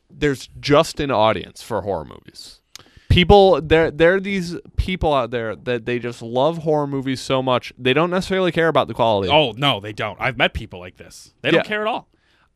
there's 0.09 0.49
just 0.59 0.99
an 0.99 1.11
audience 1.11 1.61
for 1.61 1.81
horror 1.81 2.05
movies 2.05 2.61
people 3.09 3.61
there 3.61 3.89
there 3.89 4.13
are 4.15 4.19
these 4.19 4.55
people 4.75 5.13
out 5.13 5.31
there 5.31 5.55
that 5.55 5.85
they 5.85 5.97
just 5.97 6.21
love 6.21 6.59
horror 6.59 6.85
movies 6.87 7.21
so 7.21 7.41
much 7.41 7.71
they 7.77 7.93
don't 7.93 8.09
necessarily 8.09 8.51
care 8.51 8.67
about 8.67 8.87
the 8.87 8.93
quality 8.93 9.29
Oh 9.31 9.53
no, 9.57 9.79
they 9.79 9.93
don't. 9.93 10.19
I've 10.19 10.37
met 10.37 10.53
people 10.53 10.79
like 10.79 10.97
this. 10.97 11.33
They 11.41 11.51
don't 11.51 11.59
Yeah. 11.59 11.63
care 11.69 11.81
at 11.81 11.87
all. 11.87 12.09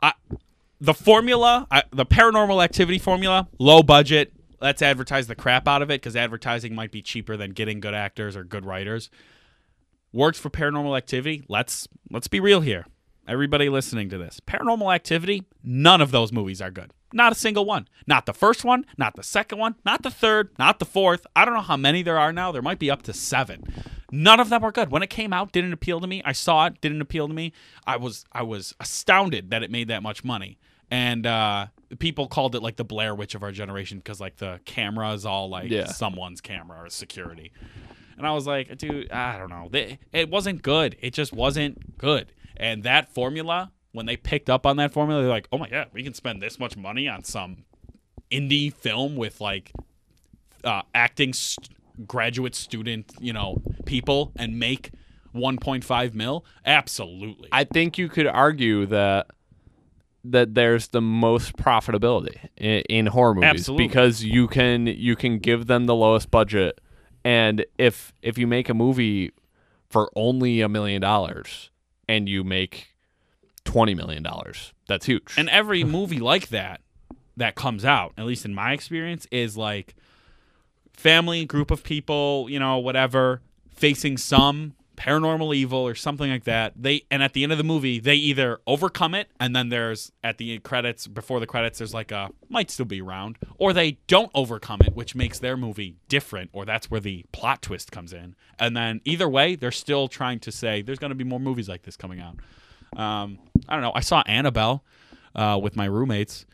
I, 0.04 0.14
the 0.80 0.94
formula, 0.94 1.68
I, 1.72 1.84
the 1.92 2.06
paranormal 2.06 2.64
activity 2.64 3.00
formula, 3.00 3.48
low 3.60 3.82
budget. 3.82 4.34
Let's 4.60 4.82
advertise 4.82 5.28
the 5.28 5.36
crap 5.36 5.68
out 5.68 5.82
of 5.82 5.90
it 5.90 6.02
because 6.02 6.16
advertising 6.16 6.76
might 6.76 6.92
be 6.92 7.02
cheaper 7.02 7.38
than 7.38 7.52
getting 7.52 7.80
good 7.80 7.94
actors 7.96 8.36
or 8.36 8.44
good 8.44 8.66
writers. 8.66 9.10
Works 10.14 10.38
for 10.40 10.50
paranormal 10.50 10.98
activity. 10.98 11.44
Let's 11.48 11.88
let's 12.12 12.28
be 12.28 12.40
real 12.40 12.62
here. 12.62 12.86
Everybody 13.28 13.70
listening 13.70 14.10
to 14.10 14.18
this, 14.18 14.40
paranormal 14.46 14.94
activity. 14.94 15.44
None 15.64 16.02
of 16.02 16.12
those 16.12 16.32
movies 16.34 16.62
are 16.62 16.72
good. 16.72 16.92
Not 17.14 17.32
a 17.32 17.36
single 17.36 17.66
one. 17.66 17.88
Not 18.08 18.26
the 18.26 18.34
first 18.34 18.64
one. 18.64 18.86
Not 18.98 19.16
the 19.16 19.24
second 19.24 19.58
one. 19.60 19.76
Not 19.86 20.04
the 20.04 20.12
third. 20.12 20.50
Not 20.58 20.80
the 20.80 20.86
fourth. 20.86 21.26
I 21.36 21.46
don't 21.46 21.54
know 21.54 21.62
how 21.62 21.78
many 21.78 22.04
there 22.04 22.18
are 22.18 22.32
now. 22.34 22.52
There 22.52 22.62
might 22.62 22.80
be 22.80 22.90
up 22.92 23.02
to 23.04 23.14
seven. 23.14 23.64
None 24.12 24.40
of 24.40 24.50
them 24.50 24.64
are 24.64 24.72
good. 24.72 24.92
When 24.92 25.04
it 25.04 25.10
came 25.10 25.32
out, 25.34 25.52
didn't 25.52 25.74
appeal 25.74 26.00
to 26.02 26.08
me. 26.08 26.22
I 26.26 26.32
saw 26.34 26.66
it, 26.68 26.82
didn't 26.82 27.02
appeal 27.02 27.28
to 27.28 27.34
me. 27.34 27.54
I 27.88 27.98
was 27.98 28.26
I 28.32 28.44
was 28.44 28.76
astounded 28.80 29.50
that 29.52 29.64
it 29.64 29.72
made 29.72 29.88
that 29.90 30.04
much 30.04 30.24
money. 30.24 30.58
And 30.90 31.26
uh, 31.26 31.68
people 32.00 32.28
called 32.28 32.54
it 32.56 32.62
like 32.62 32.76
the 32.76 32.84
Blair 32.84 33.16
Witch 33.16 33.34
of 33.36 33.44
our 33.44 33.52
generation 33.54 34.00
because 34.00 34.20
like 34.20 34.36
the 34.38 34.60
camera 34.66 35.14
is 35.14 35.26
all 35.26 35.50
like 35.50 35.70
Yeah. 35.72 35.86
someone's 35.88 36.42
camera 36.42 36.84
or 36.84 36.90
security. 36.90 37.54
And 38.18 38.28
I 38.28 38.34
was 38.34 38.46
like, 38.46 38.78
dude, 38.78 39.10
I 39.12 39.38
don't 39.38 39.50
know. 39.50 39.70
It 40.12 40.30
wasn't 40.30 40.62
good. 40.62 40.98
It 41.02 41.14
just 41.14 41.32
wasn't 41.34 41.98
good. 41.98 42.34
And 42.58 42.84
that 42.84 43.14
formula, 43.14 43.72
when 43.92 44.06
they 44.06 44.18
picked 44.18 44.50
up 44.50 44.66
on 44.66 44.78
that 44.78 44.94
formula, 44.94 45.22
they're 45.22 45.30
like, 45.30 45.48
oh 45.52 45.58
my 45.58 45.70
god, 45.70 45.88
we 45.94 46.04
can 46.04 46.14
spend 46.14 46.42
this 46.42 46.60
much 46.60 46.78
money 46.78 47.08
on 47.08 47.24
some 47.24 47.66
indie 48.32 48.74
film 48.74 49.16
with 49.16 49.42
like 49.42 49.72
uh, 50.64 50.82
acting 50.94 51.34
st- 51.34 51.70
graduate 52.08 52.56
student, 52.56 53.12
you 53.20 53.34
know, 53.34 53.62
people 53.86 54.32
and 54.38 54.58
make 54.60 54.92
1.5 55.36 56.14
mil. 56.14 56.46
Absolutely. 56.66 57.50
I 57.52 57.64
think 57.64 57.98
you 57.98 58.10
could 58.10 58.28
argue 58.28 58.86
that 58.88 59.28
that 60.24 60.54
there's 60.54 60.90
the 60.90 61.02
most 61.02 61.58
profitability 61.58 62.38
in, 62.56 62.84
in 62.90 63.06
horror 63.08 63.34
movies 63.34 63.50
Absolutely. 63.50 63.88
because 63.88 64.24
you 64.24 64.48
can 64.48 64.86
you 64.86 65.16
can 65.16 65.40
give 65.40 65.66
them 65.68 65.86
the 65.86 65.96
lowest 65.96 66.30
budget, 66.30 66.80
and 67.26 67.66
if 67.78 68.14
if 68.22 68.38
you 68.38 68.46
make 68.46 68.70
a 68.70 68.74
movie 68.74 69.32
for 69.90 70.12
only 70.16 70.62
a 70.62 70.70
million 70.70 71.02
dollars 71.02 71.70
and 72.08 72.30
you 72.30 72.44
make 72.44 72.91
twenty 73.66 73.94
million 73.94 74.24
dollars, 74.24 74.74
that's 74.88 75.06
huge. 75.06 75.34
And 75.38 75.50
every 75.50 75.84
movie 75.86 76.20
like 76.20 76.50
that 76.50 76.82
that 77.38 77.56
comes 77.56 77.86
out, 77.86 78.14
at 78.18 78.26
least 78.26 78.46
in 78.46 78.54
my 78.54 78.74
experience, 78.74 79.28
is 79.32 79.58
like 79.58 79.96
family, 80.94 81.46
group 81.46 81.72
of 81.72 81.84
people, 81.84 82.48
you 82.50 82.60
know, 82.60 82.78
whatever, 82.78 83.42
facing 83.74 84.18
some 84.18 84.76
paranormal 85.02 85.56
evil 85.56 85.80
or 85.80 85.96
something 85.96 86.30
like 86.30 86.44
that. 86.44 86.74
They 86.76 87.04
and 87.10 87.24
at 87.24 87.34
the 87.34 87.44
end 87.44 87.52
of 87.52 87.58
the 87.58 87.64
movie, 87.64 88.00
they 88.00 88.16
either 88.16 88.60
overcome 88.68 89.16
it 89.16 89.30
and 89.40 89.56
then 89.56 89.70
there's 89.70 90.12
at 90.24 90.38
the 90.38 90.60
credits 90.60 91.08
before 91.08 91.40
the 91.40 91.48
credits 91.48 91.80
there's 91.80 91.94
like 91.94 92.12
a 92.12 92.30
might 92.50 92.70
still 92.70 92.86
be 92.86 93.02
around, 93.02 93.38
or 93.58 93.74
they 93.74 93.94
don't 94.08 94.32
overcome 94.36 94.82
it, 94.84 94.96
which 94.96 95.16
makes 95.16 95.40
their 95.40 95.58
movie 95.58 95.96
different, 96.08 96.52
or 96.54 96.66
that's 96.66 96.92
where 96.92 97.00
the 97.00 97.26
plot 97.32 97.62
twist 97.62 97.92
comes 97.92 98.14
in. 98.14 98.36
And 98.60 98.78
then 98.78 99.02
either 99.04 99.28
way, 99.28 99.56
they're 99.56 99.72
still 99.72 100.08
trying 100.08 100.40
to 100.42 100.52
say 100.52 100.82
there's 100.82 101.00
going 101.00 101.10
to 101.10 101.16
be 101.16 101.24
more 101.24 101.40
movies 101.40 101.68
like 101.68 101.82
this 101.84 101.98
coming 101.98 102.20
out. 102.20 102.36
Um, 102.96 103.40
I 103.68 103.74
don't 103.76 103.82
know. 103.82 103.92
I 103.96 104.02
saw 104.02 104.22
Annabelle 104.26 104.84
uh, 105.36 105.60
with 105.62 105.76
my 105.76 105.86
roommates 105.86 106.46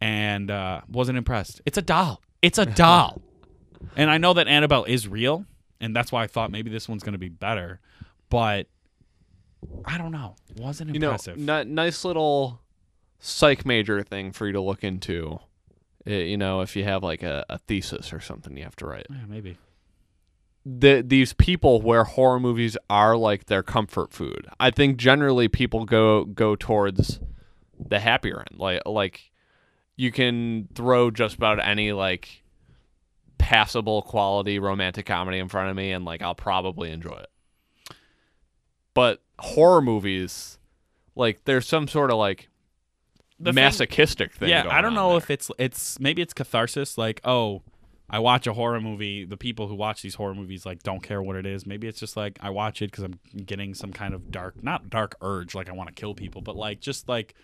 and 0.00 0.50
uh, 0.50 0.80
wasn't 0.88 1.18
impressed. 1.18 1.60
It's 1.66 1.78
a 1.78 1.82
doll. 1.82 2.20
It's 2.42 2.58
a 2.58 2.66
doll. 2.66 3.22
and 3.96 4.10
I 4.10 4.18
know 4.18 4.32
that 4.34 4.48
Annabelle 4.48 4.84
is 4.84 5.06
real, 5.08 5.46
and 5.80 5.94
that's 5.94 6.10
why 6.12 6.24
I 6.24 6.26
thought 6.26 6.50
maybe 6.50 6.70
this 6.70 6.88
one's 6.88 7.02
going 7.02 7.12
to 7.12 7.18
be 7.18 7.28
better. 7.28 7.80
But 8.28 8.66
I 9.84 9.96
don't 9.98 10.12
know. 10.12 10.36
Wasn't 10.56 10.92
you 10.92 10.98
know, 11.00 11.08
impressive. 11.12 11.48
n- 11.48 11.74
nice 11.74 12.04
little 12.04 12.60
psych 13.20 13.64
major 13.64 14.02
thing 14.02 14.32
for 14.32 14.46
you 14.46 14.52
to 14.52 14.60
look 14.60 14.82
into. 14.84 15.38
Uh, 16.06 16.10
You 16.10 16.36
know, 16.36 16.60
if 16.60 16.76
you 16.76 16.84
have 16.84 17.02
like 17.02 17.22
a, 17.22 17.46
a 17.48 17.58
thesis 17.58 18.12
or 18.12 18.20
something 18.20 18.56
you 18.56 18.64
have 18.64 18.76
to 18.76 18.86
write. 18.86 19.06
yeah, 19.08 19.16
maybe. 19.28 19.56
The 20.66 21.02
these 21.06 21.32
people 21.34 21.82
where 21.82 22.04
horror 22.04 22.40
movies 22.40 22.76
are 22.88 23.16
like 23.16 23.46
their 23.46 23.62
comfort 23.62 24.12
food. 24.12 24.46
I 24.58 24.70
think 24.70 24.96
generally 24.96 25.48
people 25.48 25.84
go 25.84 26.24
go 26.24 26.56
towards 26.56 27.20
the 27.78 28.00
happier 28.00 28.38
end. 28.40 28.58
Like 28.58 28.82
like 28.86 29.30
you 29.96 30.10
can 30.10 30.68
throw 30.74 31.10
just 31.10 31.36
about 31.36 31.64
any 31.64 31.92
like 31.92 32.42
passable 33.38 34.00
quality 34.02 34.58
romantic 34.58 35.04
comedy 35.06 35.38
in 35.38 35.48
front 35.48 35.68
of 35.70 35.76
me 35.76 35.92
and 35.92 36.04
like 36.04 36.22
I'll 36.22 36.34
probably 36.34 36.90
enjoy 36.90 37.16
it. 37.18 37.94
But 38.94 39.22
horror 39.38 39.82
movies, 39.82 40.58
like 41.14 41.44
there's 41.44 41.66
some 41.66 41.88
sort 41.88 42.10
of 42.10 42.16
like 42.16 42.48
The 43.38 43.50
thing- 43.50 43.54
masochistic 43.56 44.32
thing. 44.32 44.48
yeah, 44.48 44.62
going 44.62 44.74
I 44.74 44.80
don't 44.80 44.90
on 44.90 44.94
know 44.94 45.08
there. 45.10 45.18
if 45.18 45.30
it's 45.30 45.50
it's 45.58 46.00
maybe 46.00 46.22
it's 46.22 46.32
catharsis. 46.32 46.96
Like, 46.96 47.20
oh, 47.24 47.62
I 48.08 48.18
watch 48.18 48.46
a 48.46 48.52
horror 48.52 48.80
movie. 48.80 49.24
The 49.24 49.36
people 49.36 49.68
who 49.68 49.74
watch 49.74 50.02
these 50.02 50.14
horror 50.14 50.34
movies 50.34 50.66
like 50.66 50.82
don't 50.82 51.02
care 51.02 51.22
what 51.22 51.36
it 51.36 51.46
is. 51.46 51.66
Maybe 51.66 51.88
it's 51.88 51.98
just 51.98 52.16
like 52.16 52.38
I 52.40 52.50
watch 52.50 52.82
it 52.82 52.90
because 52.90 53.04
I'm 53.04 53.18
getting 53.44 53.74
some 53.74 53.92
kind 53.92 54.14
of 54.14 54.30
dark, 54.30 54.62
not 54.62 54.90
dark 54.90 55.16
urge, 55.20 55.54
like 55.54 55.68
I 55.68 55.72
want 55.72 55.88
to 55.88 55.94
kill 55.94 56.14
people, 56.14 56.42
but 56.42 56.56
like 56.56 56.80
just 56.80 57.08
like 57.08 57.34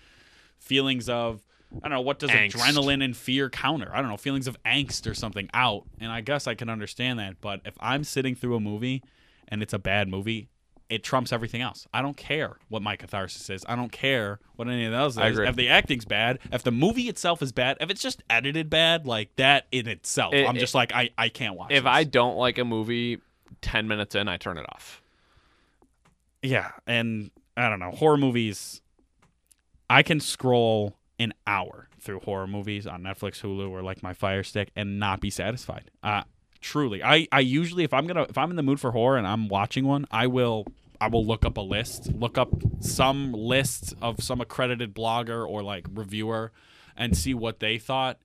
feelings 0.59 1.09
of 1.09 1.41
I 1.83 1.89
don't 1.89 1.97
know 1.97 2.01
what 2.03 2.19
does 2.19 2.31
Angst. 2.31 2.53
adrenaline 2.53 3.03
and 3.03 3.17
fear 3.17 3.49
counter. 3.49 3.91
I 3.95 4.01
don't 4.01 4.11
know 4.11 4.17
feelings 4.17 4.47
of 4.47 4.57
angst 4.65 5.09
or 5.11 5.15
something 5.15 5.49
out, 5.55 5.85
and 6.01 6.11
I 6.13 6.21
guess 6.21 6.47
I 6.47 6.55
can 6.55 6.69
understand 6.69 7.19
that. 7.21 7.41
But 7.41 7.61
if 7.65 7.75
I'm 7.81 8.05
sitting 8.05 8.35
through 8.35 8.57
a 8.57 8.61
movie 8.61 9.03
and 9.49 9.63
it's 9.63 9.73
a 9.73 9.79
bad 9.79 10.09
movie. 10.09 10.49
It 10.91 11.03
trumps 11.05 11.32
everything 11.32 11.62
else. 11.62 11.86
I 11.95 12.03
don't 12.03 12.16
care 12.16 12.57
what 12.68 12.82
my 12.82 12.97
catharsis 12.97 13.49
is. 13.49 13.64
I 13.68 13.76
don't 13.76 13.93
care 13.93 14.41
what 14.57 14.66
any 14.68 14.84
of 14.86 14.93
those 14.93 15.16
is. 15.16 15.38
If 15.38 15.55
the 15.57 15.68
acting's 15.68 16.05
bad, 16.05 16.41
if 16.53 16.64
the 16.64 16.72
movie 16.72 17.09
itself 17.09 17.41
is 17.43 17.53
bad, 17.53 17.76
if 17.80 17.88
it's 17.91 18.03
just 18.03 18.22
edited 18.28 18.68
bad, 18.68 19.07
like 19.07 19.34
that 19.36 19.66
in 19.70 19.86
itself, 19.86 20.34
It- 20.34 20.49
I'm 20.49 20.57
it- 20.57 20.61
just 20.61 20.74
like 20.74 20.93
I, 20.93 21.11
I 21.16 21.28
can't 21.28 21.55
watch. 21.57 21.70
It. 21.70 21.76
If 21.76 21.84
this. 21.84 21.91
I 21.91 22.03
don't 22.05 22.36
like 22.36 22.59
a 22.59 22.64
movie 22.64 23.20
10 23.62 23.86
minutes 23.88 24.14
in, 24.16 24.26
I 24.28 24.36
turn 24.36 24.59
it 24.59 24.66
off. 24.74 25.01
yeah, 26.43 26.72
and 26.86 27.30
I 27.57 27.68
don't 27.68 27.78
know 27.80 27.91
horror 27.91 28.16
movies. 28.16 28.80
I 29.88 30.03
can 30.03 30.20
scroll 30.20 30.97
an 31.18 31.34
hour 31.47 31.88
through 32.01 32.20
horror 32.20 32.47
movies 32.47 32.86
on 32.86 33.03
Netflix, 33.03 33.43
Hulu, 33.43 33.70
or 33.70 33.82
like 33.82 34.03
my 34.03 34.14
Fire 34.14 34.43
Stick 34.43 34.70
and 34.74 34.99
not 34.99 35.20
be 35.20 35.30
satisfied. 35.30 35.91
Uh, 36.03 36.22
truly, 36.61 37.03
I 37.03 37.26
I 37.30 37.41
usually 37.41 37.84
if 37.84 37.93
I'm 37.93 38.07
gonna 38.07 38.22
if 38.22 38.38
I'm 38.38 38.51
in 38.51 38.57
the 38.57 38.62
mood 38.62 38.80
for 38.80 38.93
horror 38.93 39.18
and 39.18 39.26
I'm 39.26 39.49
watching 39.49 39.84
one, 39.86 40.07
I 40.11 40.26
will. 40.26 40.66
I 41.01 41.09
will 41.09 41.25
look 41.25 41.45
up 41.45 41.57
a 41.57 41.63
list, 41.63 42.13
look 42.13 42.37
up 42.37 42.51
some 42.81 43.33
list 43.33 43.95
of 44.03 44.23
some 44.23 44.41
accredited 44.41 44.95
blogger 44.95 45.49
or 45.49 45.63
like 45.63 45.87
reviewer 45.93 46.53
and 46.97 47.17
see 47.17 47.35
what 47.35 47.61
they 47.61 47.79
thought. 47.79 48.19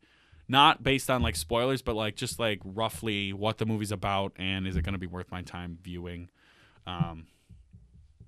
Not 0.47 0.83
based 0.83 1.09
on 1.09 1.23
like 1.23 1.35
spoilers, 1.35 1.81
but 1.81 1.95
like 1.95 2.15
just 2.15 2.37
like 2.37 2.59
roughly 2.63 3.33
what 3.33 3.57
the 3.57 3.65
movie's 3.65 3.91
about 3.91 4.33
and 4.35 4.67
is 4.67 4.75
it 4.75 4.83
going 4.83 4.93
to 4.93 4.99
be 4.99 5.07
worth 5.07 5.31
my 5.31 5.41
time 5.41 5.79
viewing. 5.81 6.29
Um, 6.85 7.27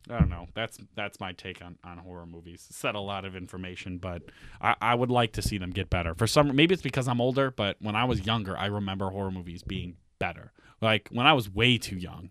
I 0.10 0.20
don't 0.20 0.30
know. 0.30 0.48
That's 0.54 0.80
that's 0.96 1.20
my 1.20 1.34
take 1.34 1.62
on, 1.62 1.78
on 1.84 1.98
horror 1.98 2.26
movies. 2.26 2.66
Said 2.72 2.96
a 2.96 3.00
lot 3.00 3.26
of 3.26 3.36
information, 3.36 3.98
but 3.98 4.24
I, 4.62 4.76
I 4.82 4.96
would 4.96 5.12
like 5.12 5.34
to 5.34 5.42
see 5.42 5.58
them 5.58 5.72
get 5.72 5.90
better. 5.90 6.16
For 6.16 6.28
some, 6.28 6.56
maybe 6.56 6.74
it's 6.74 6.82
because 6.82 7.08
I'm 7.08 7.22
older, 7.22 7.52
but 7.52 7.78
when 7.82 7.96
I 7.96 8.06
was 8.06 8.26
younger, 8.26 8.58
I 8.58 8.68
remember 8.68 9.10
horror 9.10 9.32
movies 9.32 9.64
being 9.64 9.98
better. 10.18 10.54
Like 10.82 11.10
when 11.12 11.28
I 11.28 11.34
was 11.34 11.54
way 11.54 11.78
too 11.78 11.98
young, 11.98 12.30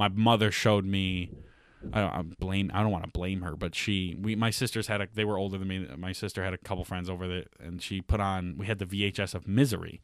my 0.00 0.08
mother 0.08 0.50
showed 0.50 0.84
me. 0.86 1.30
I 1.92 2.00
don't 2.00 2.10
I 2.12 2.22
blame. 2.38 2.70
I 2.74 2.80
don't 2.82 2.90
want 2.90 3.04
to 3.04 3.10
blame 3.10 3.42
her, 3.42 3.54
but 3.56 3.74
she, 3.74 4.16
we, 4.20 4.34
my 4.34 4.50
sisters 4.50 4.86
had 4.86 5.00
a. 5.00 5.08
They 5.12 5.24
were 5.24 5.38
older 5.38 5.58
than 5.58 5.68
me. 5.68 5.86
My 5.96 6.12
sister 6.12 6.42
had 6.42 6.52
a 6.54 6.58
couple 6.58 6.84
friends 6.84 7.08
over 7.10 7.26
there, 7.28 7.44
and 7.58 7.80
she 7.82 8.00
put 8.00 8.20
on. 8.20 8.56
We 8.58 8.66
had 8.66 8.78
the 8.78 8.86
VHS 8.86 9.34
of 9.34 9.46
Misery, 9.46 10.00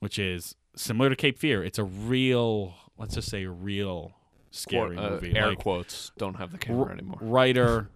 which 0.00 0.18
is 0.18 0.54
similar 0.76 1.10
to 1.10 1.16
Cape 1.16 1.38
Fear. 1.38 1.64
It's 1.64 1.78
a 1.78 1.84
real, 1.84 2.74
let's 2.98 3.14
just 3.14 3.28
say, 3.30 3.44
real 3.46 4.12
scary 4.50 4.96
Quote- 4.96 5.06
uh, 5.06 5.10
movie. 5.14 5.36
air 5.36 5.48
Like, 5.50 5.58
quotes. 5.58 6.12
Don't 6.18 6.34
have 6.36 6.50
the 6.52 6.58
camera 6.58 6.92
anymore. 6.92 7.18
writer 7.20 7.88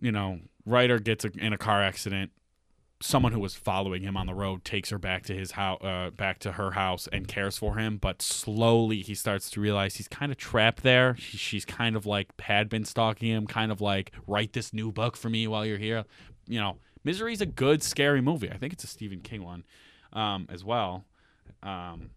you 0.00 0.10
know 0.10 0.40
writer 0.66 0.98
gets 0.98 1.24
a, 1.24 1.30
in 1.38 1.52
a 1.52 1.58
car 1.58 1.80
accident 1.82 2.30
someone 3.02 3.32
who 3.32 3.40
was 3.40 3.54
following 3.54 4.02
him 4.02 4.16
on 4.16 4.26
the 4.26 4.34
road 4.34 4.64
takes 4.64 4.90
her 4.90 4.98
back 4.98 5.24
to 5.24 5.34
his 5.34 5.52
house 5.52 5.82
uh, 5.82 6.10
back 6.10 6.38
to 6.38 6.52
her 6.52 6.72
house 6.72 7.08
and 7.12 7.28
cares 7.28 7.58
for 7.58 7.76
him 7.76 7.98
but 7.98 8.22
slowly 8.22 9.02
he 9.02 9.14
starts 9.14 9.50
to 9.50 9.60
realize 9.60 9.96
he's 9.96 10.08
kind 10.08 10.32
of 10.32 10.38
trapped 10.38 10.82
there 10.82 11.16
she, 11.18 11.36
she's 11.36 11.64
kind 11.64 11.96
of 11.96 12.06
like 12.06 12.28
had 12.40 12.68
been 12.68 12.84
stalking 12.84 13.28
him 13.28 13.46
kind 13.46 13.72
of 13.72 13.80
like 13.80 14.12
write 14.26 14.52
this 14.52 14.72
new 14.72 14.90
book 14.92 15.16
for 15.16 15.28
me 15.28 15.46
while 15.46 15.66
you're 15.66 15.78
here 15.78 16.04
you 16.46 16.60
know 16.60 16.78
misery's 17.04 17.40
a 17.40 17.46
good 17.46 17.82
scary 17.82 18.20
movie 18.20 18.50
i 18.50 18.56
think 18.56 18.72
it's 18.72 18.84
a 18.84 18.88
stephen 18.88 19.20
king 19.20 19.42
one 19.42 19.64
um, 20.12 20.46
as 20.50 20.64
well 20.64 21.04
um, 21.62 22.10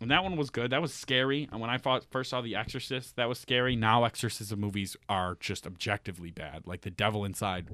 and 0.00 0.10
that 0.10 0.24
one 0.24 0.36
was 0.36 0.50
good. 0.50 0.70
That 0.70 0.82
was 0.82 0.92
scary. 0.92 1.48
And 1.52 1.60
when 1.60 1.70
I 1.70 1.78
first 1.78 2.30
saw 2.30 2.40
The 2.40 2.56
Exorcist, 2.56 3.16
that 3.16 3.28
was 3.28 3.38
scary. 3.38 3.76
Now 3.76 4.04
exorcism 4.04 4.60
movies 4.60 4.96
are 5.08 5.36
just 5.38 5.66
objectively 5.66 6.30
bad. 6.30 6.66
Like 6.66 6.80
The 6.80 6.90
Devil 6.90 7.24
Inside, 7.24 7.68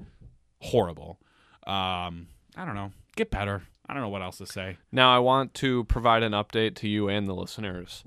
horrible. 0.60 1.18
Um, 1.66 2.28
I 2.56 2.64
don't 2.64 2.74
know. 2.74 2.92
Get 3.16 3.30
better. 3.30 3.62
I 3.88 3.92
don't 3.92 4.02
know 4.02 4.08
what 4.08 4.22
else 4.22 4.38
to 4.38 4.46
say. 4.46 4.76
Now 4.92 5.14
I 5.14 5.18
want 5.18 5.54
to 5.54 5.84
provide 5.84 6.22
an 6.22 6.32
update 6.32 6.76
to 6.76 6.88
you 6.88 7.08
and 7.08 7.26
the 7.26 7.34
listeners. 7.34 8.04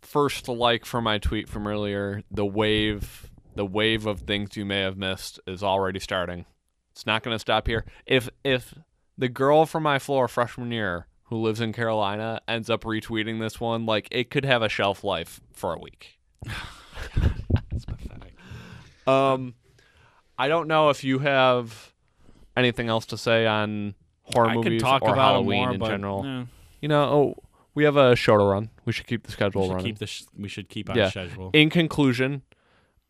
First 0.00 0.48
like 0.48 0.84
for 0.84 1.00
my 1.00 1.18
tweet 1.18 1.48
from 1.48 1.66
earlier, 1.66 2.22
the 2.30 2.46
wave 2.46 3.30
the 3.56 3.66
wave 3.66 4.06
of 4.06 4.20
things 4.20 4.56
you 4.56 4.64
may 4.64 4.80
have 4.80 4.96
missed 4.96 5.40
is 5.46 5.62
already 5.62 6.00
starting. 6.00 6.44
It's 6.92 7.06
not 7.06 7.22
going 7.22 7.34
to 7.34 7.38
stop 7.40 7.66
here. 7.66 7.84
If 8.06 8.28
if 8.44 8.74
the 9.18 9.28
girl 9.28 9.66
from 9.66 9.82
my 9.82 9.98
floor 9.98 10.28
freshman 10.28 10.70
year 10.70 11.06
who 11.24 11.36
lives 11.36 11.60
in 11.60 11.72
Carolina 11.72 12.40
ends 12.46 12.68
up 12.70 12.84
retweeting 12.84 13.40
this 13.40 13.58
one, 13.58 13.86
like 13.86 14.08
it 14.12 14.30
could 14.30 14.44
have 14.44 14.62
a 14.62 14.68
shelf 14.68 15.02
life 15.02 15.40
for 15.52 15.74
a 15.74 15.78
week. 15.78 16.18
It's 17.72 17.84
pathetic. 17.84 18.34
Um 19.06 19.54
I 20.38 20.46
don't 20.46 20.68
know 20.68 20.90
if 20.90 21.02
you 21.02 21.18
have 21.18 21.92
anything 22.56 22.88
else 22.88 23.06
to 23.06 23.16
say 23.18 23.46
on 23.46 23.94
horror 24.22 24.48
I 24.50 24.54
movies 24.54 24.82
or 24.82 25.14
Halloween 25.14 25.58
more, 25.64 25.72
in 25.72 25.78
but, 25.80 25.88
general. 25.88 26.24
eh, 26.26 26.44
You 26.80 26.88
know, 26.88 27.02
oh, 27.04 27.34
we 27.74 27.84
have 27.84 27.96
a 27.96 28.14
show 28.16 28.36
to 28.38 28.44
run. 28.44 28.70
We 28.84 28.92
should 28.92 29.06
keep 29.06 29.24
the 29.24 29.32
schedule 29.32 29.62
we 29.62 29.66
should 29.68 29.74
running. 29.74 29.86
keep 29.86 29.98
the 29.98 30.06
sh- 30.06 30.22
we 30.38 30.48
should 30.48 30.68
keep 30.68 30.88
on 30.90 30.96
Yeah. 30.96 31.10
schedule. 31.10 31.50
in 31.52 31.70
conclusion, 31.70 32.42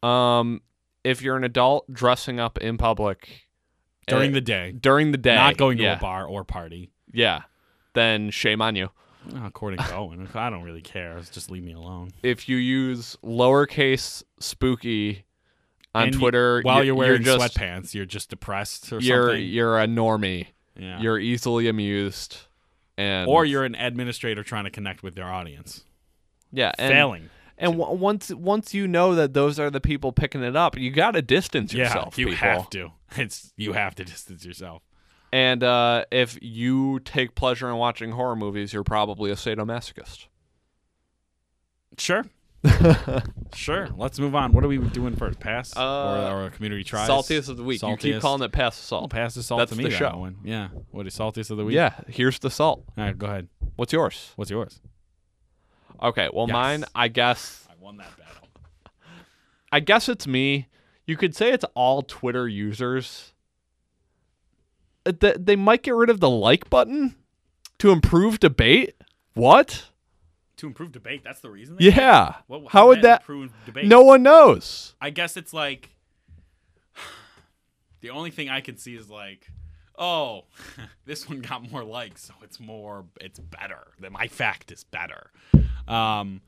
um, 0.02 0.60
if 1.02 1.20
you're 1.22 1.36
an 1.36 1.44
adult 1.44 1.92
dressing 1.92 2.40
up 2.40 2.58
in 2.58 2.78
public 2.78 3.46
During 4.06 4.30
uh, 4.30 4.34
the 4.34 4.40
day, 4.40 4.72
during 4.72 5.12
the 5.12 5.18
day, 5.18 5.34
not 5.36 5.56
going 5.56 5.76
to 5.78 5.82
yeah, 5.84 5.96
a 5.96 6.00
bar 6.00 6.26
or 6.26 6.44
party. 6.44 6.90
yeah, 7.12 7.42
then 7.94 8.30
shame 8.30 8.60
on 8.62 8.74
you. 8.76 8.90
Oh, 9.34 9.46
according 9.46 9.78
to 9.80 9.94
Owen, 9.96 10.28
I 10.34 10.50
don't 10.50 10.62
really 10.62 10.82
care. 10.82 11.18
Just 11.32 11.50
leave 11.50 11.62
me 11.62 11.72
alone. 11.72 12.10
If 12.22 12.46
you 12.48 12.56
use 12.58 13.16
lowercase 13.24 14.22
spooky 14.38 15.24
on 15.94 16.04
And 16.04 16.14
you- 16.14 16.20
Twitter 16.20 16.60
While 16.62 16.78
you- 16.80 16.86
you're 16.88 16.94
wearing 16.96 17.22
just, 17.22 17.56
sweatpants, 17.56 17.94
you're 17.94 18.04
just 18.06 18.30
depressed 18.30 18.92
or 18.92 18.98
you're 19.00 19.28
something. 19.28 19.44
you're 19.46 19.78
a 19.80 19.86
normie. 19.86 20.48
yeah. 20.78 21.00
You're 21.00 21.18
easily 21.18 21.68
amused, 21.68 22.38
and 22.98 23.28
or 23.28 23.44
you're 23.44 23.64
an 23.64 23.74
administrator 23.76 24.42
trying 24.42 24.64
to 24.64 24.70
connect 24.70 25.02
with 25.02 25.14
their 25.14 25.30
audience. 25.32 25.84
yeah 26.52 26.72
and, 26.78 26.92
Failing. 26.92 27.30
And 27.56 27.78
w- 27.78 27.96
once 27.96 28.30
once 28.34 28.74
you 28.74 28.88
know 28.88 29.14
that 29.14 29.32
those 29.34 29.60
are 29.60 29.70
the 29.70 29.80
people 29.80 30.10
picking 30.12 30.42
it 30.42 30.56
up, 30.56 30.76
you 30.76 30.90
got 30.90 31.12
to 31.12 31.22
distance 31.22 31.72
yourself. 31.72 32.18
yeah, 32.18 32.22
you 32.26 32.30
people. 32.32 32.48
have 32.48 32.70
to. 32.70 32.92
It's 33.16 33.52
you 33.56 33.74
have 33.74 33.94
to 33.94 34.04
distance 34.04 34.44
yourself. 34.44 34.82
And 35.32 35.62
uh, 35.62 36.04
if 36.10 36.36
you 36.42 36.98
take 37.04 37.36
pleasure 37.36 37.68
in 37.70 37.76
watching 37.76 38.10
horror 38.12 38.34
movies, 38.36 38.72
you're 38.72 38.82
probably 38.84 39.30
a 39.30 39.34
sadomasochist. 39.36 40.26
Sure. 41.98 42.24
Sure. 43.54 43.88
Let's 43.96 44.18
move 44.18 44.34
on. 44.34 44.52
What 44.52 44.64
are 44.64 44.68
we 44.68 44.78
doing 44.78 45.16
first? 45.16 45.38
Pass 45.40 45.76
Uh, 45.76 46.30
or, 46.32 46.44
or 46.46 46.50
community 46.50 46.84
tries? 46.84 47.08
Saltiest 47.08 47.48
of 47.48 47.56
the 47.56 47.62
week. 47.64 47.82
You 47.82 47.96
keep 47.96 48.20
calling 48.20 48.42
it 48.42 48.52
pass 48.52 48.76
the 48.78 48.84
salt. 48.84 49.10
pass 49.10 49.34
the 49.34 49.42
salt 49.42 49.58
That's 49.60 49.72
to 49.72 49.76
me. 49.76 49.84
the 49.84 49.90
that 49.90 49.96
show. 49.98 50.16
one. 50.16 50.36
Yeah. 50.44 50.68
What 50.90 51.06
is 51.06 51.14
saltiest 51.16 51.50
of 51.50 51.56
the 51.58 51.64
week? 51.64 51.74
Yeah, 51.74 51.94
here's 52.08 52.38
the 52.38 52.50
salt. 52.50 52.84
All 52.96 53.04
right, 53.04 53.16
go 53.18 53.26
ahead. 53.26 53.48
What's 53.76 53.92
yours? 53.92 54.32
What's 54.36 54.50
yours? 54.50 54.80
Okay, 56.02 56.28
well 56.32 56.46
Yes. 56.48 56.52
mine, 56.52 56.84
I 56.94 57.08
guess 57.08 57.66
I 57.70 57.74
won 57.80 57.96
that 57.98 58.16
battle. 58.18 58.48
I 59.70 59.80
guess 59.80 60.08
it's 60.08 60.26
me. 60.26 60.68
You 61.06 61.16
could 61.16 61.34
say 61.36 61.52
it's 61.52 61.64
all 61.74 62.02
Twitter 62.02 62.48
users. 62.48 63.32
They 65.04 65.56
might 65.56 65.82
get 65.82 65.94
rid 65.94 66.08
of 66.08 66.20
the 66.20 66.30
like 66.30 66.70
button 66.70 67.14
to 67.78 67.90
improve 67.90 68.40
debate. 68.40 68.94
What? 69.34 69.90
To 70.64 70.68
improve 70.68 70.92
debate, 70.92 71.22
that's 71.22 71.40
the 71.40 71.50
reason. 71.50 71.76
Yeah. 71.78 72.36
What- 72.46 72.68
How 72.70 72.88
would 72.88 73.02
that? 73.02 73.20
improve 73.20 73.52
debate? 73.66 73.86
No 73.86 74.00
one 74.02 74.22
knows. 74.22 74.94
I 74.98 75.10
guess 75.10 75.36
it's 75.36 75.52
like 75.52 75.90
the 78.00 78.08
only 78.10 78.30
thing 78.30 78.48
I 78.48 78.60
can 78.62 78.76
see 78.78 78.96
is 78.96 79.10
like, 79.10 79.48
oh, 79.98 80.44
this 81.04 81.28
one 81.28 81.40
got 81.40 81.70
more 81.70 81.84
likes, 81.84 82.24
so 82.24 82.34
it's 82.42 82.58
more, 82.58 83.04
it's 83.20 83.38
better. 83.38 83.88
That 84.00 84.10
my 84.12 84.26
fact 84.26 84.72
is 84.72 84.84
better. 84.84 85.30
Um, 85.86 86.40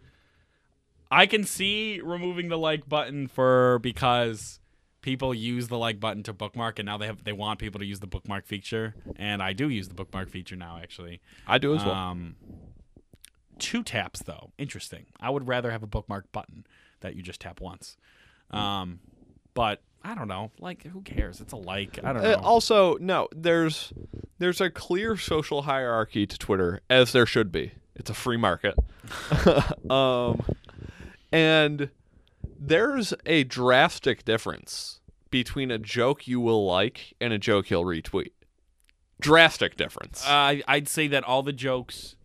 I 1.10 1.26
can 1.26 1.44
see 1.44 2.00
removing 2.02 2.48
the 2.48 2.56
like 2.58 2.88
button 2.88 3.28
for 3.28 3.78
because 3.80 4.60
people 5.02 5.34
use 5.34 5.68
the 5.68 5.76
like 5.78 6.00
button 6.00 6.22
to 6.24 6.32
bookmark, 6.32 6.78
and 6.78 6.86
now 6.86 6.96
they 6.96 7.06
have 7.06 7.22
they 7.24 7.32
want 7.32 7.58
people 7.60 7.78
to 7.80 7.86
use 7.86 8.00
the 8.00 8.06
bookmark 8.06 8.46
feature, 8.46 8.94
and 9.16 9.42
I 9.42 9.52
do 9.52 9.68
use 9.68 9.88
the 9.88 9.94
bookmark 9.94 10.30
feature 10.30 10.56
now 10.56 10.78
actually. 10.82 11.20
I 11.46 11.58
do 11.58 11.74
as 11.74 11.84
well. 11.84 11.94
Um, 11.94 12.36
two 13.58 13.82
taps 13.82 14.22
though, 14.22 14.52
interesting. 14.58 15.06
I 15.20 15.30
would 15.30 15.48
rather 15.48 15.70
have 15.70 15.82
a 15.82 15.86
bookmark 15.86 16.30
button 16.32 16.66
that 17.00 17.16
you 17.16 17.22
just 17.22 17.40
tap 17.40 17.60
once. 17.60 17.96
Um, 18.50 19.00
but 19.54 19.82
I 20.04 20.14
don't 20.14 20.28
know. 20.28 20.52
Like, 20.60 20.84
who 20.84 21.00
cares? 21.00 21.40
It's 21.40 21.52
a 21.52 21.56
like. 21.56 21.98
I 22.04 22.12
don't 22.12 22.22
know. 22.22 22.32
Uh, 22.34 22.40
also, 22.42 22.96
no, 22.98 23.28
there's 23.34 23.92
there's 24.38 24.60
a 24.60 24.70
clear 24.70 25.16
social 25.16 25.62
hierarchy 25.62 26.26
to 26.26 26.38
Twitter, 26.38 26.80
as 26.88 27.12
there 27.12 27.26
should 27.26 27.50
be. 27.50 27.72
It's 27.94 28.10
a 28.10 28.14
free 28.14 28.36
market. 28.36 28.74
um, 29.90 30.44
and 31.32 31.90
there's 32.58 33.14
a 33.24 33.44
drastic 33.44 34.24
difference 34.24 35.00
between 35.30 35.70
a 35.70 35.78
joke 35.78 36.26
you 36.26 36.40
will 36.40 36.64
like 36.64 37.14
and 37.20 37.32
a 37.32 37.38
joke 37.38 37.70
you'll 37.70 37.84
retweet. 37.84 38.32
Drastic 39.20 39.76
difference. 39.76 40.24
Uh, 40.26 40.56
I'd 40.68 40.88
say 40.88 41.08
that 41.08 41.24
all 41.24 41.42
the 41.42 41.52
jokes. 41.52 42.16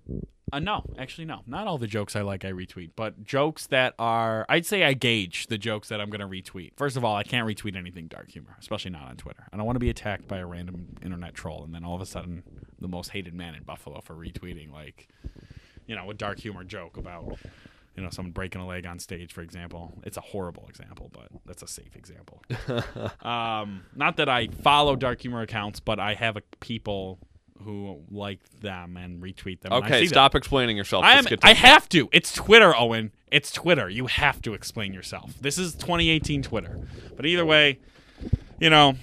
Uh, 0.53 0.59
no, 0.59 0.83
actually, 0.97 1.25
no. 1.25 1.41
Not 1.47 1.67
all 1.67 1.77
the 1.77 1.87
jokes 1.87 2.15
I 2.15 2.21
like, 2.21 2.43
I 2.43 2.51
retweet. 2.51 2.91
But 2.95 3.23
jokes 3.23 3.67
that 3.67 3.93
are. 3.97 4.45
I'd 4.49 4.65
say 4.65 4.83
I 4.83 4.93
gauge 4.93 5.47
the 5.47 5.57
jokes 5.57 5.87
that 5.89 6.01
I'm 6.01 6.09
going 6.09 6.19
to 6.21 6.27
retweet. 6.27 6.71
First 6.75 6.97
of 6.97 7.05
all, 7.05 7.15
I 7.15 7.23
can't 7.23 7.47
retweet 7.47 7.75
anything 7.75 8.07
dark 8.07 8.29
humor, 8.29 8.57
especially 8.59 8.91
not 8.91 9.03
on 9.03 9.17
Twitter. 9.17 9.47
I 9.51 9.57
don't 9.57 9.65
want 9.65 9.75
to 9.75 9.81
be 9.81 9.89
attacked 9.89 10.27
by 10.27 10.39
a 10.39 10.45
random 10.45 10.97
internet 11.03 11.33
troll 11.33 11.63
and 11.63 11.73
then 11.73 11.85
all 11.85 11.95
of 11.95 12.01
a 12.01 12.05
sudden 12.05 12.43
the 12.79 12.87
most 12.87 13.09
hated 13.11 13.33
man 13.33 13.55
in 13.55 13.63
Buffalo 13.63 14.01
for 14.01 14.15
retweeting, 14.15 14.71
like, 14.71 15.07
you 15.87 15.95
know, 15.95 16.09
a 16.09 16.13
dark 16.13 16.39
humor 16.39 16.63
joke 16.63 16.97
about. 16.97 17.37
You 17.97 18.03
know, 18.03 18.09
someone 18.09 18.31
breaking 18.31 18.61
a 18.61 18.65
leg 18.65 18.85
on 18.85 18.99
stage, 18.99 19.33
for 19.33 19.41
example. 19.41 19.91
It's 20.03 20.15
a 20.15 20.21
horrible 20.21 20.65
example, 20.69 21.11
but 21.11 21.27
that's 21.45 21.61
a 21.61 21.67
safe 21.67 21.97
example. 21.97 22.41
um, 23.21 23.83
not 23.93 24.15
that 24.15 24.29
I 24.29 24.47
follow 24.47 24.95
dark 24.95 25.19
humor 25.19 25.41
accounts, 25.41 25.81
but 25.81 25.99
I 25.99 26.13
have 26.13 26.37
a, 26.37 26.41
people 26.61 27.19
who 27.61 28.01
like 28.11 28.39
them 28.59 28.97
and 28.97 29.21
retweet 29.21 29.61
them. 29.61 29.73
okay, 29.73 30.05
stop 30.07 30.35
explaining 30.35 30.77
yourself. 30.77 31.03
I 31.03 31.13
am. 31.13 31.25
I 31.43 31.53
have 31.53 31.87
to. 31.89 32.09
It's 32.11 32.33
Twitter, 32.33 32.75
Owen. 32.75 33.11
It's 33.31 33.51
Twitter. 33.51 33.89
You 33.89 34.07
have 34.07 34.41
to 34.43 34.53
explain 34.53 34.93
yourself. 34.93 35.33
This 35.39 35.57
is 35.57 35.73
2018 35.75 36.43
Twitter. 36.43 36.79
But 37.15 37.25
either 37.25 37.45
way, 37.45 37.79
you 38.59 38.69
know, 38.69 38.95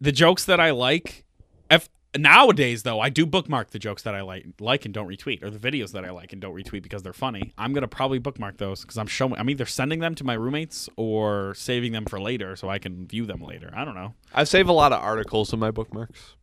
the 0.00 0.12
jokes 0.12 0.44
that 0.46 0.60
I 0.60 0.70
like. 0.70 1.24
If 1.70 1.88
nowadays 2.18 2.82
though, 2.82 2.98
I 3.00 3.10
do 3.10 3.24
bookmark 3.26 3.70
the 3.70 3.78
jokes 3.78 4.02
that 4.02 4.14
I 4.14 4.22
like, 4.22 4.46
like 4.58 4.84
and 4.84 4.92
don't 4.92 5.06
retweet, 5.06 5.42
or 5.42 5.50
the 5.50 5.58
videos 5.58 5.92
that 5.92 6.04
I 6.04 6.10
like 6.10 6.32
and 6.32 6.42
don't 6.42 6.54
retweet 6.54 6.82
because 6.82 7.02
they're 7.02 7.12
funny. 7.12 7.52
I'm 7.56 7.72
gonna 7.72 7.86
probably 7.88 8.18
bookmark 8.18 8.56
those 8.58 8.80
because 8.80 8.98
I'm 8.98 9.06
showing. 9.06 9.34
I'm 9.34 9.48
either 9.50 9.66
sending 9.66 10.00
them 10.00 10.14
to 10.16 10.24
my 10.24 10.34
roommates 10.34 10.88
or 10.96 11.54
saving 11.54 11.92
them 11.92 12.06
for 12.06 12.20
later 12.20 12.56
so 12.56 12.68
I 12.68 12.78
can 12.78 13.06
view 13.06 13.26
them 13.26 13.40
later. 13.42 13.70
I 13.72 13.84
don't 13.84 13.94
know. 13.94 14.14
I 14.34 14.44
save 14.44 14.68
a 14.68 14.72
lot 14.72 14.92
of 14.92 15.00
articles 15.00 15.52
in 15.52 15.60
my 15.60 15.70
bookmarks. 15.70 16.34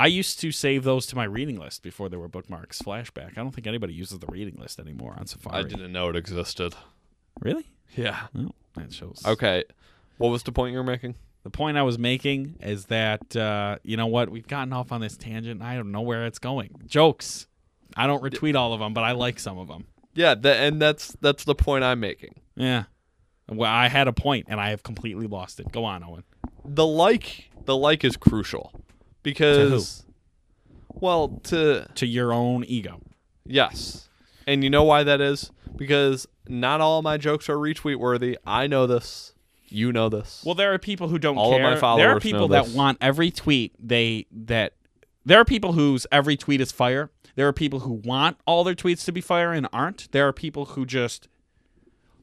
I 0.00 0.06
used 0.06 0.40
to 0.40 0.50
save 0.50 0.84
those 0.84 1.04
to 1.08 1.16
my 1.16 1.24
reading 1.24 1.58
list 1.60 1.82
before 1.82 2.08
there 2.08 2.18
were 2.18 2.26
bookmarks. 2.26 2.80
Flashback. 2.80 3.32
I 3.32 3.42
don't 3.42 3.50
think 3.50 3.66
anybody 3.66 3.92
uses 3.92 4.18
the 4.18 4.26
reading 4.28 4.56
list 4.58 4.80
anymore 4.80 5.14
on 5.18 5.26
Safari. 5.26 5.58
I 5.58 5.62
didn't 5.64 5.92
know 5.92 6.08
it 6.08 6.16
existed. 6.16 6.74
Really? 7.42 7.66
Yeah. 7.94 8.28
Well, 8.34 8.54
that 8.76 8.94
shows. 8.94 9.20
Okay. 9.26 9.62
What 10.16 10.28
was 10.30 10.42
the 10.42 10.52
point 10.52 10.72
you 10.72 10.78
were 10.78 10.84
making? 10.84 11.16
The 11.42 11.50
point 11.50 11.76
I 11.76 11.82
was 11.82 11.98
making 11.98 12.56
is 12.62 12.86
that 12.86 13.36
uh, 13.36 13.76
you 13.82 13.98
know 13.98 14.06
what? 14.06 14.30
We've 14.30 14.46
gotten 14.48 14.72
off 14.72 14.90
on 14.90 15.02
this 15.02 15.18
tangent. 15.18 15.60
I 15.60 15.74
don't 15.76 15.92
know 15.92 16.00
where 16.00 16.24
it's 16.24 16.38
going. 16.38 16.80
Jokes. 16.86 17.46
I 17.94 18.06
don't 18.06 18.22
retweet 18.22 18.54
all 18.54 18.72
of 18.72 18.80
them, 18.80 18.94
but 18.94 19.04
I 19.04 19.12
like 19.12 19.38
some 19.38 19.58
of 19.58 19.68
them. 19.68 19.84
Yeah, 20.14 20.34
tha- 20.34 20.56
and 20.56 20.80
that's 20.80 21.14
that's 21.20 21.44
the 21.44 21.54
point 21.54 21.84
I'm 21.84 22.00
making. 22.00 22.40
Yeah. 22.56 22.84
Well, 23.50 23.70
I 23.70 23.88
had 23.88 24.08
a 24.08 24.14
point 24.14 24.46
and 24.48 24.58
I 24.58 24.70
have 24.70 24.82
completely 24.82 25.26
lost 25.26 25.60
it. 25.60 25.70
Go 25.70 25.84
on, 25.84 26.02
Owen. 26.02 26.24
The 26.64 26.86
like 26.86 27.50
the 27.66 27.76
like 27.76 28.02
is 28.02 28.16
crucial 28.16 28.72
because 29.22 30.04
well, 30.92 31.40
to 31.44 31.86
To 31.94 32.06
your 32.06 32.32
own 32.32 32.64
ego. 32.64 33.00
yes. 33.46 34.08
And 34.46 34.64
you 34.64 34.70
know 34.70 34.82
why 34.84 35.04
that 35.04 35.20
is? 35.20 35.50
Because 35.76 36.26
not 36.48 36.80
all 36.80 37.02
my 37.02 37.16
jokes 37.16 37.48
are 37.48 37.56
retweet 37.56 37.96
worthy. 37.96 38.36
I 38.44 38.66
know 38.66 38.86
this. 38.86 39.32
You 39.68 39.92
know 39.92 40.08
this. 40.08 40.42
Well, 40.44 40.56
there 40.56 40.72
are 40.74 40.78
people 40.78 41.08
who 41.08 41.18
don't 41.18 41.36
All 41.38 41.52
of 41.54 41.60
care. 41.60 41.80
my 41.80 41.96
there 41.96 42.10
are 42.10 42.18
people 42.18 42.48
that 42.48 42.64
this. 42.64 42.74
want 42.74 42.98
every 43.00 43.30
tweet 43.30 43.74
they 43.78 44.26
that 44.32 44.72
there 45.24 45.38
are 45.38 45.44
people 45.44 45.74
whose 45.74 46.06
every 46.10 46.36
tweet 46.36 46.60
is 46.60 46.72
fire. 46.72 47.10
There 47.36 47.46
are 47.46 47.52
people 47.52 47.80
who 47.80 47.92
want 48.04 48.38
all 48.46 48.64
their 48.64 48.74
tweets 48.74 49.04
to 49.04 49.12
be 49.12 49.20
fire 49.20 49.52
and 49.52 49.68
aren't. 49.72 50.10
There 50.10 50.26
are 50.26 50.32
people 50.32 50.64
who 50.66 50.84
just 50.84 51.28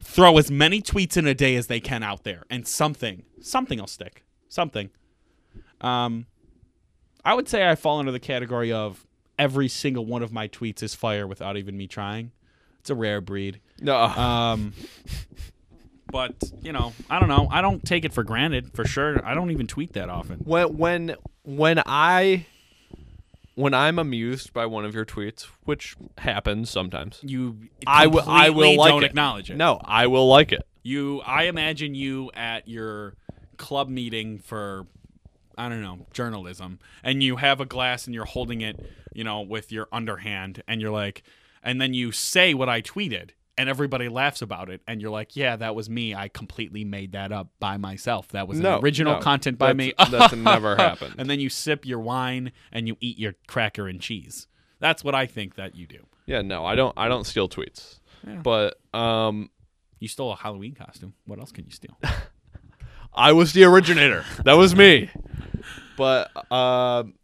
throw 0.02 0.36
as 0.36 0.50
many 0.50 0.82
tweets 0.82 1.16
in 1.16 1.26
a 1.26 1.34
day 1.34 1.56
as 1.56 1.68
they 1.68 1.80
can 1.80 2.02
out 2.02 2.24
there 2.24 2.44
and 2.50 2.66
something 2.68 3.22
something 3.40 3.78
will 3.78 3.86
stick. 3.86 4.24
Something. 4.48 4.90
Um 5.80 6.26
I 7.24 7.34
would 7.34 7.48
say 7.48 7.68
I 7.68 7.74
fall 7.74 7.98
under 7.98 8.12
the 8.12 8.20
category 8.20 8.72
of 8.72 9.06
every 9.38 9.68
single 9.68 10.04
one 10.04 10.22
of 10.22 10.32
my 10.32 10.48
tweets 10.48 10.82
is 10.82 10.94
fire 10.94 11.26
without 11.26 11.56
even 11.56 11.76
me 11.76 11.86
trying. 11.86 12.32
It's 12.80 12.90
a 12.90 12.94
rare 12.94 13.20
breed. 13.20 13.60
no. 13.80 13.96
Um, 13.96 14.72
but 16.10 16.34
you 16.62 16.72
know, 16.72 16.92
I 17.10 17.18
don't 17.20 17.28
know. 17.28 17.48
I 17.50 17.60
don't 17.60 17.84
take 17.84 18.04
it 18.04 18.12
for 18.12 18.22
granted 18.24 18.72
for 18.74 18.84
sure. 18.84 19.24
I 19.24 19.34
don't 19.34 19.50
even 19.50 19.66
tweet 19.66 19.92
that 19.92 20.08
often. 20.08 20.38
when 20.38 20.76
when 20.78 21.16
when 21.42 21.82
I 21.84 22.46
when 23.56 23.74
I'm 23.74 23.98
amused 23.98 24.52
by 24.52 24.66
one 24.66 24.84
of 24.84 24.94
your 24.94 25.04
tweets, 25.04 25.46
which 25.64 25.96
happens 26.18 26.70
sometimes. 26.70 27.18
You, 27.22 27.58
I 27.86 28.06
will 28.06 28.22
I 28.26 28.50
will 28.50 28.76
like 28.76 28.90
don't 28.90 29.02
it. 29.02 29.06
acknowledge 29.06 29.50
it. 29.50 29.56
No, 29.56 29.80
I 29.84 30.06
will 30.06 30.28
like 30.28 30.52
it. 30.52 30.62
you. 30.82 31.20
I 31.22 31.44
imagine 31.44 31.94
you 31.94 32.30
at 32.34 32.68
your 32.68 33.14
club 33.56 33.88
meeting 33.88 34.38
for, 34.38 34.86
I 35.58 35.68
don't 35.68 35.82
know, 35.82 36.06
journalism, 36.12 36.78
and 37.02 37.22
you 37.22 37.36
have 37.36 37.60
a 37.60 37.66
glass 37.66 38.06
and 38.06 38.14
you're 38.14 38.24
holding 38.24 38.60
it, 38.62 38.78
you 39.12 39.24
know, 39.24 39.40
with 39.42 39.70
your 39.72 39.88
underhand, 39.92 40.62
and 40.68 40.80
you're 40.80 40.90
like, 40.92 41.22
and 41.62 41.80
then 41.80 41.92
you 41.94 42.12
say 42.12 42.54
what 42.54 42.68
I 42.68 42.80
tweeted. 42.80 43.30
And 43.58 43.68
everybody 43.68 44.08
laughs 44.08 44.40
about 44.40 44.70
it, 44.70 44.82
and 44.86 45.00
you're 45.02 45.10
like, 45.10 45.34
"Yeah, 45.34 45.56
that 45.56 45.74
was 45.74 45.90
me. 45.90 46.14
I 46.14 46.28
completely 46.28 46.84
made 46.84 47.10
that 47.10 47.32
up 47.32 47.48
by 47.58 47.76
myself. 47.76 48.28
That 48.28 48.46
was 48.46 48.60
No, 48.60 48.76
an 48.78 48.84
original 48.84 49.14
no. 49.14 49.20
content 49.20 49.58
by 49.58 49.72
me." 49.72 49.94
That's- 49.98 50.10
that's 50.30 50.36
never 50.36 50.76
happened. 50.86 51.16
and 51.18 51.28
then 51.28 51.40
you 51.40 51.48
sip 51.50 51.84
your 51.84 51.98
wine 51.98 52.52
and 52.70 52.86
you 52.86 52.96
eat 53.00 53.18
your 53.18 53.34
cracker 53.48 53.88
and 53.88 54.00
cheese. 54.00 54.46
That's 54.78 55.02
what 55.02 55.16
I 55.16 55.26
think 55.26 55.56
that 55.56 55.74
you 55.74 55.88
do. 55.88 56.06
Yeah, 56.26 56.42
no, 56.42 56.64
I 56.64 56.76
don't 56.76 56.94
I 56.96 57.08
don't 57.08 57.24
steal 57.24 57.48
tweets. 57.48 57.98
Yeah. 58.24 58.36
But 58.44 58.78
um 58.94 59.50
You 59.98 60.06
stole 60.06 60.30
a 60.30 60.36
Halloween 60.36 60.76
costume. 60.76 61.14
What 61.26 61.40
else 61.40 61.50
can 61.50 61.64
you 61.64 61.72
steal? 61.72 61.98
I 63.14 63.32
was 63.32 63.52
the 63.52 63.64
originator. 63.64 64.24
that 64.44 64.54
was 64.54 64.74
me. 64.76 65.10
But 65.96 66.30
um 66.52 67.14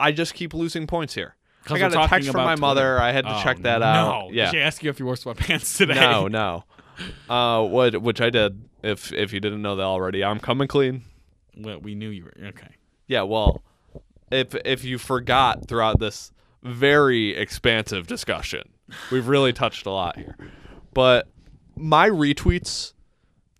I 0.00 0.12
just 0.12 0.34
keep 0.34 0.54
losing 0.54 0.86
points 0.86 1.14
here. 1.14 1.36
I 1.68 1.78
got 1.78 1.92
a 1.92 2.08
text 2.08 2.30
from 2.30 2.44
my 2.44 2.56
mother. 2.56 3.00
I 3.00 3.12
had 3.12 3.24
to 3.24 3.38
Oh, 3.38 3.42
check 3.42 3.58
that 3.62 3.78
no. 3.78 3.86
out. 3.86 4.26
Did 4.28 4.36
Yeah. 4.36 4.50
she 4.50 4.60
ask 4.60 4.82
you 4.82 4.90
if 4.90 4.98
you 4.98 5.06
wore 5.06 5.14
sweatpants 5.14 5.76
today? 5.78 5.94
No, 5.94 6.28
no. 6.28 6.64
Uh 7.28 7.62
what 7.66 8.00
which 8.02 8.20
I 8.20 8.30
did. 8.30 8.62
If 8.82 9.12
if 9.12 9.32
you 9.32 9.40
didn't 9.40 9.62
know 9.62 9.76
that 9.76 9.82
already, 9.82 10.22
I'm 10.24 10.40
coming 10.40 10.68
clean. 10.68 11.04
Well, 11.56 11.78
we 11.80 11.94
knew 11.94 12.08
you 12.10 12.24
were 12.24 12.34
okay. 12.48 12.76
Yeah, 13.06 13.22
well, 13.22 13.62
if 14.32 14.54
if 14.64 14.84
you 14.84 14.98
forgot 14.98 15.68
throughout 15.68 16.00
this 16.00 16.32
very 16.62 17.34
expansive 17.36 18.06
discussion, 18.06 18.70
we've 19.10 19.28
really 19.28 19.52
touched 19.52 19.84
a 19.86 19.90
lot 19.90 20.16
here. 20.16 20.36
But 20.94 21.28
my 21.76 22.08
retweets, 22.08 22.93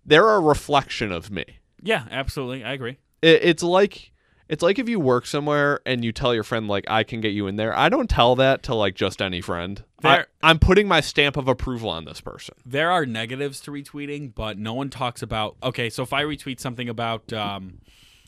they're 0.05 0.29
a 0.29 0.39
reflection 0.39 1.11
of 1.11 1.31
me. 1.31 1.45
Yeah, 1.81 2.05
absolutely. 2.11 2.63
I 2.63 2.73
agree. 2.73 2.97
It, 3.21 3.41
it's 3.43 3.63
like 3.63 4.11
it's 4.47 4.61
like 4.61 4.77
if 4.77 4.87
you 4.87 4.99
work 4.99 5.25
somewhere 5.25 5.79
and 5.87 6.05
you 6.05 6.11
tell 6.11 6.33
your 6.33 6.43
friend 6.43 6.67
like 6.67 6.85
I 6.87 7.03
can 7.03 7.19
get 7.21 7.29
you 7.33 7.47
in 7.47 7.55
there. 7.55 7.75
I 7.75 7.89
don't 7.89 8.09
tell 8.09 8.35
that 8.35 8.61
to 8.63 8.75
like 8.75 8.93
just 8.95 9.21
any 9.21 9.41
friend. 9.41 9.83
I, 10.03 10.15
There- 10.17 10.27
I'm 10.43 10.59
putting 10.59 10.87
my 10.87 11.01
stamp 11.01 11.35
of 11.37 11.47
approval 11.47 11.89
on 11.89 12.05
this 12.05 12.21
person. 12.21 12.55
There 12.65 12.91
are 12.91 13.05
negatives 13.05 13.59
to 13.61 13.71
retweeting, 13.71 14.33
but 14.35 14.57
no 14.59 14.73
one 14.75 14.89
talks 14.91 15.21
about. 15.23 15.57
Okay, 15.63 15.89
so 15.89 16.03
if 16.03 16.13
I 16.13 16.23
retweet 16.23 16.59
something 16.59 16.87
about 16.89 17.33
um, 17.33 17.79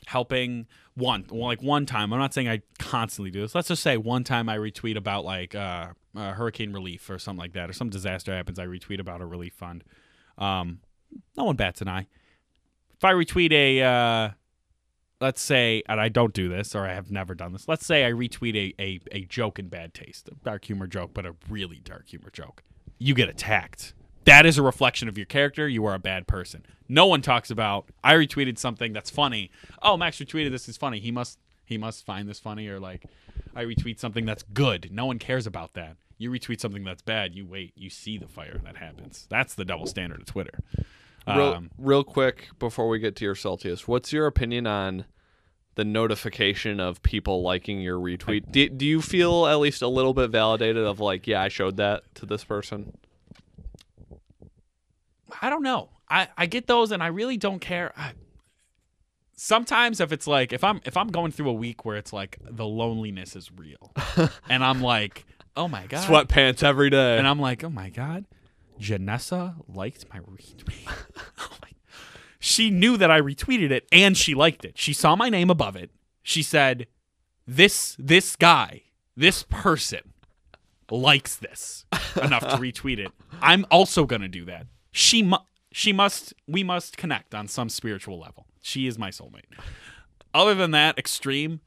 helping 0.06 0.66
one, 0.94 1.24
like 1.30 1.62
one 1.62 1.86
time, 1.86 2.12
I'm 2.12 2.18
not 2.18 2.34
saying 2.34 2.48
I 2.48 2.62
constantly 2.80 3.30
do 3.30 3.40
this. 3.42 3.54
Let's 3.54 3.68
just 3.68 3.82
say 3.84 3.96
one 3.96 4.24
time 4.24 4.48
I 4.48 4.56
retweet 4.58 4.96
about 4.96 5.24
like 5.24 5.54
uh, 5.54 5.88
uh, 6.16 6.32
hurricane 6.32 6.72
relief 6.72 7.08
or 7.08 7.18
something 7.20 7.38
like 7.40 7.52
that, 7.52 7.70
or 7.70 7.72
some 7.72 7.90
disaster 7.90 8.34
happens, 8.34 8.58
I 8.58 8.66
retweet 8.66 8.98
about 8.98 9.20
a 9.20 9.26
relief 9.26 9.54
fund. 9.54 9.84
Um, 10.36 10.80
no 11.36 11.44
one 11.44 11.56
bats 11.56 11.80
an 11.80 11.88
eye. 11.88 12.06
If 12.96 13.04
I 13.04 13.12
retweet 13.12 13.52
a, 13.52 13.82
uh, 13.82 14.30
let's 15.20 15.40
say, 15.40 15.82
and 15.88 16.00
I 16.00 16.08
don't 16.08 16.34
do 16.34 16.48
this, 16.48 16.74
or 16.74 16.86
I 16.86 16.94
have 16.94 17.10
never 17.10 17.34
done 17.34 17.52
this. 17.52 17.68
Let's 17.68 17.86
say 17.86 18.04
I 18.04 18.10
retweet 18.10 18.54
a, 18.56 18.82
a, 18.82 19.00
a 19.12 19.24
joke 19.24 19.58
in 19.58 19.68
bad 19.68 19.94
taste, 19.94 20.28
a 20.28 20.34
dark 20.44 20.64
humor 20.64 20.86
joke, 20.86 21.10
but 21.14 21.26
a 21.26 21.34
really 21.48 21.80
dark 21.84 22.08
humor 22.08 22.30
joke. 22.32 22.62
You 22.98 23.14
get 23.14 23.28
attacked. 23.28 23.94
That 24.24 24.44
is 24.44 24.58
a 24.58 24.62
reflection 24.62 25.08
of 25.08 25.16
your 25.16 25.26
character. 25.26 25.68
You 25.68 25.86
are 25.86 25.94
a 25.94 25.98
bad 25.98 26.26
person. 26.26 26.66
No 26.88 27.06
one 27.06 27.22
talks 27.22 27.50
about 27.50 27.88
I 28.02 28.14
retweeted 28.14 28.58
something 28.58 28.92
that's 28.92 29.10
funny. 29.10 29.50
Oh, 29.80 29.96
Max 29.96 30.18
retweeted 30.18 30.50
this 30.50 30.68
is 30.68 30.76
funny. 30.76 31.00
He 31.00 31.10
must 31.10 31.38
he 31.64 31.78
must 31.78 32.04
find 32.04 32.28
this 32.28 32.40
funny 32.40 32.68
or 32.68 32.80
like 32.80 33.04
I 33.54 33.64
retweet 33.64 33.98
something 33.98 34.26
that's 34.26 34.42
good. 34.42 34.90
No 34.92 35.06
one 35.06 35.18
cares 35.18 35.46
about 35.46 35.74
that. 35.74 35.96
You 36.18 36.30
retweet 36.30 36.60
something 36.60 36.84
that's 36.84 37.02
bad, 37.02 37.34
you 37.34 37.46
wait, 37.46 37.72
you 37.76 37.90
see 37.90 38.18
the 38.18 38.26
fire 38.26 38.60
that 38.64 38.76
happens. 38.76 39.26
That's 39.30 39.54
the 39.54 39.64
double 39.64 39.86
standard 39.86 40.20
of 40.20 40.26
Twitter. 40.26 40.60
Real, 41.36 41.54
Um, 41.54 41.70
real 41.78 42.04
quick 42.04 42.48
before 42.58 42.88
we 42.88 42.98
get 42.98 43.16
to 43.16 43.24
your 43.24 43.34
saltiest, 43.34 43.82
what's 43.82 44.12
your 44.12 44.26
opinion 44.26 44.66
on 44.66 45.04
the 45.74 45.84
notification 45.84 46.80
of 46.80 47.02
people 47.02 47.42
liking 47.42 47.80
your 47.80 47.98
retweet? 47.98 48.50
Do, 48.50 48.68
do 48.68 48.84
you 48.86 49.00
feel 49.00 49.46
at 49.46 49.58
least 49.60 49.82
a 49.82 49.88
little 49.88 50.14
bit 50.14 50.30
validated 50.30 50.84
of 50.84 50.98
like, 51.00 51.26
yeah, 51.26 51.42
I 51.42 51.48
showed 51.48 51.76
that 51.76 52.02
to 52.16 52.26
this 52.26 52.42
person? 52.44 52.96
I 55.42 55.50
don't 55.50 55.62
know. 55.62 55.90
I, 56.08 56.28
I 56.36 56.46
get 56.46 56.66
those 56.66 56.90
and 56.90 57.02
I 57.02 57.08
really 57.08 57.36
don't 57.36 57.60
care. 57.60 57.92
I, 57.96 58.12
sometimes 59.36 60.00
if 60.00 60.10
it's 60.12 60.26
like 60.26 60.52
if 60.52 60.64
I'm 60.64 60.80
if 60.84 60.96
I'm 60.96 61.08
going 61.08 61.32
through 61.32 61.50
a 61.50 61.54
week 61.54 61.84
where 61.84 61.96
it's 61.96 62.12
like 62.12 62.38
the 62.42 62.66
loneliness 62.66 63.36
is 63.36 63.50
real, 63.52 63.92
and 64.48 64.64
I'm 64.64 64.80
like, 64.80 65.26
oh 65.56 65.68
my 65.68 65.86
god, 65.86 66.06
Sweatpants 66.08 66.62
every 66.62 66.90
day. 66.90 67.18
and 67.18 67.26
I'm 67.28 67.38
like, 67.38 67.62
oh 67.62 67.70
my 67.70 67.90
god, 67.90 68.24
Janessa 68.80 69.56
liked 69.68 70.06
my 70.12 70.20
retweet. 70.20 70.88
Oh 71.40 71.54
she 72.40 72.70
knew 72.70 72.96
that 72.96 73.10
I 73.10 73.20
retweeted 73.20 73.70
it 73.70 73.86
and 73.90 74.16
she 74.16 74.34
liked 74.34 74.64
it. 74.64 74.78
She 74.78 74.92
saw 74.92 75.16
my 75.16 75.28
name 75.28 75.50
above 75.50 75.76
it. 75.76 75.90
She 76.22 76.42
said, 76.42 76.86
"This 77.46 77.96
this 77.98 78.36
guy, 78.36 78.82
this 79.16 79.42
person 79.42 80.12
likes 80.90 81.36
this 81.36 81.84
enough 82.22 82.46
to 82.48 82.56
retweet 82.56 82.98
it. 82.98 83.12
I'm 83.42 83.66
also 83.70 84.06
going 84.06 84.22
to 84.22 84.28
do 84.28 84.44
that. 84.46 84.66
She 84.92 85.22
mu- 85.22 85.36
she 85.72 85.92
must 85.92 86.32
we 86.46 86.62
must 86.62 86.96
connect 86.96 87.34
on 87.34 87.48
some 87.48 87.68
spiritual 87.68 88.18
level. 88.18 88.46
She 88.60 88.86
is 88.86 88.98
my 88.98 89.10
soulmate. 89.10 89.44
Other 90.32 90.54
than 90.54 90.70
that, 90.72 90.98
extreme 90.98 91.60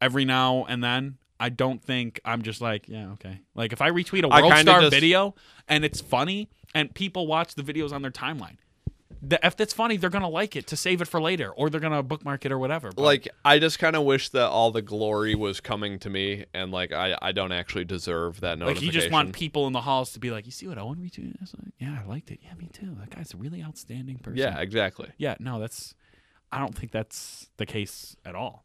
every 0.00 0.24
now 0.24 0.64
and 0.68 0.82
then 0.82 1.18
I 1.38 1.48
don't 1.50 1.82
think 1.82 2.20
I'm 2.24 2.42
just 2.42 2.60
like, 2.60 2.88
yeah, 2.88 3.10
okay. 3.12 3.40
Like 3.54 3.72
if 3.72 3.80
I 3.82 3.90
retweet 3.90 4.24
a 4.24 4.28
I 4.28 4.40
world 4.40 4.52
kinda 4.54 4.70
star 4.70 4.80
just- 4.82 4.92
video 4.94 5.34
and 5.68 5.84
it's 5.84 6.00
funny 6.00 6.48
and 6.74 6.92
people 6.94 7.26
watch 7.26 7.54
the 7.54 7.62
videos 7.62 7.92
on 7.92 8.02
their 8.02 8.10
timeline. 8.10 8.56
The, 9.22 9.44
if 9.44 9.56
that's 9.56 9.72
funny, 9.72 9.96
they're 9.96 10.10
gonna 10.10 10.28
like 10.28 10.56
it 10.56 10.66
to 10.68 10.76
save 10.76 11.00
it 11.00 11.08
for 11.08 11.20
later, 11.20 11.50
or 11.50 11.70
they're 11.70 11.80
gonna 11.80 12.02
bookmark 12.02 12.44
it 12.44 12.52
or 12.52 12.58
whatever. 12.58 12.90
But 12.92 13.02
like 13.02 13.28
I 13.44 13.58
just 13.58 13.78
kind 13.78 13.96
of 13.96 14.04
wish 14.04 14.28
that 14.30 14.46
all 14.48 14.70
the 14.70 14.82
glory 14.82 15.34
was 15.34 15.58
coming 15.60 15.98
to 16.00 16.10
me, 16.10 16.44
and 16.52 16.70
like 16.70 16.92
I, 16.92 17.16
I 17.22 17.32
don't 17.32 17.50
actually 17.50 17.84
deserve 17.86 18.40
that 18.40 18.50
Like 18.50 18.58
notification. 18.60 18.86
you 18.86 18.92
just 18.92 19.10
want 19.10 19.32
people 19.32 19.66
in 19.66 19.72
the 19.72 19.80
halls 19.80 20.12
to 20.12 20.20
be 20.20 20.30
like, 20.30 20.44
you 20.44 20.52
see 20.52 20.68
what 20.68 20.76
Owen 20.78 20.98
retweeted? 20.98 21.34
I 21.38 21.40
was 21.40 21.54
like, 21.58 21.72
yeah, 21.78 21.98
I 22.04 22.06
liked 22.08 22.30
it. 22.30 22.40
Yeah, 22.42 22.54
me 22.54 22.68
too. 22.72 22.94
That 23.00 23.10
guy's 23.10 23.32
a 23.32 23.36
really 23.38 23.62
outstanding 23.62 24.18
person. 24.18 24.38
yeah, 24.38 24.58
exactly. 24.60 25.08
yeah. 25.18 25.34
No, 25.40 25.58
that's. 25.60 25.94
I 26.52 26.58
don't 26.60 26.76
think 26.76 26.92
that's 26.92 27.48
the 27.56 27.66
case 27.66 28.16
at 28.24 28.34
all, 28.34 28.64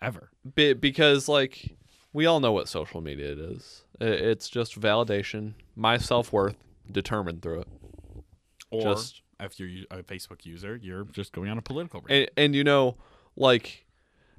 ever. 0.00 0.30
Be- 0.54 0.74
because 0.74 1.28
like 1.28 1.76
we 2.12 2.26
all 2.26 2.40
know 2.40 2.52
what 2.52 2.68
social 2.68 3.00
media 3.00 3.32
is. 3.32 3.84
It's 4.00 4.48
just 4.48 4.80
validation, 4.80 5.54
my 5.76 5.96
self 5.98 6.32
worth 6.32 6.56
determined 6.90 7.42
through 7.42 7.60
it. 7.60 7.68
Or 8.70 8.82
Just- 8.94 9.22
if 9.40 9.58
you're 9.58 9.84
a 9.90 10.02
Facebook 10.02 10.44
user, 10.46 10.76
you're 10.80 11.04
just 11.04 11.32
going 11.32 11.50
on 11.50 11.58
a 11.58 11.62
political 11.62 12.00
rant. 12.00 12.10
And, 12.12 12.30
and 12.46 12.54
you 12.54 12.62
know, 12.64 12.96
like 13.36 13.86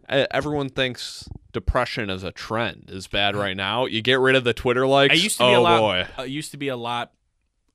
everyone 0.10 0.70
thinks 0.70 1.28
depression 1.52 2.10
is 2.10 2.24
a 2.24 2.32
trend 2.32 2.86
is 2.90 3.08
bad 3.08 3.36
right 3.36 3.56
now. 3.56 3.86
You 3.86 4.02
get 4.02 4.20
rid 4.20 4.36
of 4.36 4.44
the 4.44 4.54
Twitter 4.54 4.88
likes. 4.88 5.14
It 5.16 5.22
used 5.24 5.38
to 5.38 5.44
be 5.44 5.56
oh 5.56 5.60
a 5.60 5.62
lot. 5.62 5.80
boy. 5.80 6.08
uh, 6.18 6.24
It 6.24 6.30
used 6.30 6.52
to 6.52 6.58
be 6.58 6.68
a 6.70 6.78
lot 6.78 7.12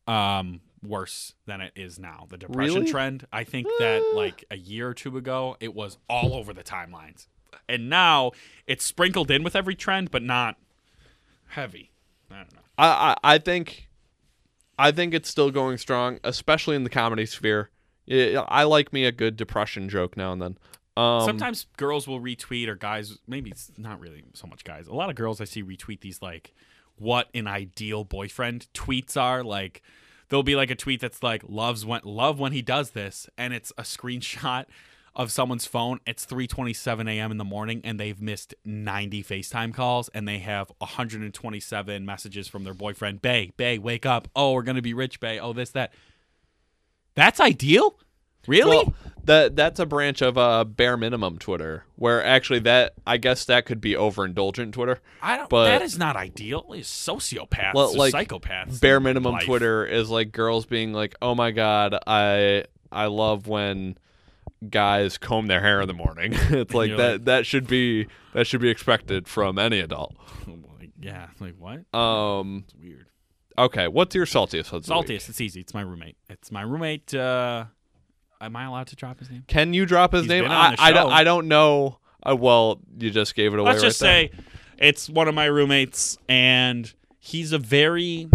um, 0.07 0.61
worse 0.83 1.35
than 1.47 1.61
it 1.61 1.73
is 1.77 1.99
now. 1.99 2.27
The 2.31 2.39
depression 2.39 2.75
Really? 2.77 2.91
trend. 2.91 3.27
I 3.33 3.45
think 3.45 3.67
that 3.79 4.03
Uh. 4.13 4.17
like 4.17 4.45
a 4.51 4.57
year 4.57 4.89
or 4.89 4.95
two 4.95 5.17
ago, 5.17 5.57
it 5.61 5.75
was 5.75 5.99
all 6.09 6.35
over 6.35 6.53
the 6.55 6.65
timelines, 6.65 7.27
and 7.69 7.89
now 7.89 8.33
it's 8.67 8.85
sprinkled 8.85 9.31
in 9.31 9.43
with 9.43 9.57
every 9.57 9.75
trend, 9.75 10.11
but 10.11 10.23
not 10.23 10.57
heavy. 11.49 11.91
I 12.31 12.37
don't 12.37 12.55
know. 12.55 12.61
I, 12.77 13.17
I 13.23 13.35
I 13.35 13.39
think 13.39 13.89
I 14.79 14.93
think 14.93 15.15
it's 15.15 15.29
still 15.29 15.51
going 15.51 15.79
strong, 15.79 16.21
especially 16.25 16.77
in 16.77 16.85
the 16.85 16.91
comedy 16.91 17.27
sphere. 17.27 17.71
I 18.11 18.63
like 18.65 18.93
me 18.93 19.05
a 19.05 19.13
good 19.13 19.37
depression 19.37 19.89
joke 19.89 20.17
now 20.17 20.33
and 20.33 20.41
then. 20.41 20.59
Um, 20.97 21.25
Sometimes 21.25 21.67
girls 21.77 22.09
will 22.09 22.21
retweet, 22.21 22.69
or 22.69 22.75
guys, 22.75 23.19
maybe 23.27 23.51
it's 23.51 23.71
not 23.77 24.01
really 24.01 24.25
so 24.33 24.47
much 24.47 24.65
guys. 24.65 24.89
A 24.89 24.95
lot 24.95 25.11
of 25.11 25.17
girls 25.17 25.41
I 25.41 25.45
see 25.45 25.63
retweet 25.63 26.01
these 26.01 26.23
like 26.23 26.55
what 26.97 27.29
an 27.35 27.47
ideal 27.47 28.05
boyfriend 28.05 28.67
tweets 28.75 29.17
are. 29.21 29.45
Like 29.45 29.83
there'll 30.29 30.43
be 30.43 30.57
like 30.57 30.71
a 30.71 30.75
tweet 30.75 31.01
that's 31.01 31.23
like 31.23 31.43
loves 31.47 31.85
when 31.85 32.01
love 32.05 32.41
when 32.41 32.53
he 32.53 32.63
does 32.63 32.91
this, 32.91 33.29
and 33.37 33.53
it's 33.53 33.73
a 33.79 33.83
screenshot 33.83 34.65
of 35.19 35.33
someone's 35.33 35.67
phone. 35.67 35.99
It's 36.07 36.25
3:27 36.25 37.11
a.m. 37.11 37.31
in 37.33 37.37
the 37.37 37.45
morning, 37.45 37.81
and 37.85 37.99
they've 37.99 38.21
missed 38.21 38.55
90 38.65 39.23
FaceTime 39.25 39.75
calls, 39.75 40.09
and 40.15 40.27
they 40.27 40.39
have 40.39 40.71
127 40.79 42.07
messages 42.07 42.49
from 42.49 42.65
their 42.65 42.73
boyfriend. 42.75 43.21
Bay, 43.21 43.51
Bay, 43.57 43.77
wake 43.79 44.07
up! 44.07 44.29
Oh, 44.35 44.53
we're 44.53 44.63
gonna 44.63 44.81
be 44.81 44.95
rich, 44.95 45.21
Bay. 45.21 45.39
Oh, 45.39 45.53
this 45.53 45.71
that. 45.71 45.93
That's 47.15 47.41
ideal. 47.41 47.99
Really? 48.47 48.77
Well, 48.77 48.95
that 49.25 49.57
that's 49.57 49.81
a 49.81 49.85
branch 49.85 50.23
of 50.23 50.39
uh, 50.39 50.65
bare 50.65 50.97
minimum 50.97 51.39
Twitter, 51.39 51.85
where 51.97 52.25
actually 52.25 52.61
that 52.61 52.95
I 53.07 53.17
guess 53.19 53.45
that 53.47 53.67
could 53.67 53.81
be 53.81 53.93
overindulgent 53.93 54.73
Twitter. 54.73 55.01
I 55.21 55.37
don't. 55.37 55.51
But- 55.51 55.65
that 55.67 55.83
is 55.83 55.99
not 55.99 56.17
ideal. 56.17 56.65
It's 56.73 56.89
sociopaths, 56.89 57.75
Well, 57.75 57.95
like, 57.95 58.15
psychopaths. 58.15 58.81
Bare 58.81 59.01
minimum 59.01 59.35
life. 59.35 59.45
Twitter 59.45 59.85
is 59.85 60.09
like 60.09 60.33
girls 60.33 60.65
being 60.65 60.93
like, 60.93 61.15
"Oh 61.21 61.35
my 61.35 61.51
god, 61.51 61.99
I 62.07 62.65
I 62.91 63.07
love 63.07 63.49
when 63.49 63.99
guys 64.69 65.19
comb 65.19 65.47
their 65.47 65.61
hair 65.61 65.81
in 65.81 65.89
the 65.89 65.95
morning." 65.95 66.33
it's 66.51 66.75
like 66.75 66.97
that 66.97 67.13
like- 67.13 67.25
that 67.25 67.47
should 67.47 67.67
be 67.67 68.07
that 68.35 68.47
should 68.47 68.61
be 68.61 68.69
expected 68.71 69.29
from 69.29 69.59
any 69.59 69.81
adult. 69.81 70.15
Like, 70.81 70.91
yeah. 71.01 71.27
Like 71.41 71.55
what? 71.59 71.93
Um. 71.99 72.65
It's 72.67 72.75
weird. 72.75 73.07
Okay. 73.59 73.89
What's 73.89 74.15
your 74.15 74.27
saltiest? 74.27 74.73
of 74.73 74.85
the 74.87 74.95
week? 74.95 75.07
Saltiest. 75.07 75.29
It's 75.29 75.41
easy. 75.41 75.61
It's 75.61 75.75
my 75.75 75.81
roommate. 75.81 76.17
It's 76.31 76.53
my 76.53 76.63
roommate. 76.63 77.13
Uh, 77.13 77.65
am 78.41 78.55
I 78.55 78.65
allowed 78.65 78.87
to 78.89 78.97
drop 78.97 79.19
his 79.19 79.29
name? 79.29 79.43
Can 79.49 79.75
you 79.75 79.85
drop 79.87 80.13
his 80.13 80.23
He's 80.23 80.29
name? 80.29 80.45
I, 80.49 80.77
I 80.79 80.93
don't. 80.93 81.11
I 81.11 81.25
don't 81.25 81.49
know. 81.49 81.99
Uh, 82.25 82.37
well, 82.37 82.81
you 82.97 83.11
just 83.11 83.35
gave 83.35 83.53
it 83.55 83.59
away. 83.59 83.71
Let's 83.73 83.83
right 83.83 83.89
just 83.89 84.01
there. 84.01 84.29
say 84.29 84.31
it's 84.79 85.09
one 85.09 85.27
of 85.27 85.35
my 85.35 85.47
roommates, 85.47 86.17
and 86.29 86.93
he's 87.19 87.53
a 87.53 87.59
very. 87.59 88.29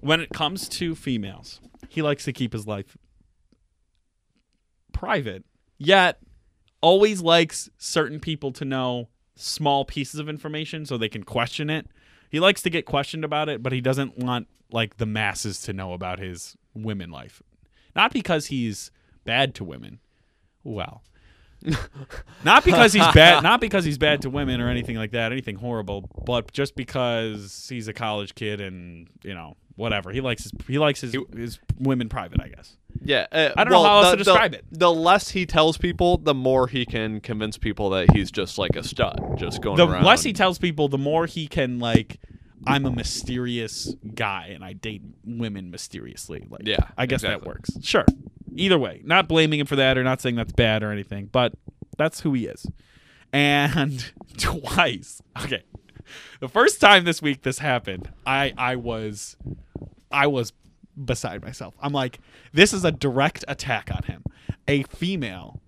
When 0.00 0.20
it 0.20 0.30
comes 0.30 0.68
to 0.70 0.94
females, 0.94 1.60
he 1.88 2.00
likes 2.00 2.24
to 2.24 2.32
keep 2.32 2.52
his 2.52 2.66
life 2.66 2.96
private, 4.92 5.44
yet 5.78 6.20
always 6.80 7.20
likes 7.20 7.68
certain 7.78 8.20
people 8.20 8.52
to 8.52 8.64
know 8.64 9.08
small 9.36 9.84
pieces 9.84 10.20
of 10.20 10.28
information 10.28 10.84
so 10.84 10.96
they 10.96 11.08
can 11.08 11.24
question 11.24 11.70
it. 11.70 11.86
He 12.30 12.40
likes 12.40 12.62
to 12.62 12.70
get 12.70 12.86
questioned 12.86 13.24
about 13.24 13.48
it, 13.48 13.62
but 13.62 13.72
he 13.72 13.80
doesn't 13.80 14.18
want 14.18 14.48
like 14.70 14.98
the 14.98 15.06
masses 15.06 15.60
to 15.62 15.72
know 15.72 15.92
about 15.92 16.18
his 16.18 16.56
women 16.74 17.10
life. 17.10 17.42
Not 17.96 18.12
because 18.12 18.46
he's 18.46 18.90
bad 19.24 19.54
to 19.56 19.64
women. 19.64 19.98
Well, 20.62 21.02
not 22.44 22.64
because 22.64 22.92
he's 22.92 23.06
bad 23.12 23.42
not 23.42 23.60
because 23.60 23.84
he's 23.84 23.98
bad 23.98 24.22
to 24.22 24.30
women 24.30 24.60
or 24.60 24.68
anything 24.68 24.96
like 24.96 25.10
that, 25.10 25.32
anything 25.32 25.56
horrible, 25.56 26.08
but 26.24 26.52
just 26.52 26.74
because 26.74 27.66
he's 27.68 27.88
a 27.88 27.92
college 27.92 28.34
kid 28.34 28.60
and, 28.60 29.08
you 29.22 29.34
know, 29.34 29.56
whatever. 29.80 30.10
He 30.12 30.20
likes 30.20 30.44
his 30.44 30.52
he 30.68 30.78
likes 30.78 31.00
his, 31.00 31.16
his 31.34 31.58
women 31.78 32.08
private, 32.08 32.40
I 32.40 32.48
guess. 32.48 32.76
Yeah, 33.02 33.26
uh, 33.32 33.50
I 33.56 33.64
don't 33.64 33.72
know 33.72 33.80
well, 33.82 33.84
how 33.88 33.96
else 33.98 34.10
the- 34.10 34.16
to 34.18 34.24
describe 34.24 34.52
the, 34.52 34.58
it. 34.58 34.64
The 34.70 34.92
less 34.92 35.30
he 35.30 35.46
tells 35.46 35.78
people, 35.78 36.18
the 36.18 36.34
more 36.34 36.66
he 36.68 36.84
can 36.84 37.20
convince 37.20 37.56
people 37.58 37.90
that 37.90 38.10
he's 38.12 38.30
just 38.30 38.58
like 38.58 38.76
a 38.76 38.82
stud, 38.84 39.20
just 39.36 39.62
going 39.62 39.76
the 39.76 39.88
around. 39.88 40.04
less 40.04 40.22
he 40.22 40.32
tells 40.32 40.58
people, 40.58 40.88
the 40.88 40.98
more 40.98 41.26
he 41.26 41.46
can 41.48 41.78
like. 41.78 42.20
I'm 42.66 42.84
a 42.84 42.90
mysterious 42.90 43.94
guy, 44.14 44.50
and 44.54 44.62
I 44.62 44.74
date 44.74 45.00
women 45.24 45.70
mysteriously. 45.70 46.46
Like, 46.50 46.66
Yeah, 46.66 46.88
I 46.98 47.06
guess 47.06 47.22
that 47.22 47.46
works. 47.46 47.70
Sure. 47.80 48.04
Either 48.54 48.78
way, 48.78 49.00
not 49.02 49.28
blaming 49.28 49.60
him 49.60 49.66
for 49.66 49.76
that, 49.76 49.96
or 49.96 50.04
not 50.04 50.20
saying 50.20 50.34
that's 50.36 50.52
bad 50.52 50.82
or 50.82 50.92
anything, 50.92 51.30
but 51.32 51.54
that's 51.96 52.20
who 52.20 52.34
he 52.34 52.44
is. 52.44 52.66
And 53.32 54.12
twice, 54.36 55.22
okay, 55.42 55.62
the 56.40 56.48
first 56.48 56.82
time 56.82 57.04
this 57.04 57.22
week 57.22 57.44
this 57.44 57.60
happened, 57.60 58.10
I 58.26 58.52
I 58.58 58.76
was, 58.76 59.38
I 60.10 60.26
was 60.26 60.52
beside 61.02 61.42
myself. 61.42 61.74
I'm 61.80 61.92
like, 61.92 62.18
this 62.52 62.72
is 62.72 62.84
a 62.84 62.92
direct 62.92 63.44
attack 63.48 63.90
on 63.94 64.02
him. 64.04 64.24
A 64.68 64.82
female 64.84 65.60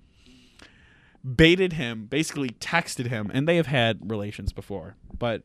baited 1.24 1.74
him, 1.74 2.06
basically 2.06 2.50
texted 2.50 3.06
him, 3.06 3.30
and 3.32 3.46
they 3.46 3.56
have 3.56 3.66
had 3.66 4.10
relations 4.10 4.52
before, 4.52 4.96
but 5.16 5.42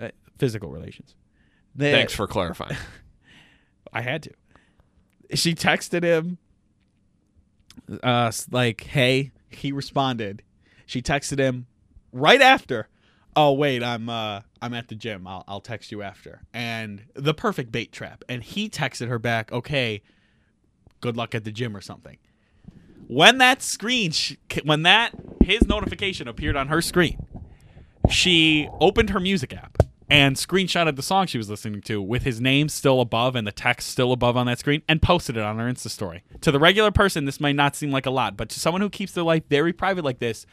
uh, 0.00 0.08
physical 0.38 0.70
relations. 0.70 1.14
They, 1.74 1.92
Thanks 1.92 2.14
for 2.14 2.26
clarifying. 2.26 2.76
I 3.92 4.02
had 4.02 4.24
to. 4.24 4.30
She 5.34 5.54
texted 5.54 6.02
him, 6.02 6.38
uh, 8.02 8.30
like, 8.50 8.82
"Hey." 8.84 9.32
He 9.54 9.70
responded. 9.70 10.42
She 10.86 11.02
texted 11.02 11.38
him 11.38 11.66
right 12.12 12.40
after. 12.40 12.88
Oh 13.34 13.52
wait, 13.52 13.82
I'm 13.82 14.08
uh, 14.08 14.40
I'm 14.60 14.74
at 14.74 14.88
the 14.88 14.94
gym. 14.94 15.26
I'll 15.26 15.44
I'll 15.48 15.60
text 15.60 15.90
you 15.90 16.02
after. 16.02 16.42
And 16.52 17.04
the 17.14 17.34
perfect 17.34 17.72
bait 17.72 17.92
trap. 17.92 18.24
And 18.28 18.42
he 18.42 18.68
texted 18.68 19.08
her 19.08 19.18
back. 19.18 19.50
Okay, 19.52 20.02
good 21.00 21.16
luck 21.16 21.34
at 21.34 21.44
the 21.44 21.52
gym 21.52 21.76
or 21.76 21.80
something. 21.80 22.18
When 23.08 23.38
that 23.38 23.62
screen, 23.62 24.12
sh- 24.12 24.36
when 24.64 24.82
that 24.82 25.12
his 25.42 25.66
notification 25.66 26.28
appeared 26.28 26.56
on 26.56 26.68
her 26.68 26.80
screen, 26.80 27.26
she 28.10 28.68
opened 28.80 29.10
her 29.10 29.20
music 29.20 29.52
app 29.54 29.78
and 30.08 30.36
screenshotted 30.36 30.96
the 30.96 31.02
song 31.02 31.26
she 31.26 31.38
was 31.38 31.48
listening 31.48 31.80
to 31.80 32.00
with 32.00 32.22
his 32.22 32.38
name 32.40 32.68
still 32.68 33.00
above 33.00 33.34
and 33.34 33.46
the 33.46 33.52
text 33.52 33.88
still 33.88 34.12
above 34.12 34.36
on 34.36 34.46
that 34.46 34.58
screen 34.58 34.82
and 34.86 35.00
posted 35.00 35.38
it 35.38 35.42
on 35.42 35.58
her 35.58 35.64
Insta 35.64 35.88
story. 35.88 36.22
To 36.42 36.52
the 36.52 36.58
regular 36.58 36.90
person, 36.90 37.24
this 37.24 37.40
might 37.40 37.56
not 37.56 37.74
seem 37.74 37.90
like 37.90 38.04
a 38.04 38.10
lot, 38.10 38.36
but 38.36 38.50
to 38.50 38.60
someone 38.60 38.82
who 38.82 38.90
keeps 38.90 39.12
their 39.12 39.24
life 39.24 39.44
very 39.48 39.72
private 39.72 40.04
like 40.04 40.18
this, 40.18 40.44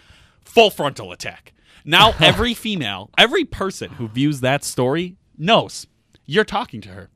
full 0.46 0.70
frontal 0.70 1.12
attack. 1.12 1.54
Now, 1.86 2.14
every 2.20 2.54
female, 2.54 3.10
every 3.18 3.46
person 3.46 3.92
who 3.92 4.08
views 4.08 4.42
that 4.42 4.64
story 4.64 5.16
knows 5.38 5.88
you're 6.26 6.44
talking 6.46 6.82
to 6.82 6.90
her. 6.90 7.10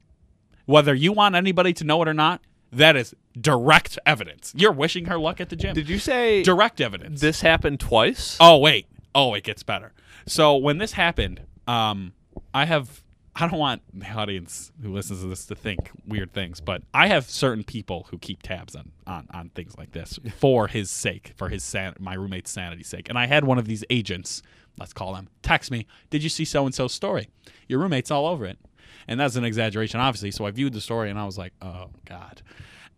Whether 0.65 0.93
you 0.93 1.11
want 1.11 1.35
anybody 1.35 1.73
to 1.73 1.83
know 1.83 2.01
it 2.01 2.07
or 2.07 2.13
not, 2.13 2.41
That 2.71 2.95
is 2.95 3.13
direct 3.39 3.99
evidence. 4.05 4.53
You're 4.55 4.71
wishing 4.71 5.05
her 5.05 5.19
luck 5.19 5.39
at 5.41 5.49
the 5.49 5.55
gym. 5.55 5.75
Did 5.75 5.89
you 5.89 5.99
say 5.99 6.41
direct 6.41 6.79
evidence? 6.81 7.19
this 7.21 7.41
happened 7.41 7.79
twice? 7.79 8.37
Oh 8.39 8.57
wait. 8.57 8.87
Oh, 9.13 9.33
it 9.35 9.43
gets 9.43 9.61
better. 9.61 9.91
So 10.25 10.55
when 10.55 10.77
this 10.79 10.93
happened, 10.93 11.41
um, 11.67 12.13
I 12.53 12.65
have. 12.65 13.02
I 13.35 13.47
don't 13.47 13.57
want 13.57 13.81
the 13.93 14.07
audience 14.11 14.71
who 14.81 14.93
listens 14.93 15.21
to 15.21 15.27
this 15.27 15.45
to 15.47 15.55
think 15.55 15.89
weird 16.05 16.33
things, 16.33 16.61
but 16.61 16.83
I 16.93 17.07
have 17.07 17.27
certain 17.27 17.63
people 17.63 18.07
who 18.11 18.19
keep 18.19 18.43
tabs 18.43 18.75
on 18.75 18.91
on, 19.07 19.27
on 19.33 19.49
things 19.49 19.75
like 19.77 19.91
this 19.91 20.19
for 20.37 20.67
his 20.67 20.91
sake, 20.91 21.33
for 21.35 21.49
his 21.49 21.63
san- 21.63 21.95
my 21.99 22.13
roommate's 22.13 22.51
sanity's 22.51 22.87
sake. 22.87 23.09
And 23.09 23.17
I 23.17 23.25
had 23.25 23.43
one 23.43 23.57
of 23.57 23.65
these 23.65 23.83
agents, 23.89 24.43
let's 24.77 24.93
call 24.93 25.13
them, 25.15 25.29
text 25.41 25.71
me, 25.71 25.87
"Did 26.11 26.21
you 26.21 26.29
see 26.29 26.45
so 26.45 26.65
and 26.65 26.75
so's 26.75 26.93
story? 26.93 27.29
Your 27.67 27.79
roommate's 27.79 28.11
all 28.11 28.27
over 28.27 28.45
it." 28.45 28.59
And 29.07 29.19
that's 29.19 29.35
an 29.35 29.43
exaggeration, 29.43 29.99
obviously. 29.99 30.29
So 30.31 30.45
I 30.45 30.51
viewed 30.51 30.73
the 30.73 30.81
story 30.81 31.09
and 31.09 31.17
I 31.17 31.25
was 31.25 31.37
like, 31.37 31.53
"Oh 31.61 31.89
God." 32.05 32.43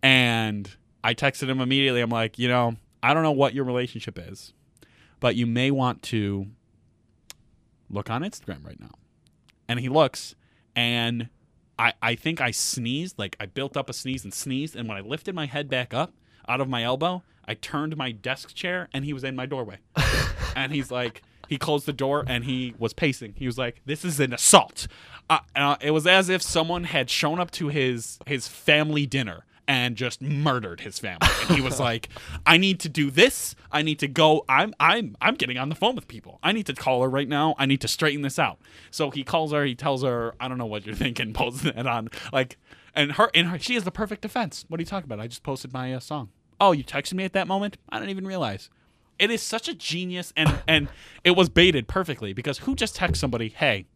And 0.04 0.70
I 1.04 1.14
texted 1.14 1.50
him 1.50 1.62
immediately. 1.62 2.02
I'm 2.02 2.10
like, 2.10 2.38
you 2.38 2.48
know, 2.48 2.76
I 3.02 3.14
don't 3.14 3.24
know 3.24 3.32
what 3.32 3.54
your 3.54 3.64
relationship 3.64 4.20
is, 4.20 4.54
but 5.20 5.36
you 5.36 5.48
may 5.48 5.72
want 5.72 6.02
to 6.04 6.48
look 7.90 8.10
on 8.10 8.22
Instagram 8.24 8.66
right 8.66 8.80
now. 8.80 8.92
And 9.68 9.80
he 9.80 9.90
looks, 9.90 10.36
and 10.76 11.30
I, 11.78 11.94
I 12.02 12.16
think 12.16 12.42
I 12.42 12.52
sneezed, 12.52 13.18
like 13.18 13.36
I 13.40 13.46
built 13.46 13.76
up 13.76 13.90
a 13.90 13.94
sneeze 13.94 14.24
and 14.24 14.34
sneezed. 14.34 14.76
And 14.76 14.88
when 14.88 14.98
I 14.98 15.02
lifted 15.02 15.36
my 15.36 15.46
head 15.46 15.70
back 15.70 15.94
up 15.94 16.14
out 16.48 16.62
of 16.62 16.70
my 16.70 16.84
elbow, 16.84 17.24
I 17.48 17.56
turned 17.56 17.96
my 17.98 18.12
desk 18.12 18.54
chair 18.54 18.90
and 18.94 19.06
he 19.06 19.14
was 19.14 19.24
in 19.24 19.36
my 19.36 19.46
doorway. 19.46 19.78
and 20.56 20.72
he's 20.72 20.92
like, 20.92 21.22
he 21.48 21.58
closed 21.58 21.86
the 21.86 21.94
door 21.94 22.24
and 22.28 22.44
he 22.44 22.74
was 22.78 22.94
pacing. 22.94 23.34
He 23.38 23.46
was 23.46 23.58
like, 23.58 23.82
"This 23.86 24.04
is 24.04 24.20
an 24.20 24.34
assault." 24.34 24.88
Uh, 25.30 25.40
uh, 25.56 25.76
it 25.80 25.92
was 25.92 26.08
as 26.08 26.28
if 26.28 26.42
someone 26.42 26.86
had 26.86 27.10
shown 27.10 27.40
up 27.40 27.52
to 27.52 27.68
his 27.68 28.18
his 28.26 28.48
family 28.48 29.06
dinner 29.06 29.46
and 29.68 29.96
just 29.96 30.22
murdered 30.22 30.82
his 30.82 31.00
family. 31.00 31.28
And 31.42 31.56
he 31.58 31.62
was 31.62 31.80
like, 31.80 32.10
"I 32.46 32.58
need 32.58 32.80
to 32.82 32.90
do 32.90 33.10
this. 33.10 33.56
I 33.72 33.82
need 33.82 34.00
to 34.00 34.08
go. 34.08 34.46
I'm 34.48 34.74
I'm 34.80 35.16
I'm 35.22 35.36
getting 35.36 35.58
on 35.58 35.70
the 35.70 35.76
phone 35.76 35.96
with 35.96 36.08
people. 36.08 36.40
I 36.44 36.52
need 36.52 36.66
to 36.68 36.74
call 36.74 37.02
her 37.02 37.10
right 37.10 37.28
now. 37.28 37.56
I 37.58 37.66
need 37.66 37.82
to 37.82 37.88
straighten 37.88 38.22
this 38.22 38.40
out." 38.40 38.60
So 38.92 39.12
he 39.12 39.24
calls 39.24 39.52
her. 39.52 39.66
He 39.66 39.76
tells 39.76 40.04
her, 40.04 40.36
"I 40.40 40.48
don't 40.48 40.58
know 40.58 40.66
what 40.66 40.86
you're 40.86 40.96
thinking." 40.96 41.34
Posting 41.36 41.78
it 41.78 41.88
on 41.88 42.10
like, 42.32 42.58
and 42.94 43.14
her 43.14 43.30
and 43.34 43.48
her, 43.48 43.60
she 43.60 43.76
is 43.76 43.84
the 43.84 43.92
perfect 43.92 44.22
defense. 44.22 44.66
What 44.68 44.80
are 44.80 44.82
you 44.82 44.88
talking 44.88 45.06
about? 45.06 45.20
I 45.20 45.28
just 45.28 45.44
posted 45.44 45.74
my 45.74 45.94
uh, 45.94 46.00
song. 46.00 46.30
Oh, 46.60 46.72
you 46.72 46.84
texted 46.84 47.14
me 47.14 47.24
at 47.26 47.34
that 47.34 47.48
moment? 47.48 47.78
I 47.90 48.00
didn't 48.00 48.12
even 48.12 48.26
realize. 48.26 48.70
It 49.18 49.32
is 49.32 49.42
such 49.42 49.68
a 49.68 49.74
genius, 49.74 50.34
and 50.36 50.60
and 50.68 50.88
it 51.24 51.32
was 51.32 51.50
baited 51.50 51.88
perfectly 51.88 52.34
because 52.34 52.60
who 52.60 52.76
just 52.76 52.96
texts 52.96 53.20
somebody, 53.22 53.50
"Hey, 53.50 53.88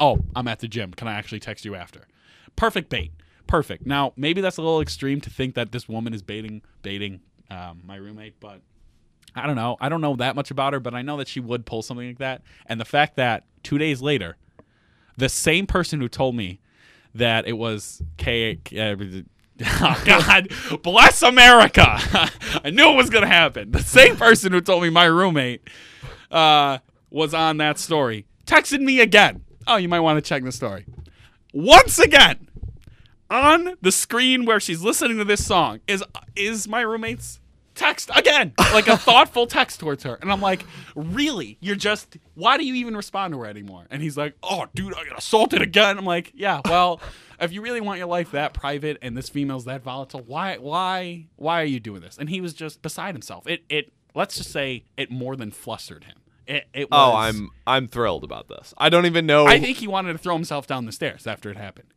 oh, 0.00 0.20
I'm 0.34 0.48
at 0.48 0.60
the 0.60 0.68
gym. 0.68 0.92
Can 0.92 1.08
I 1.08 1.14
actually 1.14 1.40
text 1.40 1.64
you 1.64 1.74
after?" 1.74 2.06
Perfect 2.56 2.88
bait. 2.88 3.12
Perfect. 3.48 3.86
Now, 3.86 4.12
maybe 4.16 4.40
that's 4.40 4.58
a 4.58 4.62
little 4.62 4.80
extreme 4.80 5.20
to 5.22 5.30
think 5.30 5.56
that 5.56 5.72
this 5.72 5.88
woman 5.88 6.14
is 6.14 6.22
baiting 6.22 6.62
baiting 6.82 7.20
um, 7.50 7.82
my 7.84 7.96
roommate, 7.96 8.38
but 8.38 8.60
I 9.34 9.46
don't 9.46 9.56
know. 9.56 9.76
I 9.80 9.88
don't 9.88 10.00
know 10.00 10.14
that 10.16 10.36
much 10.36 10.50
about 10.50 10.74
her, 10.74 10.80
but 10.80 10.94
I 10.94 11.02
know 11.02 11.16
that 11.16 11.26
she 11.26 11.40
would 11.40 11.66
pull 11.66 11.82
something 11.82 12.06
like 12.06 12.18
that. 12.18 12.42
And 12.66 12.80
the 12.80 12.84
fact 12.84 13.16
that 13.16 13.44
two 13.62 13.78
days 13.78 14.00
later, 14.00 14.36
the 15.16 15.28
same 15.28 15.66
person 15.66 16.00
who 16.00 16.08
told 16.08 16.36
me 16.36 16.60
that 17.14 17.48
it 17.48 17.54
was 17.54 18.02
K. 18.18 18.60
Uh, 18.78 18.96
oh 19.80 20.02
God, 20.04 20.52
bless 20.82 21.22
America! 21.22 21.84
I 22.64 22.70
knew 22.70 22.90
it 22.90 22.96
was 22.96 23.10
gonna 23.10 23.26
happen. 23.26 23.72
The 23.72 23.82
same 23.82 24.16
person 24.16 24.52
who 24.52 24.60
told 24.60 24.82
me 24.82 24.90
my 24.90 25.06
roommate 25.06 25.68
uh, 26.30 26.78
was 27.10 27.34
on 27.34 27.56
that 27.56 27.78
story 27.78 28.26
texted 28.48 28.80
me 28.80 29.00
again. 29.00 29.44
Oh, 29.66 29.76
you 29.76 29.88
might 29.88 30.00
want 30.00 30.16
to 30.16 30.26
check 30.26 30.42
the 30.42 30.50
story. 30.50 30.86
Once 31.52 31.98
again, 31.98 32.47
on 33.30 33.76
the 33.80 33.92
screen 33.92 34.44
where 34.44 34.60
she's 34.60 34.82
listening 34.82 35.18
to 35.18 35.24
this 35.24 35.44
song 35.44 35.80
is 35.86 36.02
is 36.36 36.68
my 36.68 36.80
roommate's 36.80 37.40
text 37.74 38.10
again, 38.14 38.52
like 38.58 38.88
a 38.88 38.96
thoughtful 38.98 39.46
text 39.46 39.80
towards 39.80 40.02
her, 40.02 40.18
and 40.20 40.30
I'm 40.30 40.40
like, 40.40 40.64
really? 40.94 41.56
You're 41.60 41.76
just 41.76 42.18
why 42.34 42.58
do 42.58 42.64
you 42.64 42.74
even 42.74 42.96
respond 42.96 43.32
to 43.34 43.40
her 43.40 43.46
anymore? 43.46 43.86
And 43.90 44.02
he's 44.02 44.16
like, 44.16 44.34
oh, 44.42 44.66
dude, 44.74 44.94
I 44.94 45.04
got 45.04 45.18
assaulted 45.18 45.62
again. 45.62 45.98
I'm 45.98 46.04
like, 46.04 46.32
yeah, 46.34 46.60
well, 46.64 47.00
if 47.40 47.52
you 47.52 47.62
really 47.62 47.80
want 47.80 47.98
your 47.98 48.08
life 48.08 48.32
that 48.32 48.52
private 48.52 48.98
and 49.00 49.16
this 49.16 49.28
female's 49.28 49.64
that 49.64 49.82
volatile, 49.82 50.22
why, 50.26 50.56
why, 50.56 51.26
why 51.36 51.62
are 51.62 51.66
you 51.66 51.80
doing 51.80 52.00
this? 52.00 52.18
And 52.18 52.28
he 52.28 52.40
was 52.40 52.52
just 52.52 52.82
beside 52.82 53.14
himself. 53.14 53.46
It, 53.46 53.64
it, 53.68 53.92
let's 54.14 54.36
just 54.36 54.50
say, 54.50 54.84
it 54.96 55.10
more 55.10 55.36
than 55.36 55.50
flustered 55.50 56.04
him. 56.04 56.16
It, 56.46 56.66
it 56.72 56.88
oh, 56.90 57.10
was, 57.10 57.14
Oh, 57.14 57.16
I'm 57.16 57.50
I'm 57.66 57.88
thrilled 57.88 58.24
about 58.24 58.48
this. 58.48 58.72
I 58.78 58.88
don't 58.88 59.04
even 59.04 59.26
know. 59.26 59.46
I 59.46 59.60
think 59.60 59.76
he 59.76 59.86
wanted 59.86 60.12
to 60.12 60.18
throw 60.18 60.34
himself 60.34 60.66
down 60.66 60.86
the 60.86 60.92
stairs 60.92 61.26
after 61.26 61.50
it 61.50 61.58
happened. 61.58 61.92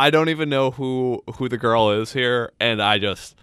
I 0.00 0.10
don't 0.10 0.28
even 0.30 0.48
know 0.48 0.70
who 0.70 1.22
who 1.36 1.48
the 1.48 1.58
girl 1.58 1.90
is 1.90 2.12
here, 2.12 2.52
and 2.58 2.80
I 2.80 2.98
just 2.98 3.36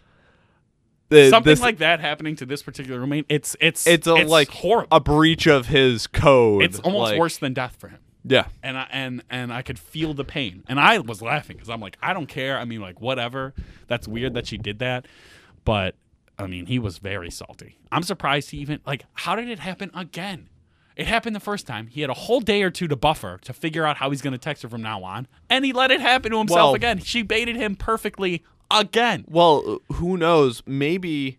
the, 1.10 1.30
Something 1.30 1.52
this- 1.52 1.62
like 1.62 1.78
that 1.78 2.00
happening 2.00 2.36
to 2.38 2.46
this 2.46 2.64
particular 2.64 3.00
roommate, 3.00 3.26
it's 3.30 3.56
it's 3.62 3.86
it's 3.88 4.08
a 4.08 4.14
like 4.14 4.50
horrible. 4.50 4.88
a 4.96 5.00
breach 5.00 5.48
of 5.48 5.68
his 5.68 6.08
code. 6.08 6.64
it's 6.64 6.80
almost 6.80 7.12
like- 7.12 7.20
worse 7.20 7.38
than 7.38 7.54
death 7.54 7.78
for 7.80 7.90
him. 7.90 8.00
Yeah, 8.24 8.48
and 8.62 8.78
I 8.78 8.88
and 8.92 9.24
and 9.30 9.54
I 9.54 9.62
could 9.62 9.80
feel 9.80 10.14
the 10.14 10.26
pain, 10.26 10.64
and 10.68 10.80
I 10.82 10.98
was 11.00 11.22
laughing 11.22 11.56
because 11.56 11.70
I'm 11.70 11.80
like, 11.80 11.98
I 12.02 12.14
don't 12.14 12.26
care. 12.26 12.58
I 12.58 12.66
mean, 12.66 12.82
like 12.82 13.00
whatever. 13.00 13.54
That's 13.88 14.06
weird 14.06 14.34
that 14.34 14.48
she 14.48 14.58
did 14.58 14.80
that, 14.80 15.06
but 15.64 15.96
I 16.38 16.48
mean, 16.48 16.66
he 16.66 16.78
was 16.78 16.98
very 16.98 17.32
salty. 17.32 17.78
I'm 17.90 18.04
surprised 18.04 18.50
he 18.50 18.58
even 18.58 18.82
like. 18.86 19.06
How 19.14 19.36
did 19.38 19.48
it 19.48 19.60
happen 19.60 19.92
again? 19.94 20.50
It 20.98 21.06
happened 21.08 21.36
the 21.36 21.40
first 21.40 21.68
time. 21.68 21.88
He 21.88 22.02
had 22.02 22.10
a 22.10 22.14
whole 22.16 22.40
day 22.42 22.64
or 22.64 22.70
two 22.72 22.88
to 22.88 22.96
buffer 22.96 23.38
to 23.44 23.54
figure 23.54 23.86
out 23.86 23.98
how 23.98 24.10
he's 24.10 24.22
going 24.22 24.32
to 24.34 24.38
text 24.40 24.64
her 24.64 24.70
from 24.70 24.82
now 24.82 25.04
on, 25.04 25.28
and 25.50 25.64
he 25.64 25.72
let 25.72 25.92
it 25.92 26.02
happen 26.02 26.32
to 26.32 26.40
himself 26.40 26.58
Well- 26.70 26.74
again. 26.76 27.00
She 27.00 27.22
baited 27.22 27.56
him 27.56 27.76
perfectly 27.76 28.44
again. 28.72 29.24
Well, 29.30 29.80
who 29.94 30.18
knows? 30.18 30.64
Maybe 30.66 31.38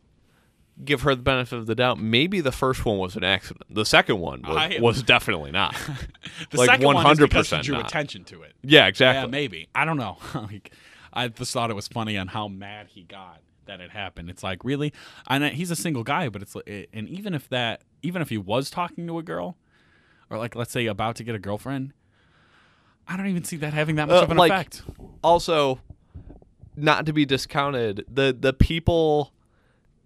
give 0.84 1.02
her 1.02 1.14
the 1.16 1.22
benefit 1.22 1.56
of 1.58 1.66
the 1.66 1.74
doubt. 1.74 1.98
Maybe 1.98 2.40
the 2.40 2.52
first 2.52 2.84
one 2.84 2.98
was 2.98 3.16
an 3.16 3.24
accident. 3.24 3.66
The 3.68 3.84
second 3.84 4.20
one 4.20 4.42
was, 4.42 4.56
I- 4.56 4.78
was 4.80 5.02
definitely 5.02 5.50
not. 5.50 5.74
The 6.50 6.58
Like 6.58 6.70
second 6.70 6.86
one 6.86 7.04
is 7.10 7.18
because 7.18 7.48
100% 7.50 7.56
he 7.56 7.62
drew 7.64 7.76
not. 7.78 7.86
attention 7.88 8.22
to 8.24 8.42
it. 8.42 8.52
yeah, 8.62 8.86
exactly. 8.86 9.22
Yeah, 9.22 9.26
maybe. 9.26 9.68
I 9.74 9.84
don't 9.84 9.96
know. 9.96 10.18
like, 10.34 10.70
I 11.12 11.26
just 11.28 11.52
thought 11.52 11.70
it 11.70 11.74
was 11.74 11.88
funny 11.88 12.16
on 12.16 12.28
how 12.28 12.46
mad 12.46 12.86
he 12.90 13.02
got 13.02 13.40
that 13.68 13.80
it 13.80 13.90
happened. 13.92 14.28
It's 14.28 14.42
like 14.42 14.64
really, 14.64 14.92
and 15.28 15.44
he's 15.44 15.70
a 15.70 15.76
single 15.76 16.02
guy, 16.02 16.28
but 16.28 16.42
it's 16.42 16.56
and 16.92 17.08
even 17.08 17.32
if 17.34 17.48
that, 17.50 17.82
even 18.02 18.20
if 18.20 18.28
he 18.28 18.36
was 18.38 18.68
talking 18.70 19.06
to 19.06 19.18
a 19.18 19.22
girl, 19.22 19.56
or 20.28 20.36
like 20.38 20.56
let's 20.56 20.72
say 20.72 20.86
about 20.86 21.14
to 21.16 21.24
get 21.24 21.34
a 21.36 21.38
girlfriend, 21.38 21.92
I 23.06 23.16
don't 23.16 23.28
even 23.28 23.44
see 23.44 23.56
that 23.58 23.72
having 23.72 23.94
that 23.96 24.08
much 24.08 24.20
Uh, 24.20 24.24
of 24.24 24.30
an 24.32 24.36
like- 24.36 24.50
effect. 24.52 24.82
also 25.22 25.80
not 26.76 27.06
to 27.06 27.12
be 27.12 27.24
discounted 27.24 28.04
the 28.12 28.36
the 28.38 28.52
people 28.52 29.32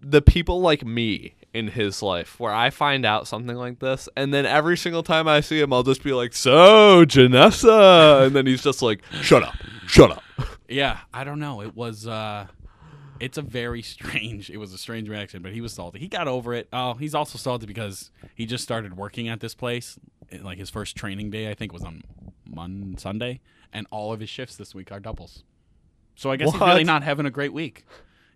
the 0.01 0.21
people 0.21 0.59
like 0.61 0.83
me 0.85 1.35
in 1.53 1.67
his 1.67 2.01
life 2.01 2.39
where 2.39 2.51
I 2.51 2.71
find 2.71 3.05
out 3.05 3.27
something 3.27 3.55
like 3.55 3.77
this 3.79 4.09
and 4.17 4.33
then 4.33 4.45
every 4.47 4.75
single 4.75 5.03
time 5.03 5.27
I 5.27 5.39
see 5.41 5.59
him 5.61 5.71
I'll 5.71 5.83
just 5.83 6.03
be 6.03 6.13
like 6.13 6.33
so 6.33 7.05
Janessa 7.05 8.25
and 8.25 8.35
then 8.35 8.47
he's 8.47 8.63
just 8.63 8.81
like 8.81 9.03
shut 9.21 9.43
up 9.43 9.53
shut 9.85 10.09
up 10.11 10.23
Yeah, 10.67 10.97
I 11.13 11.23
don't 11.23 11.39
know. 11.39 11.61
It 11.61 11.75
was. 11.75 12.07
uh 12.07 12.47
it's 13.19 13.37
a 13.37 13.41
very 13.41 13.81
strange. 13.81 14.49
It 14.49 14.57
was 14.57 14.73
a 14.73 14.77
strange 14.77 15.09
reaction, 15.09 15.41
but 15.41 15.51
he 15.51 15.61
was 15.61 15.73
salty. 15.73 15.99
He 15.99 16.07
got 16.07 16.27
over 16.27 16.53
it. 16.53 16.67
Oh, 16.73 16.93
he's 16.93 17.15
also 17.15 17.37
salty 17.37 17.65
because 17.65 18.11
he 18.35 18.45
just 18.45 18.63
started 18.63 18.97
working 18.97 19.27
at 19.27 19.39
this 19.39 19.55
place. 19.55 19.97
Like 20.41 20.57
his 20.57 20.69
first 20.69 20.95
training 20.95 21.29
day, 21.29 21.49
I 21.49 21.53
think, 21.53 21.73
was 21.73 21.83
on 21.83 22.01
Monday, 22.45 22.99
Sunday, 22.99 23.39
and 23.71 23.85
all 23.91 24.11
of 24.11 24.19
his 24.19 24.29
shifts 24.29 24.55
this 24.55 24.73
week 24.73 24.91
are 24.91 24.99
doubles. 24.99 25.43
So 26.15 26.31
I 26.31 26.37
guess 26.37 26.51
he's 26.51 26.61
really 26.61 26.83
not 26.83 27.03
having 27.03 27.25
a 27.25 27.31
great 27.31 27.53
week. 27.53 27.85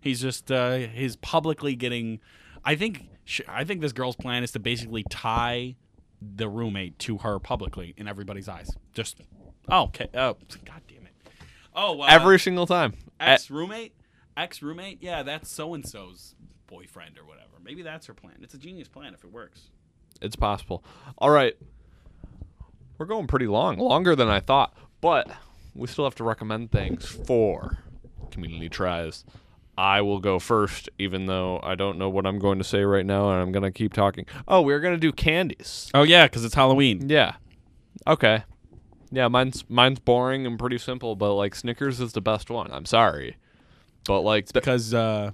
He's 0.00 0.20
just 0.20 0.50
uh, 0.50 0.76
he's 0.76 1.16
publicly 1.16 1.74
getting. 1.74 2.20
I 2.64 2.74
think 2.74 3.08
I 3.48 3.64
think 3.64 3.80
this 3.80 3.92
girl's 3.92 4.16
plan 4.16 4.42
is 4.42 4.52
to 4.52 4.58
basically 4.58 5.04
tie 5.10 5.76
the 6.20 6.48
roommate 6.48 6.98
to 7.00 7.18
her 7.18 7.38
publicly 7.38 7.94
in 7.96 8.08
everybody's 8.08 8.48
eyes. 8.48 8.70
Just 8.92 9.20
oh, 9.68 9.84
okay. 9.84 10.08
Oh, 10.14 10.36
god 10.64 10.82
damn 10.88 11.06
it. 11.06 11.12
Oh, 11.74 12.00
uh, 12.00 12.06
every 12.08 12.38
single 12.38 12.66
time 12.66 12.94
ex 13.20 13.50
roommate, 13.50 13.92
ex 14.38 14.62
roommate. 14.62 15.02
Yeah, 15.02 15.22
that's 15.22 15.50
so 15.50 15.74
and 15.74 15.86
so's 15.86 16.34
boyfriend 16.66 17.18
or 17.18 17.24
whatever. 17.24 17.44
Maybe 17.62 17.82
that's 17.82 18.06
her 18.06 18.14
plan. 18.14 18.36
It's 18.42 18.54
a 18.54 18.58
genius 18.58 18.88
plan 18.88 19.12
if 19.12 19.24
it 19.24 19.32
works. 19.32 19.68
it's 20.22 20.36
possible 20.36 20.82
all 21.18 21.30
right 21.30 21.54
we're 22.96 23.06
going 23.06 23.26
pretty 23.26 23.46
long 23.46 23.78
longer 23.78 24.16
than 24.16 24.28
I 24.28 24.40
thought 24.40 24.74
but 25.00 25.30
we 25.74 25.86
still 25.86 26.04
have 26.04 26.14
to 26.16 26.24
recommend 26.24 26.72
things 26.72 27.06
for 27.06 27.78
community 28.30 28.68
tries 28.68 29.24
I 29.76 30.00
will 30.00 30.18
go 30.18 30.40
first, 30.40 30.88
even 30.98 31.26
though 31.26 31.60
I 31.62 31.76
don't 31.76 31.98
know 31.98 32.08
what 32.08 32.26
I'm 32.26 32.40
going 32.40 32.58
to 32.58 32.64
say 32.64 32.82
right 32.82 33.06
now, 33.06 33.30
and 33.30 33.40
I'm 33.40 33.52
going 33.52 33.62
to 33.62 33.70
keep 33.70 33.92
talking. 33.92 34.26
Oh, 34.48 34.60
we're 34.60 34.80
going 34.80 34.94
to 34.94 34.98
do 34.98 35.12
candies. 35.12 35.88
Oh 35.94 36.02
yeah, 36.02 36.26
because 36.26 36.44
it's 36.44 36.56
Halloween. 36.56 37.08
Yeah. 37.08 37.34
Okay. 38.04 38.42
Yeah, 39.12 39.28
mine's 39.28 39.64
mine's 39.70 40.00
boring 40.00 40.46
and 40.46 40.58
pretty 40.58 40.78
simple, 40.78 41.14
but 41.14 41.34
like 41.34 41.54
Snickers 41.54 42.00
is 42.00 42.12
the 42.12 42.20
best 42.20 42.50
one. 42.50 42.72
I'm 42.72 42.86
sorry, 42.86 43.36
but 44.08 44.22
like 44.22 44.46
the- 44.46 44.54
Because 44.54 44.92
uh, 44.92 45.30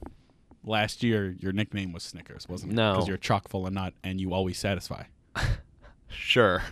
last 0.65 1.03
year 1.03 1.35
your 1.41 1.53
nickname 1.53 1.93
was 1.93 2.03
Snickers, 2.03 2.47
wasn't 2.49 2.73
it? 2.73 2.77
No. 2.77 2.93
Because 2.93 3.09
you're 3.09 3.17
chock 3.17 3.49
full 3.49 3.67
of 3.67 3.73
nut 3.73 3.95
and 4.03 4.21
you 4.21 4.35
always 4.35 4.59
satisfy. 4.59 5.05
sure. 6.09 6.63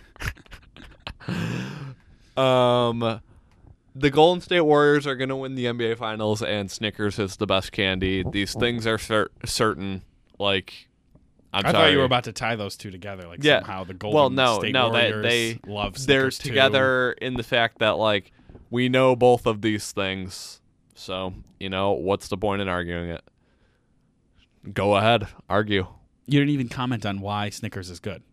um, 2.37 3.21
the 3.95 4.09
Golden 4.09 4.41
State 4.41 4.61
Warriors 4.61 5.05
are 5.07 5.15
going 5.15 5.29
to 5.29 5.35
win 5.35 5.55
the 5.55 5.65
NBA 5.65 5.97
Finals, 5.97 6.41
and 6.41 6.69
Snickers 6.69 7.19
is 7.19 7.37
the 7.37 7.45
best 7.47 7.71
candy. 7.71 8.23
These 8.29 8.53
things 8.55 8.87
are 8.87 8.97
cer- 8.97 9.29
certain. 9.45 10.01
Like, 10.39 10.89
I'm 11.53 11.65
I 11.65 11.71
sorry. 11.71 11.83
thought 11.83 11.91
you 11.91 11.97
were 11.99 12.03
about 12.05 12.23
to 12.25 12.33
tie 12.33 12.55
those 12.55 12.75
two 12.75 12.89
together, 12.91 13.27
like 13.27 13.43
Yeah. 13.43 13.59
somehow 13.59 13.83
the 13.83 13.93
Golden 13.93 14.15
well, 14.15 14.29
no, 14.31 14.59
State 14.59 14.73
no, 14.73 14.91
they 14.91 15.11
Warriors 15.11 15.23
they 15.23 15.59
love 15.67 15.97
Snickers 15.97 16.05
they're 16.07 16.31
Snickers 16.31 16.37
too. 16.39 16.49
together 16.49 17.11
in 17.13 17.35
the 17.35 17.43
fact 17.43 17.79
that 17.79 17.91
like 17.91 18.31
we 18.71 18.89
know 18.89 19.15
both 19.15 19.45
of 19.45 19.61
these 19.61 19.91
things. 19.91 20.59
So 21.03 21.33
you 21.59 21.69
know, 21.69 21.91
what's 21.91 22.27
the 22.29 22.37
point 22.37 22.61
in 22.61 22.67
arguing 22.67 23.09
it? 23.09 23.21
Go 24.73 24.95
ahead, 24.95 25.27
argue. 25.49 25.87
You 26.25 26.39
didn't 26.39 26.53
even 26.53 26.69
comment 26.69 27.05
on 27.05 27.19
why 27.19 27.49
Snickers 27.49 27.89
is 27.89 27.99
good. 27.99 28.23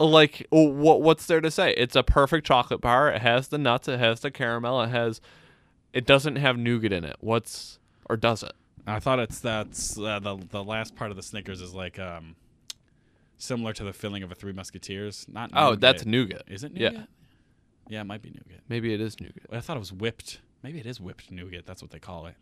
like 0.00 0.46
what 0.50 1.00
what's 1.02 1.26
there 1.26 1.40
to 1.40 1.50
say 1.50 1.72
it's 1.74 1.96
a 1.96 2.02
perfect 2.02 2.46
chocolate 2.46 2.80
bar 2.82 3.08
it 3.10 3.22
has 3.22 3.48
the 3.48 3.56
nuts 3.56 3.88
it 3.88 3.98
has 3.98 4.20
the 4.20 4.30
caramel 4.30 4.82
it 4.82 4.88
has 4.90 5.22
it 5.94 6.04
doesn't 6.04 6.36
have 6.36 6.58
nougat 6.58 6.92
in 6.92 7.02
it 7.02 7.16
what's 7.20 7.78
or 8.10 8.16
does 8.16 8.42
it 8.42 8.52
I 8.86 9.00
thought 9.00 9.18
it's 9.20 9.40
that's 9.40 9.98
uh, 9.98 10.18
the 10.18 10.36
the 10.50 10.62
last 10.62 10.94
part 10.96 11.10
of 11.10 11.16
the 11.16 11.22
Snickers 11.22 11.60
is 11.62 11.72
like 11.72 11.98
um 11.98 12.36
similar 13.38 13.72
to 13.72 13.84
the 13.84 13.92
filling 13.94 14.22
of 14.22 14.30
a 14.30 14.34
Three 14.34 14.52
Musketeers. 14.52 15.26
Not 15.28 15.50
oh 15.54 15.70
nougat. 15.70 15.80
that's 15.80 16.04
nougat 16.06 16.42
is 16.48 16.62
it 16.64 16.72
Yeah. 16.74 17.04
Yeah, 17.88 18.00
it 18.02 18.04
might 18.04 18.20
be 18.22 18.30
nougat. 18.30 18.62
maybe 18.68 18.92
it 18.92 19.00
is 19.00 19.18
nougat 19.20 19.46
I 19.50 19.60
thought 19.60 19.76
it 19.76 19.80
was 19.80 19.92
whipped. 19.94 20.40
Maybe 20.66 20.80
it 20.80 20.86
is 20.86 21.00
whipped 21.00 21.30
nougat. 21.30 21.64
That's 21.64 21.80
what 21.80 21.92
they 21.92 22.00
call 22.00 22.26
it. 22.26 22.34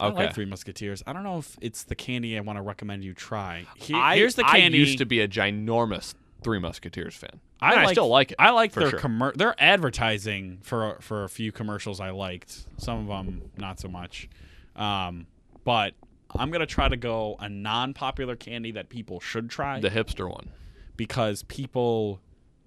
I 0.00 0.06
okay 0.06 0.16
like 0.24 0.34
Three 0.34 0.46
Musketeers. 0.46 1.02
I 1.06 1.12
don't 1.12 1.22
know 1.22 1.36
if 1.36 1.58
it's 1.60 1.84
the 1.84 1.94
candy 1.94 2.38
I 2.38 2.40
want 2.40 2.56
to 2.56 2.62
recommend 2.62 3.04
you 3.04 3.12
try. 3.12 3.66
He- 3.76 3.92
I, 3.92 4.16
here's 4.16 4.36
the 4.36 4.42
candy. 4.44 4.78
I 4.78 4.80
used 4.80 4.96
to 4.98 5.04
be 5.04 5.20
a 5.20 5.28
ginormous 5.28 6.14
Three 6.42 6.58
Musketeers 6.58 7.14
fan. 7.14 7.40
I, 7.60 7.72
And 7.72 7.80
I 7.80 7.84
like- 7.84 7.92
still 7.94 8.08
like 8.08 8.30
it. 8.32 8.36
I 8.38 8.52
like 8.52 8.72
their 8.72 8.88
sure. 8.88 8.98
commer- 8.98 9.34
their 9.34 9.54
advertising 9.62 10.60
for 10.62 10.96
for 11.02 11.24
a 11.24 11.28
few 11.28 11.52
commercials 11.52 12.00
I 12.00 12.08
liked. 12.08 12.66
Some 12.78 13.00
of 13.00 13.06
them 13.08 13.50
not 13.58 13.78
so 13.78 13.88
much. 13.88 14.30
Um, 14.76 15.26
but 15.64 15.92
I'm 16.34 16.50
gonna 16.50 16.64
try 16.64 16.88
to 16.88 16.96
go 16.96 17.36
a 17.38 17.50
non-popular 17.50 18.36
candy 18.36 18.72
that 18.72 18.88
people 18.88 19.20
should 19.20 19.50
try 19.50 19.78
the 19.78 19.90
hipster 19.90 20.26
one. 20.26 20.48
because 20.96 21.42
people 21.42 22.18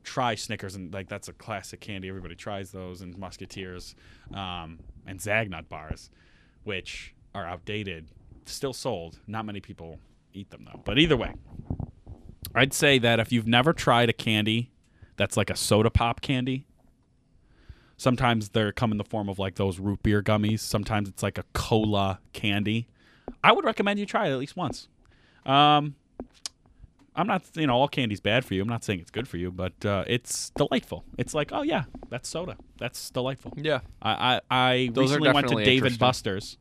try 0.04 0.36
Snickers 0.36 0.76
and 0.76 0.94
like 0.94 1.10
that's 1.10 1.28
a 1.28 1.34
classic 1.34 1.80
candy. 1.80 2.10
Everybody 2.10 2.36
tries 2.36 2.72
those 2.72 3.02
and 3.02 3.18
Musketeers 3.18 3.96
um, 4.34 4.80
and 5.06 5.20
Zagnut 5.20 5.70
bars, 5.70 6.10
which 6.64 7.14
are 7.34 7.46
outdated, 7.46 8.10
still 8.46 8.74
sold. 8.74 9.20
Not 9.28 9.46
many 9.46 9.62
people 9.62 10.00
eat 10.34 10.50
them 10.50 10.66
though. 10.66 10.82
But 10.84 11.00
either 11.00 11.18
way, 11.18 11.34
I'd 12.54 12.74
say 12.74 13.00
that 13.00 13.20
if 13.20 13.32
you've 13.32 13.48
never 13.48 13.74
tried 13.74 14.10
a 14.10 14.14
candy 14.14 14.74
that's 15.16 15.38
like 15.38 15.50
a 15.50 15.56
soda 15.56 15.90
pop 15.90 16.22
candy. 16.22 16.66
Sometimes 17.98 18.50
they 18.50 18.72
come 18.72 18.92
in 18.92 18.98
the 18.98 19.04
form 19.04 19.30
of 19.30 19.40
like 19.40 19.56
those 19.56 19.80
root 19.80 20.02
beer 20.04 20.22
gummies. 20.22 20.60
Sometimes 20.60 21.08
it's 21.08 21.24
like 21.24 21.38
a 21.38 21.44
cola 21.54 22.20
candy. 22.34 22.88
I 23.44 23.52
would 23.52 23.66
recommend 23.66 24.00
you 24.00 24.06
try 24.06 24.28
it 24.28 24.32
at 24.32 24.40
least 24.40 24.58
once. 24.58 24.88
Um, 25.46 25.96
I'm 27.16 27.28
not, 27.28 27.44
you 27.56 27.68
know, 27.68 27.76
all 27.76 27.88
candy's 27.88 28.20
bad 28.22 28.44
for 28.44 28.54
you. 28.56 28.62
I'm 28.62 28.68
not 28.68 28.84
saying 28.84 29.00
it's 29.00 29.12
good 29.12 29.28
for 29.28 29.38
you, 29.38 29.52
but 29.52 29.86
uh, 29.86 30.04
it's 30.08 30.50
delightful. 30.52 31.06
It's 31.18 31.34
like, 31.34 31.52
oh 31.54 31.62
yeah, 31.62 31.84
that's 32.10 32.28
soda. 32.28 32.58
That's 32.80 33.10
delightful. 33.12 33.54
Yeah. 33.56 33.82
I 34.02 34.12
I, 34.12 34.42
I 34.72 34.90
Those 34.94 35.10
recently 35.12 35.28
went 35.34 35.48
to 35.48 35.56
definitely 35.56 35.66
Dave 35.66 35.84
and 35.84 35.92
interesting. 35.94 36.00
Buster's, 36.00 36.58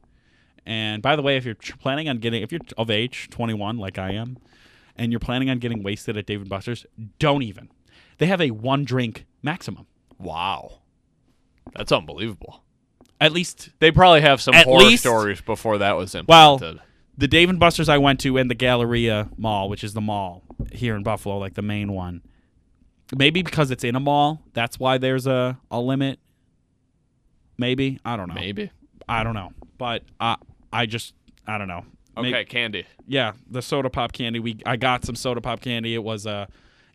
and 0.66 1.02
by 1.02 1.16
the 1.16 1.22
way, 1.22 1.36
if 1.36 1.44
you're 1.44 1.54
planning 1.80 2.08
on 2.08 2.18
getting, 2.18 2.42
if 2.42 2.52
you're 2.52 2.60
of 2.76 2.90
age, 2.90 3.28
21, 3.30 3.78
like 3.78 3.98
I 3.98 4.12
am, 4.12 4.36
and 4.96 5.10
you're 5.12 5.20
planning 5.20 5.48
on 5.50 5.58
getting 5.58 5.82
wasted 5.82 6.16
at 6.16 6.26
Dave 6.26 6.40
and 6.40 6.50
Buster's, 6.50 6.84
don't 7.18 7.42
even. 7.42 7.68
They 8.18 8.26
have 8.26 8.40
a 8.40 8.50
one 8.50 8.84
drink 8.84 9.24
maximum. 9.42 9.86
Wow. 10.18 10.80
That's 11.74 11.90
unbelievable. 11.92 12.62
At 13.20 13.32
least 13.32 13.70
They 13.78 13.90
probably 13.90 14.20
have 14.20 14.40
some 14.40 14.54
horror 14.54 14.84
least- 14.84 15.02
stories 15.04 15.40
before 15.40 15.78
that 15.78 15.96
was 15.96 16.14
Well, 16.28 16.54
implemented. 16.54 16.82
The 17.16 17.28
Dave 17.28 17.50
and 17.50 17.60
Buster's 17.60 17.88
I 17.88 17.98
went 17.98 18.20
to 18.20 18.36
and 18.38 18.50
the 18.50 18.54
Galleria 18.54 19.28
Mall, 19.36 19.68
which 19.68 19.84
is 19.84 19.92
the 19.94 20.00
mall 20.00 20.42
here 20.72 20.96
in 20.96 21.02
Buffalo, 21.02 21.38
like 21.38 21.54
the 21.54 21.62
main 21.62 21.92
one. 21.92 22.22
Maybe 23.14 23.42
because 23.42 23.70
it's 23.70 23.84
in 23.84 23.94
a 23.94 24.00
mall, 24.00 24.42
that's 24.54 24.78
why 24.78 24.98
there's 24.98 25.26
a, 25.26 25.58
a 25.70 25.80
limit. 25.80 26.18
Maybe 27.58 27.98
I 28.04 28.16
don't 28.16 28.28
know. 28.28 28.34
Maybe. 28.34 28.70
I 29.08 29.22
don't 29.24 29.34
know, 29.34 29.52
but 29.78 30.02
I 30.18 30.36
I 30.72 30.86
just 30.86 31.14
I 31.46 31.58
don't 31.58 31.68
know. 31.68 31.84
Okay, 32.16 32.44
candy. 32.44 32.86
yeah, 33.06 33.32
the 33.50 33.62
soda 33.62 33.88
pop 33.88 34.12
candy. 34.12 34.38
We 34.38 34.58
I 34.66 34.76
got 34.76 35.04
some 35.04 35.14
soda 35.14 35.40
pop 35.40 35.60
candy. 35.60 35.94
It 35.94 36.02
was 36.02 36.26
uh 36.26 36.46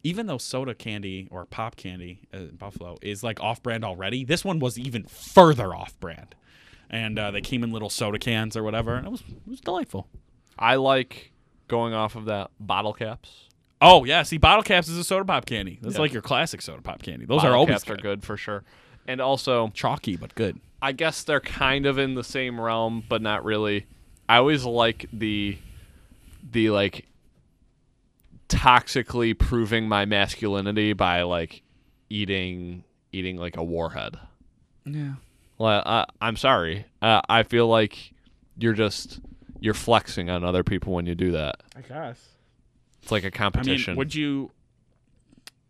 even 0.03 0.27
though 0.27 0.37
soda 0.37 0.73
candy 0.73 1.27
or 1.31 1.45
pop 1.45 1.75
candy 1.75 2.21
in 2.31 2.55
Buffalo 2.55 2.97
is 3.01 3.23
like 3.23 3.39
off 3.41 3.61
brand 3.61 3.83
already, 3.83 4.23
this 4.23 4.45
one 4.45 4.59
was 4.59 4.79
even 4.79 5.03
further 5.03 5.75
off 5.75 5.99
brand. 5.99 6.35
And 6.89 7.19
uh, 7.19 7.31
they 7.31 7.41
came 7.41 7.63
in 7.63 7.71
little 7.71 7.89
soda 7.89 8.17
cans 8.19 8.55
or 8.55 8.63
whatever, 8.63 8.95
and 8.95 9.05
it 9.05 9.09
was 9.09 9.21
it 9.21 9.49
was 9.49 9.59
delightful. 9.61 10.07
I 10.57 10.75
like 10.75 11.31
going 11.67 11.93
off 11.93 12.15
of 12.15 12.25
that 12.25 12.51
bottle 12.59 12.93
caps. 12.93 13.49
Oh 13.81 14.05
yeah, 14.05 14.23
see, 14.23 14.37
bottle 14.37 14.63
caps 14.63 14.87
is 14.87 14.97
a 14.97 15.03
soda 15.03 15.25
pop 15.25 15.45
candy. 15.45 15.79
That's 15.81 15.95
Yeah. 15.95 16.01
like 16.01 16.13
your 16.13 16.21
classic 16.21 16.61
soda 16.61 16.81
pop 16.81 17.03
candy. 17.03 17.25
Those 17.25 17.39
Bottle 17.41 17.53
are 17.53 17.57
always 17.57 17.73
caps 17.73 17.83
good. 17.83 17.99
are 17.99 18.01
good 18.01 18.23
for 18.23 18.37
sure. 18.37 18.63
And 19.07 19.19
also, 19.21 19.67
chalky 19.73 20.15
but 20.15 20.33
good. 20.35 20.59
I 20.81 20.91
guess 20.93 21.23
they're 21.23 21.39
kind 21.41 21.85
of 21.85 21.97
in 21.97 22.15
the 22.15 22.23
same 22.23 22.59
realm, 22.59 23.03
but 23.07 23.21
not 23.21 23.43
really. 23.43 23.85
I 24.29 24.37
always 24.37 24.63
like 24.65 25.07
the 25.11 25.57
the 26.49 26.69
like 26.69 27.05
toxically 28.49 29.37
proving 29.37 29.87
my 29.89 30.05
masculinity 30.05 30.93
by 30.93 31.23
like 31.23 31.61
eating 32.09 32.83
eating 33.11 33.37
like 33.37 33.57
a 33.57 33.63
warhead. 33.63 34.15
Yeah. 34.85 35.13
Well, 35.57 35.81
uh, 35.85 36.05
I'm 36.21 36.35
sorry. 36.37 36.85
Uh, 37.01 37.21
I 37.27 37.43
feel 37.43 37.67
like 37.67 38.13
you're 38.57 38.73
just 38.73 39.19
you're 39.59 39.73
flexing 39.73 40.29
on 40.29 40.43
other 40.43 40.63
people 40.63 40.93
when 40.93 41.05
you 41.05 41.15
do 41.15 41.31
that. 41.31 41.61
I 41.75 41.81
guess. 41.81 42.19
It's 43.01 43.11
like 43.11 43.23
a 43.23 43.27
I 43.27 43.29
mean, 43.29 43.31
competition. 43.31 43.95
would 43.95 44.13
you 44.13 44.51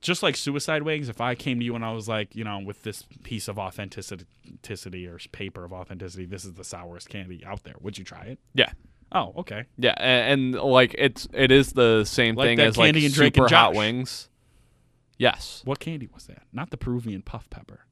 just 0.02 0.24
like 0.24 0.36
suicide 0.36 0.84
wings? 0.84 1.10
If 1.10 1.22
I 1.22 1.36
came 1.36 1.60
to 1.60 1.66
you 1.66 1.76
and 1.76 1.86
I 1.86 1.92
was 1.92 2.08
like, 2.08 2.36
you 2.36 2.44
know, 2.44 2.60
with 2.60 2.84
this 2.84 3.04
piece 3.24 3.48
of 3.48 3.58
authenticity 3.60 5.08
or 5.08 5.20
paper 5.32 5.64
of 5.64 5.74
authenticity, 5.74 6.26
this 6.26 6.46
is 6.46 6.54
the 6.54 6.64
sourest 6.64 7.10
candy 7.10 7.44
out 7.46 7.64
there. 7.64 7.76
Would 7.82 7.98
you 7.98 8.04
try 8.04 8.24
it? 8.24 8.40
yeah. 8.54 8.72
Oh, 9.10 9.34
okay. 9.38 9.64
Yeah, 9.78 9.94
and, 9.98 10.54
and 10.54 10.64
like 10.64 10.94
it's 10.98 11.30
it 11.32 11.50
is 11.50 11.72
the 11.72 12.04
same 12.04 12.36
Like 12.36 12.48
thing 12.48 12.60
as 12.60 12.78
like 12.78 12.88
candy 12.88 13.06
and 13.06 13.14
Drake 13.14 13.38
and 13.38 13.46
super 13.46 13.56
hot 13.56 13.74
wings. 13.74 14.28
Yes. 15.18 15.62
What 15.64 15.80
candy 15.80 16.10
was 16.14 16.26
that? 16.26 16.44
Not 16.52 16.72
the 16.72 16.78
Peruvian 16.78 17.22
puff 17.22 17.50
pepper. 17.50 17.86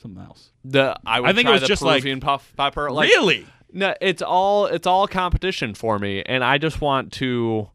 Something 0.00 0.22
else. 0.22 0.50
The 0.64 0.96
I 1.04 1.20
would 1.20 1.30
I 1.30 1.32
think 1.32 1.46
it 1.46 1.48
try 1.48 1.52
was 1.52 1.60
the 1.62 1.66
just 1.68 1.82
like- 1.82 2.02
Peruvian 2.02 2.20
puff 2.20 2.52
pepper. 2.56 2.90
Like, 2.90 3.08
really? 3.08 3.46
No, 3.72 3.94
it's 4.00 4.22
all 4.22 4.66
it's 4.66 4.86
all 4.86 5.06
competition 5.06 5.74
for 5.74 5.98
me, 5.98 6.22
and 6.24 6.42
I 6.42 6.56
just 6.58 6.80
want 6.80 7.12
to 7.14 7.68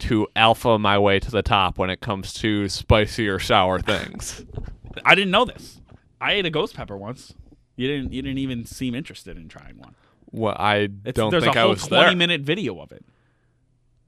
to 0.00 0.26
alpha 0.34 0.78
my 0.78 0.98
way 0.98 1.20
to 1.20 1.30
the 1.30 1.42
top 1.42 1.78
when 1.78 1.88
it 1.88 2.00
comes 2.00 2.32
to 2.34 2.68
spicy 2.68 3.28
or 3.28 3.38
sour 3.38 3.78
things. 3.80 4.44
I 5.06 5.14
didn't 5.14 5.30
know 5.30 5.44
this. 5.44 5.80
I 6.20 6.32
ate 6.32 6.44
a 6.46 6.50
ghost 6.50 6.74
pepper 6.74 6.96
once. 6.96 7.32
You 7.76 7.88
didn't. 7.88 8.12
You 8.12 8.20
didn't 8.22 8.38
even 8.38 8.64
seem 8.66 8.94
interested 8.94 9.36
in 9.38 9.48
trying 9.48 9.78
one. 9.78 9.94
well, 10.30 10.54
I 10.58 10.88
It's, 11.04 11.16
don't 11.16 11.30
there's 11.30 11.44
think 11.44 11.56
a 11.56 11.60
I 11.60 11.64
was 11.64 11.86
20 11.86 12.04
there. 12.04 12.16
minute 12.16 12.40
video 12.42 12.78
of 12.80 12.92
it. 12.92 13.04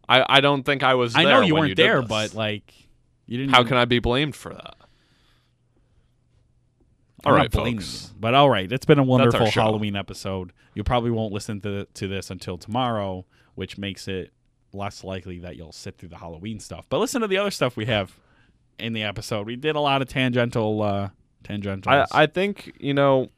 I 0.09 0.25
I 0.29 0.41
don't 0.41 0.65
think 0.65 0.83
I 0.83 0.95
was. 0.95 1.15
I 1.17 1.23
know 1.25 1.41
you 1.41 1.55
weren't 1.55 1.75
did 1.77 1.79
there, 1.79 2.03
but 2.03 2.35
like, 2.35 2.75
you 3.27 3.39
didn't. 3.39 3.53
how 3.53 3.61
even, 3.61 3.69
can 3.69 3.77
I 3.79 3.85
be 3.87 4.01
blamed 4.01 4.35
for 4.37 4.53
that? 4.53 4.75
I'm 7.27 7.33
All 7.33 7.39
right, 7.39 7.51
blaming 7.51 7.79
folks. 7.79 8.11
you. 8.13 8.17
But 8.21 8.35
all 8.35 8.51
right, 8.51 8.71
it's 8.71 8.87
been 8.87 8.99
a 8.99 9.03
wonderful. 9.05 9.47
Halloween 9.51 9.97
episode. 9.97 10.53
You 10.75 10.85
probably 10.85 11.11
won't 11.11 11.33
listen 11.33 11.61
to 11.63 11.87
to 11.87 12.09
this 12.09 12.31
until 12.31 12.59
tomorrow, 12.59 13.25
which 13.55 13.79
makes 13.79 14.09
it 14.09 14.33
less 14.73 15.05
likely 15.05 15.39
that 15.39 15.57
you'll 15.57 15.73
sit 15.73 15.97
through 15.99 16.09
the 16.09 16.19
Halloween 16.19 16.59
stuff. 16.61 16.87
But 16.89 16.99
listen 16.99 17.21
to 17.21 17.29
the 17.29 17.39
other 17.39 17.51
stuff 17.53 17.77
we 17.77 17.87
have 17.87 18.17
in 18.79 18.93
the 18.93 19.03
episode. 19.05 19.47
We 19.47 19.57
did 19.57 19.77
a 19.77 19.81
lot 19.81 20.03
of 20.03 20.09
tangential 20.09 20.83
uh 20.83 21.09
tangentials. 21.45 22.07
I 22.13 22.23
I 22.23 22.27
think 22.27 22.73
you 22.81 22.95
know 22.95 23.29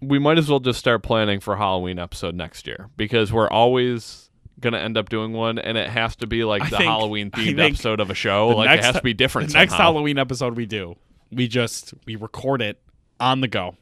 we 0.00 0.18
might 0.20 0.38
as 0.38 0.48
well 0.48 0.60
just 0.60 0.78
start 0.78 1.02
planning 1.02 1.40
for 1.40 1.56
Halloween 1.56 1.98
episode 1.98 2.34
next 2.36 2.66
year 2.68 2.88
because 2.96 3.32
we're 3.32 3.48
always 3.50 4.30
gonna 4.60 4.78
end 4.78 4.96
up 4.96 5.08
doing 5.08 5.32
one, 5.32 5.58
and 5.58 5.76
it 5.76 5.88
has 5.88 6.14
to 6.16 6.26
be 6.28 6.44
like 6.44 6.62
I 6.62 6.68
the 6.70 6.76
think- 6.76 6.88
Halloween 6.88 7.30
themed 7.32 7.58
episode 7.64 7.98
of 8.00 8.10
a 8.10 8.14
show. 8.14 8.50
the 8.50 8.54
Like 8.56 8.78
it 8.78 8.84
has 8.84 8.94
to 8.96 9.02
be 9.02 9.14
different. 9.14 9.48
the 9.52 9.58
next. 9.58 9.74
Halloween 9.74 10.18
episode 10.18 10.56
we 10.56 10.66
do, 10.66 10.94
we 11.32 11.48
just 11.48 11.94
we 12.06 12.14
record 12.16 12.62
it 12.62 12.80
on 13.20 13.40
the 13.40 13.48
go. 13.48 13.76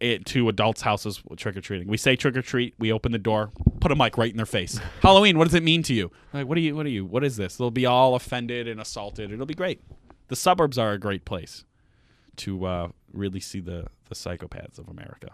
It, 0.00 0.26
to 0.26 0.50
adults' 0.50 0.82
houses 0.82 1.22
trick 1.38 1.56
or 1.56 1.62
treating. 1.62 1.88
We 1.88 1.96
say 1.96 2.14
trick 2.14 2.36
or 2.36 2.42
treat. 2.42 2.74
We 2.78 2.92
open 2.92 3.10
the 3.10 3.18
door, 3.18 3.52
put 3.80 3.90
a 3.90 3.96
mic 3.96 4.18
right 4.18 4.30
in 4.30 4.36
their 4.36 4.44
face. 4.44 4.78
Halloween. 5.02 5.38
What 5.38 5.44
does 5.44 5.54
it 5.54 5.62
mean 5.62 5.82
to 5.84 5.94
you? 5.94 6.10
Like, 6.34 6.46
what 6.46 6.56
do 6.56 6.60
you? 6.60 6.76
What 6.76 6.84
are 6.84 6.90
you? 6.90 7.06
What 7.06 7.24
is 7.24 7.38
this? 7.38 7.56
They'll 7.56 7.70
be 7.70 7.86
all 7.86 8.14
offended 8.14 8.68
and 8.68 8.78
assaulted. 8.80 9.32
It'll 9.32 9.46
be 9.46 9.54
great. 9.54 9.80
The 10.28 10.36
suburbs 10.36 10.76
are 10.76 10.92
a 10.92 10.98
great 10.98 11.24
place 11.24 11.64
to 12.36 12.66
uh, 12.66 12.88
really 13.14 13.40
see 13.40 13.60
the 13.60 13.86
the 14.10 14.14
psychopaths 14.14 14.78
of 14.78 14.88
America. 14.88 15.30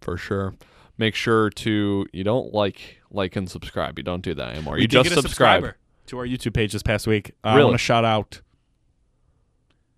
for 0.00 0.16
sure. 0.16 0.54
Make 0.98 1.14
sure 1.14 1.50
to 1.50 2.06
you 2.14 2.24
don't 2.24 2.54
like 2.54 3.02
like 3.10 3.36
and 3.36 3.50
subscribe. 3.50 3.98
You 3.98 4.04
don't 4.04 4.22
do 4.22 4.32
that 4.34 4.54
anymore. 4.54 4.76
We 4.76 4.82
you 4.82 4.88
just 4.88 5.12
subscribe. 5.12 5.74
to 6.06 6.18
our 6.18 6.26
YouTube 6.26 6.54
page 6.54 6.72
this 6.72 6.82
past 6.82 7.06
week. 7.06 7.32
Uh, 7.44 7.48
I 7.48 7.62
want 7.62 7.74
to 7.74 7.78
shout 7.78 8.06
out 8.06 8.40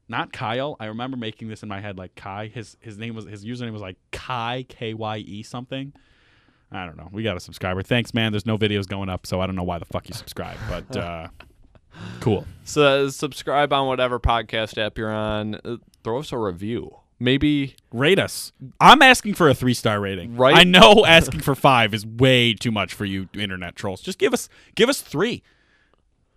not 0.08 0.32
Kyle. 0.32 0.76
I 0.80 0.86
remember 0.86 1.16
making 1.16 1.48
this 1.48 1.62
in 1.62 1.68
my 1.68 1.80
head 1.80 1.98
like 1.98 2.14
Kai. 2.14 2.48
His 2.48 2.76
his 2.80 2.98
name 2.98 3.14
was 3.14 3.24
his 3.26 3.44
username 3.44 3.72
was 3.72 3.82
like 3.82 3.96
Kai 4.10 4.64
K 4.68 4.94
Y 4.94 5.18
E 5.18 5.42
something. 5.42 5.92
I 6.70 6.84
don't 6.84 6.96
know. 6.96 7.08
We 7.12 7.22
got 7.22 7.36
a 7.36 7.40
subscriber. 7.40 7.82
Thanks, 7.82 8.12
man. 8.12 8.32
There's 8.32 8.44
no 8.44 8.58
videos 8.58 8.86
going 8.86 9.08
up, 9.08 9.26
so 9.26 9.40
I 9.40 9.46
don't 9.46 9.56
know 9.56 9.62
why 9.62 9.78
the 9.78 9.86
fuck 9.86 10.08
you 10.08 10.14
subscribe, 10.14 10.58
but 10.68 10.96
uh, 10.98 11.28
cool. 12.20 12.46
So 12.64 13.06
uh, 13.06 13.10
subscribe 13.10 13.72
on 13.72 13.86
whatever 13.86 14.20
podcast 14.20 14.76
app 14.78 14.98
you're 14.98 15.12
on. 15.12 15.54
Uh, 15.56 15.76
throw 16.04 16.18
us 16.18 16.32
a 16.32 16.38
review. 16.38 16.96
Maybe 17.20 17.74
Rate 17.92 18.18
us. 18.18 18.52
I'm 18.80 19.02
asking 19.02 19.34
for 19.34 19.48
a 19.48 19.54
three 19.54 19.74
star 19.74 20.00
rating. 20.00 20.36
Right. 20.36 20.56
I 20.56 20.64
know 20.64 21.04
asking 21.06 21.40
for 21.40 21.54
five 21.54 21.92
is 21.92 22.06
way 22.06 22.54
too 22.54 22.70
much 22.70 22.94
for 22.94 23.04
you 23.04 23.28
internet 23.34 23.74
trolls. 23.74 24.00
Just 24.00 24.18
give 24.18 24.32
us 24.32 24.48
give 24.74 24.88
us 24.88 25.00
three. 25.00 25.42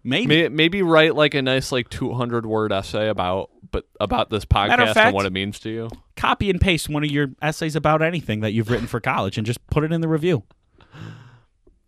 Maybe. 0.04 0.28
may, 0.28 0.50
maybe 0.50 0.82
write 0.82 1.16
like 1.16 1.34
a 1.34 1.42
nice 1.42 1.72
like 1.72 1.90
200 1.90 2.46
word 2.46 2.72
essay 2.72 3.08
about 3.08 3.50
but 3.72 3.86
about 4.00 4.30
this 4.30 4.46
podcast 4.46 4.80
and 4.80 4.94
fact- 4.94 5.16
what 5.16 5.26
it 5.26 5.34
means 5.34 5.60
to 5.60 5.70
you. 5.70 5.90
Copy 6.16 6.50
and 6.50 6.60
paste 6.60 6.90
one 6.90 7.04
of 7.04 7.12
your 7.12 7.30
essays 7.42 7.76
about 7.76 8.02
anything 8.02 8.42
that 8.42 8.52
you've 8.52 8.70
written 8.70 8.88
for 8.88 9.00
college 9.00 9.38
and 9.38 9.46
just 9.46 9.66
put 9.68 9.84
it 9.84 9.92
in 9.92 10.02
the 10.02 10.08
review. 10.08 10.44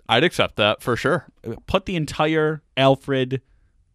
I'd 0.08 0.24
accept 0.24 0.56
that 0.58 0.82
for 0.82 0.96
sure. 0.96 1.28
Put 1.66 1.86
the 1.86 1.96
entire 1.96 2.62
Alfred 2.78 3.42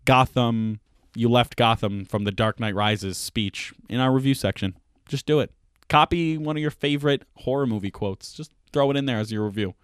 Gotham 0.05 0.81
you 1.15 1.29
left 1.29 1.57
Gotham 1.57 2.05
from 2.05 2.25
the 2.25 2.31
Dark 2.31 2.61
Knight 2.61 2.75
Rises 2.75 3.19
speech 3.19 3.73
in 3.89 3.99
our 4.01 4.13
review 4.13 4.35
section. 4.35 4.77
Just 5.09 5.27
do 5.27 5.41
it. 5.41 5.51
Copy 5.89 6.39
one 6.39 6.57
of 6.57 6.61
your 6.61 6.71
favorite 6.71 7.25
horror 7.39 7.67
movie 7.67 7.91
quotes. 7.91 8.33
Just 8.33 8.53
throw 8.73 8.91
it 8.91 8.97
in 8.97 9.07
there 9.07 9.19
as 9.19 9.33
your 9.33 9.45
review. 9.45 9.75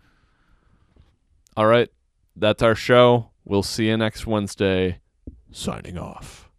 All 1.57 1.67
right. 1.67 1.89
That's 2.37 2.63
our 2.63 2.75
show. 2.75 3.31
We'll 3.45 3.63
see 3.63 3.89
you 3.89 3.97
next 3.97 4.27
Wednesday. 4.27 5.01
Signing 5.53 5.99
off. 5.99 6.51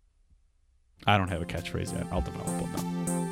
I 1.07 1.17
don't 1.17 1.29
have 1.29 1.41
a 1.41 1.45
catchphrase 1.45 1.93
yet. 1.93 2.07
I'll 2.11 2.21
develop 2.21 2.47
one 2.47 3.05
though. 3.05 3.24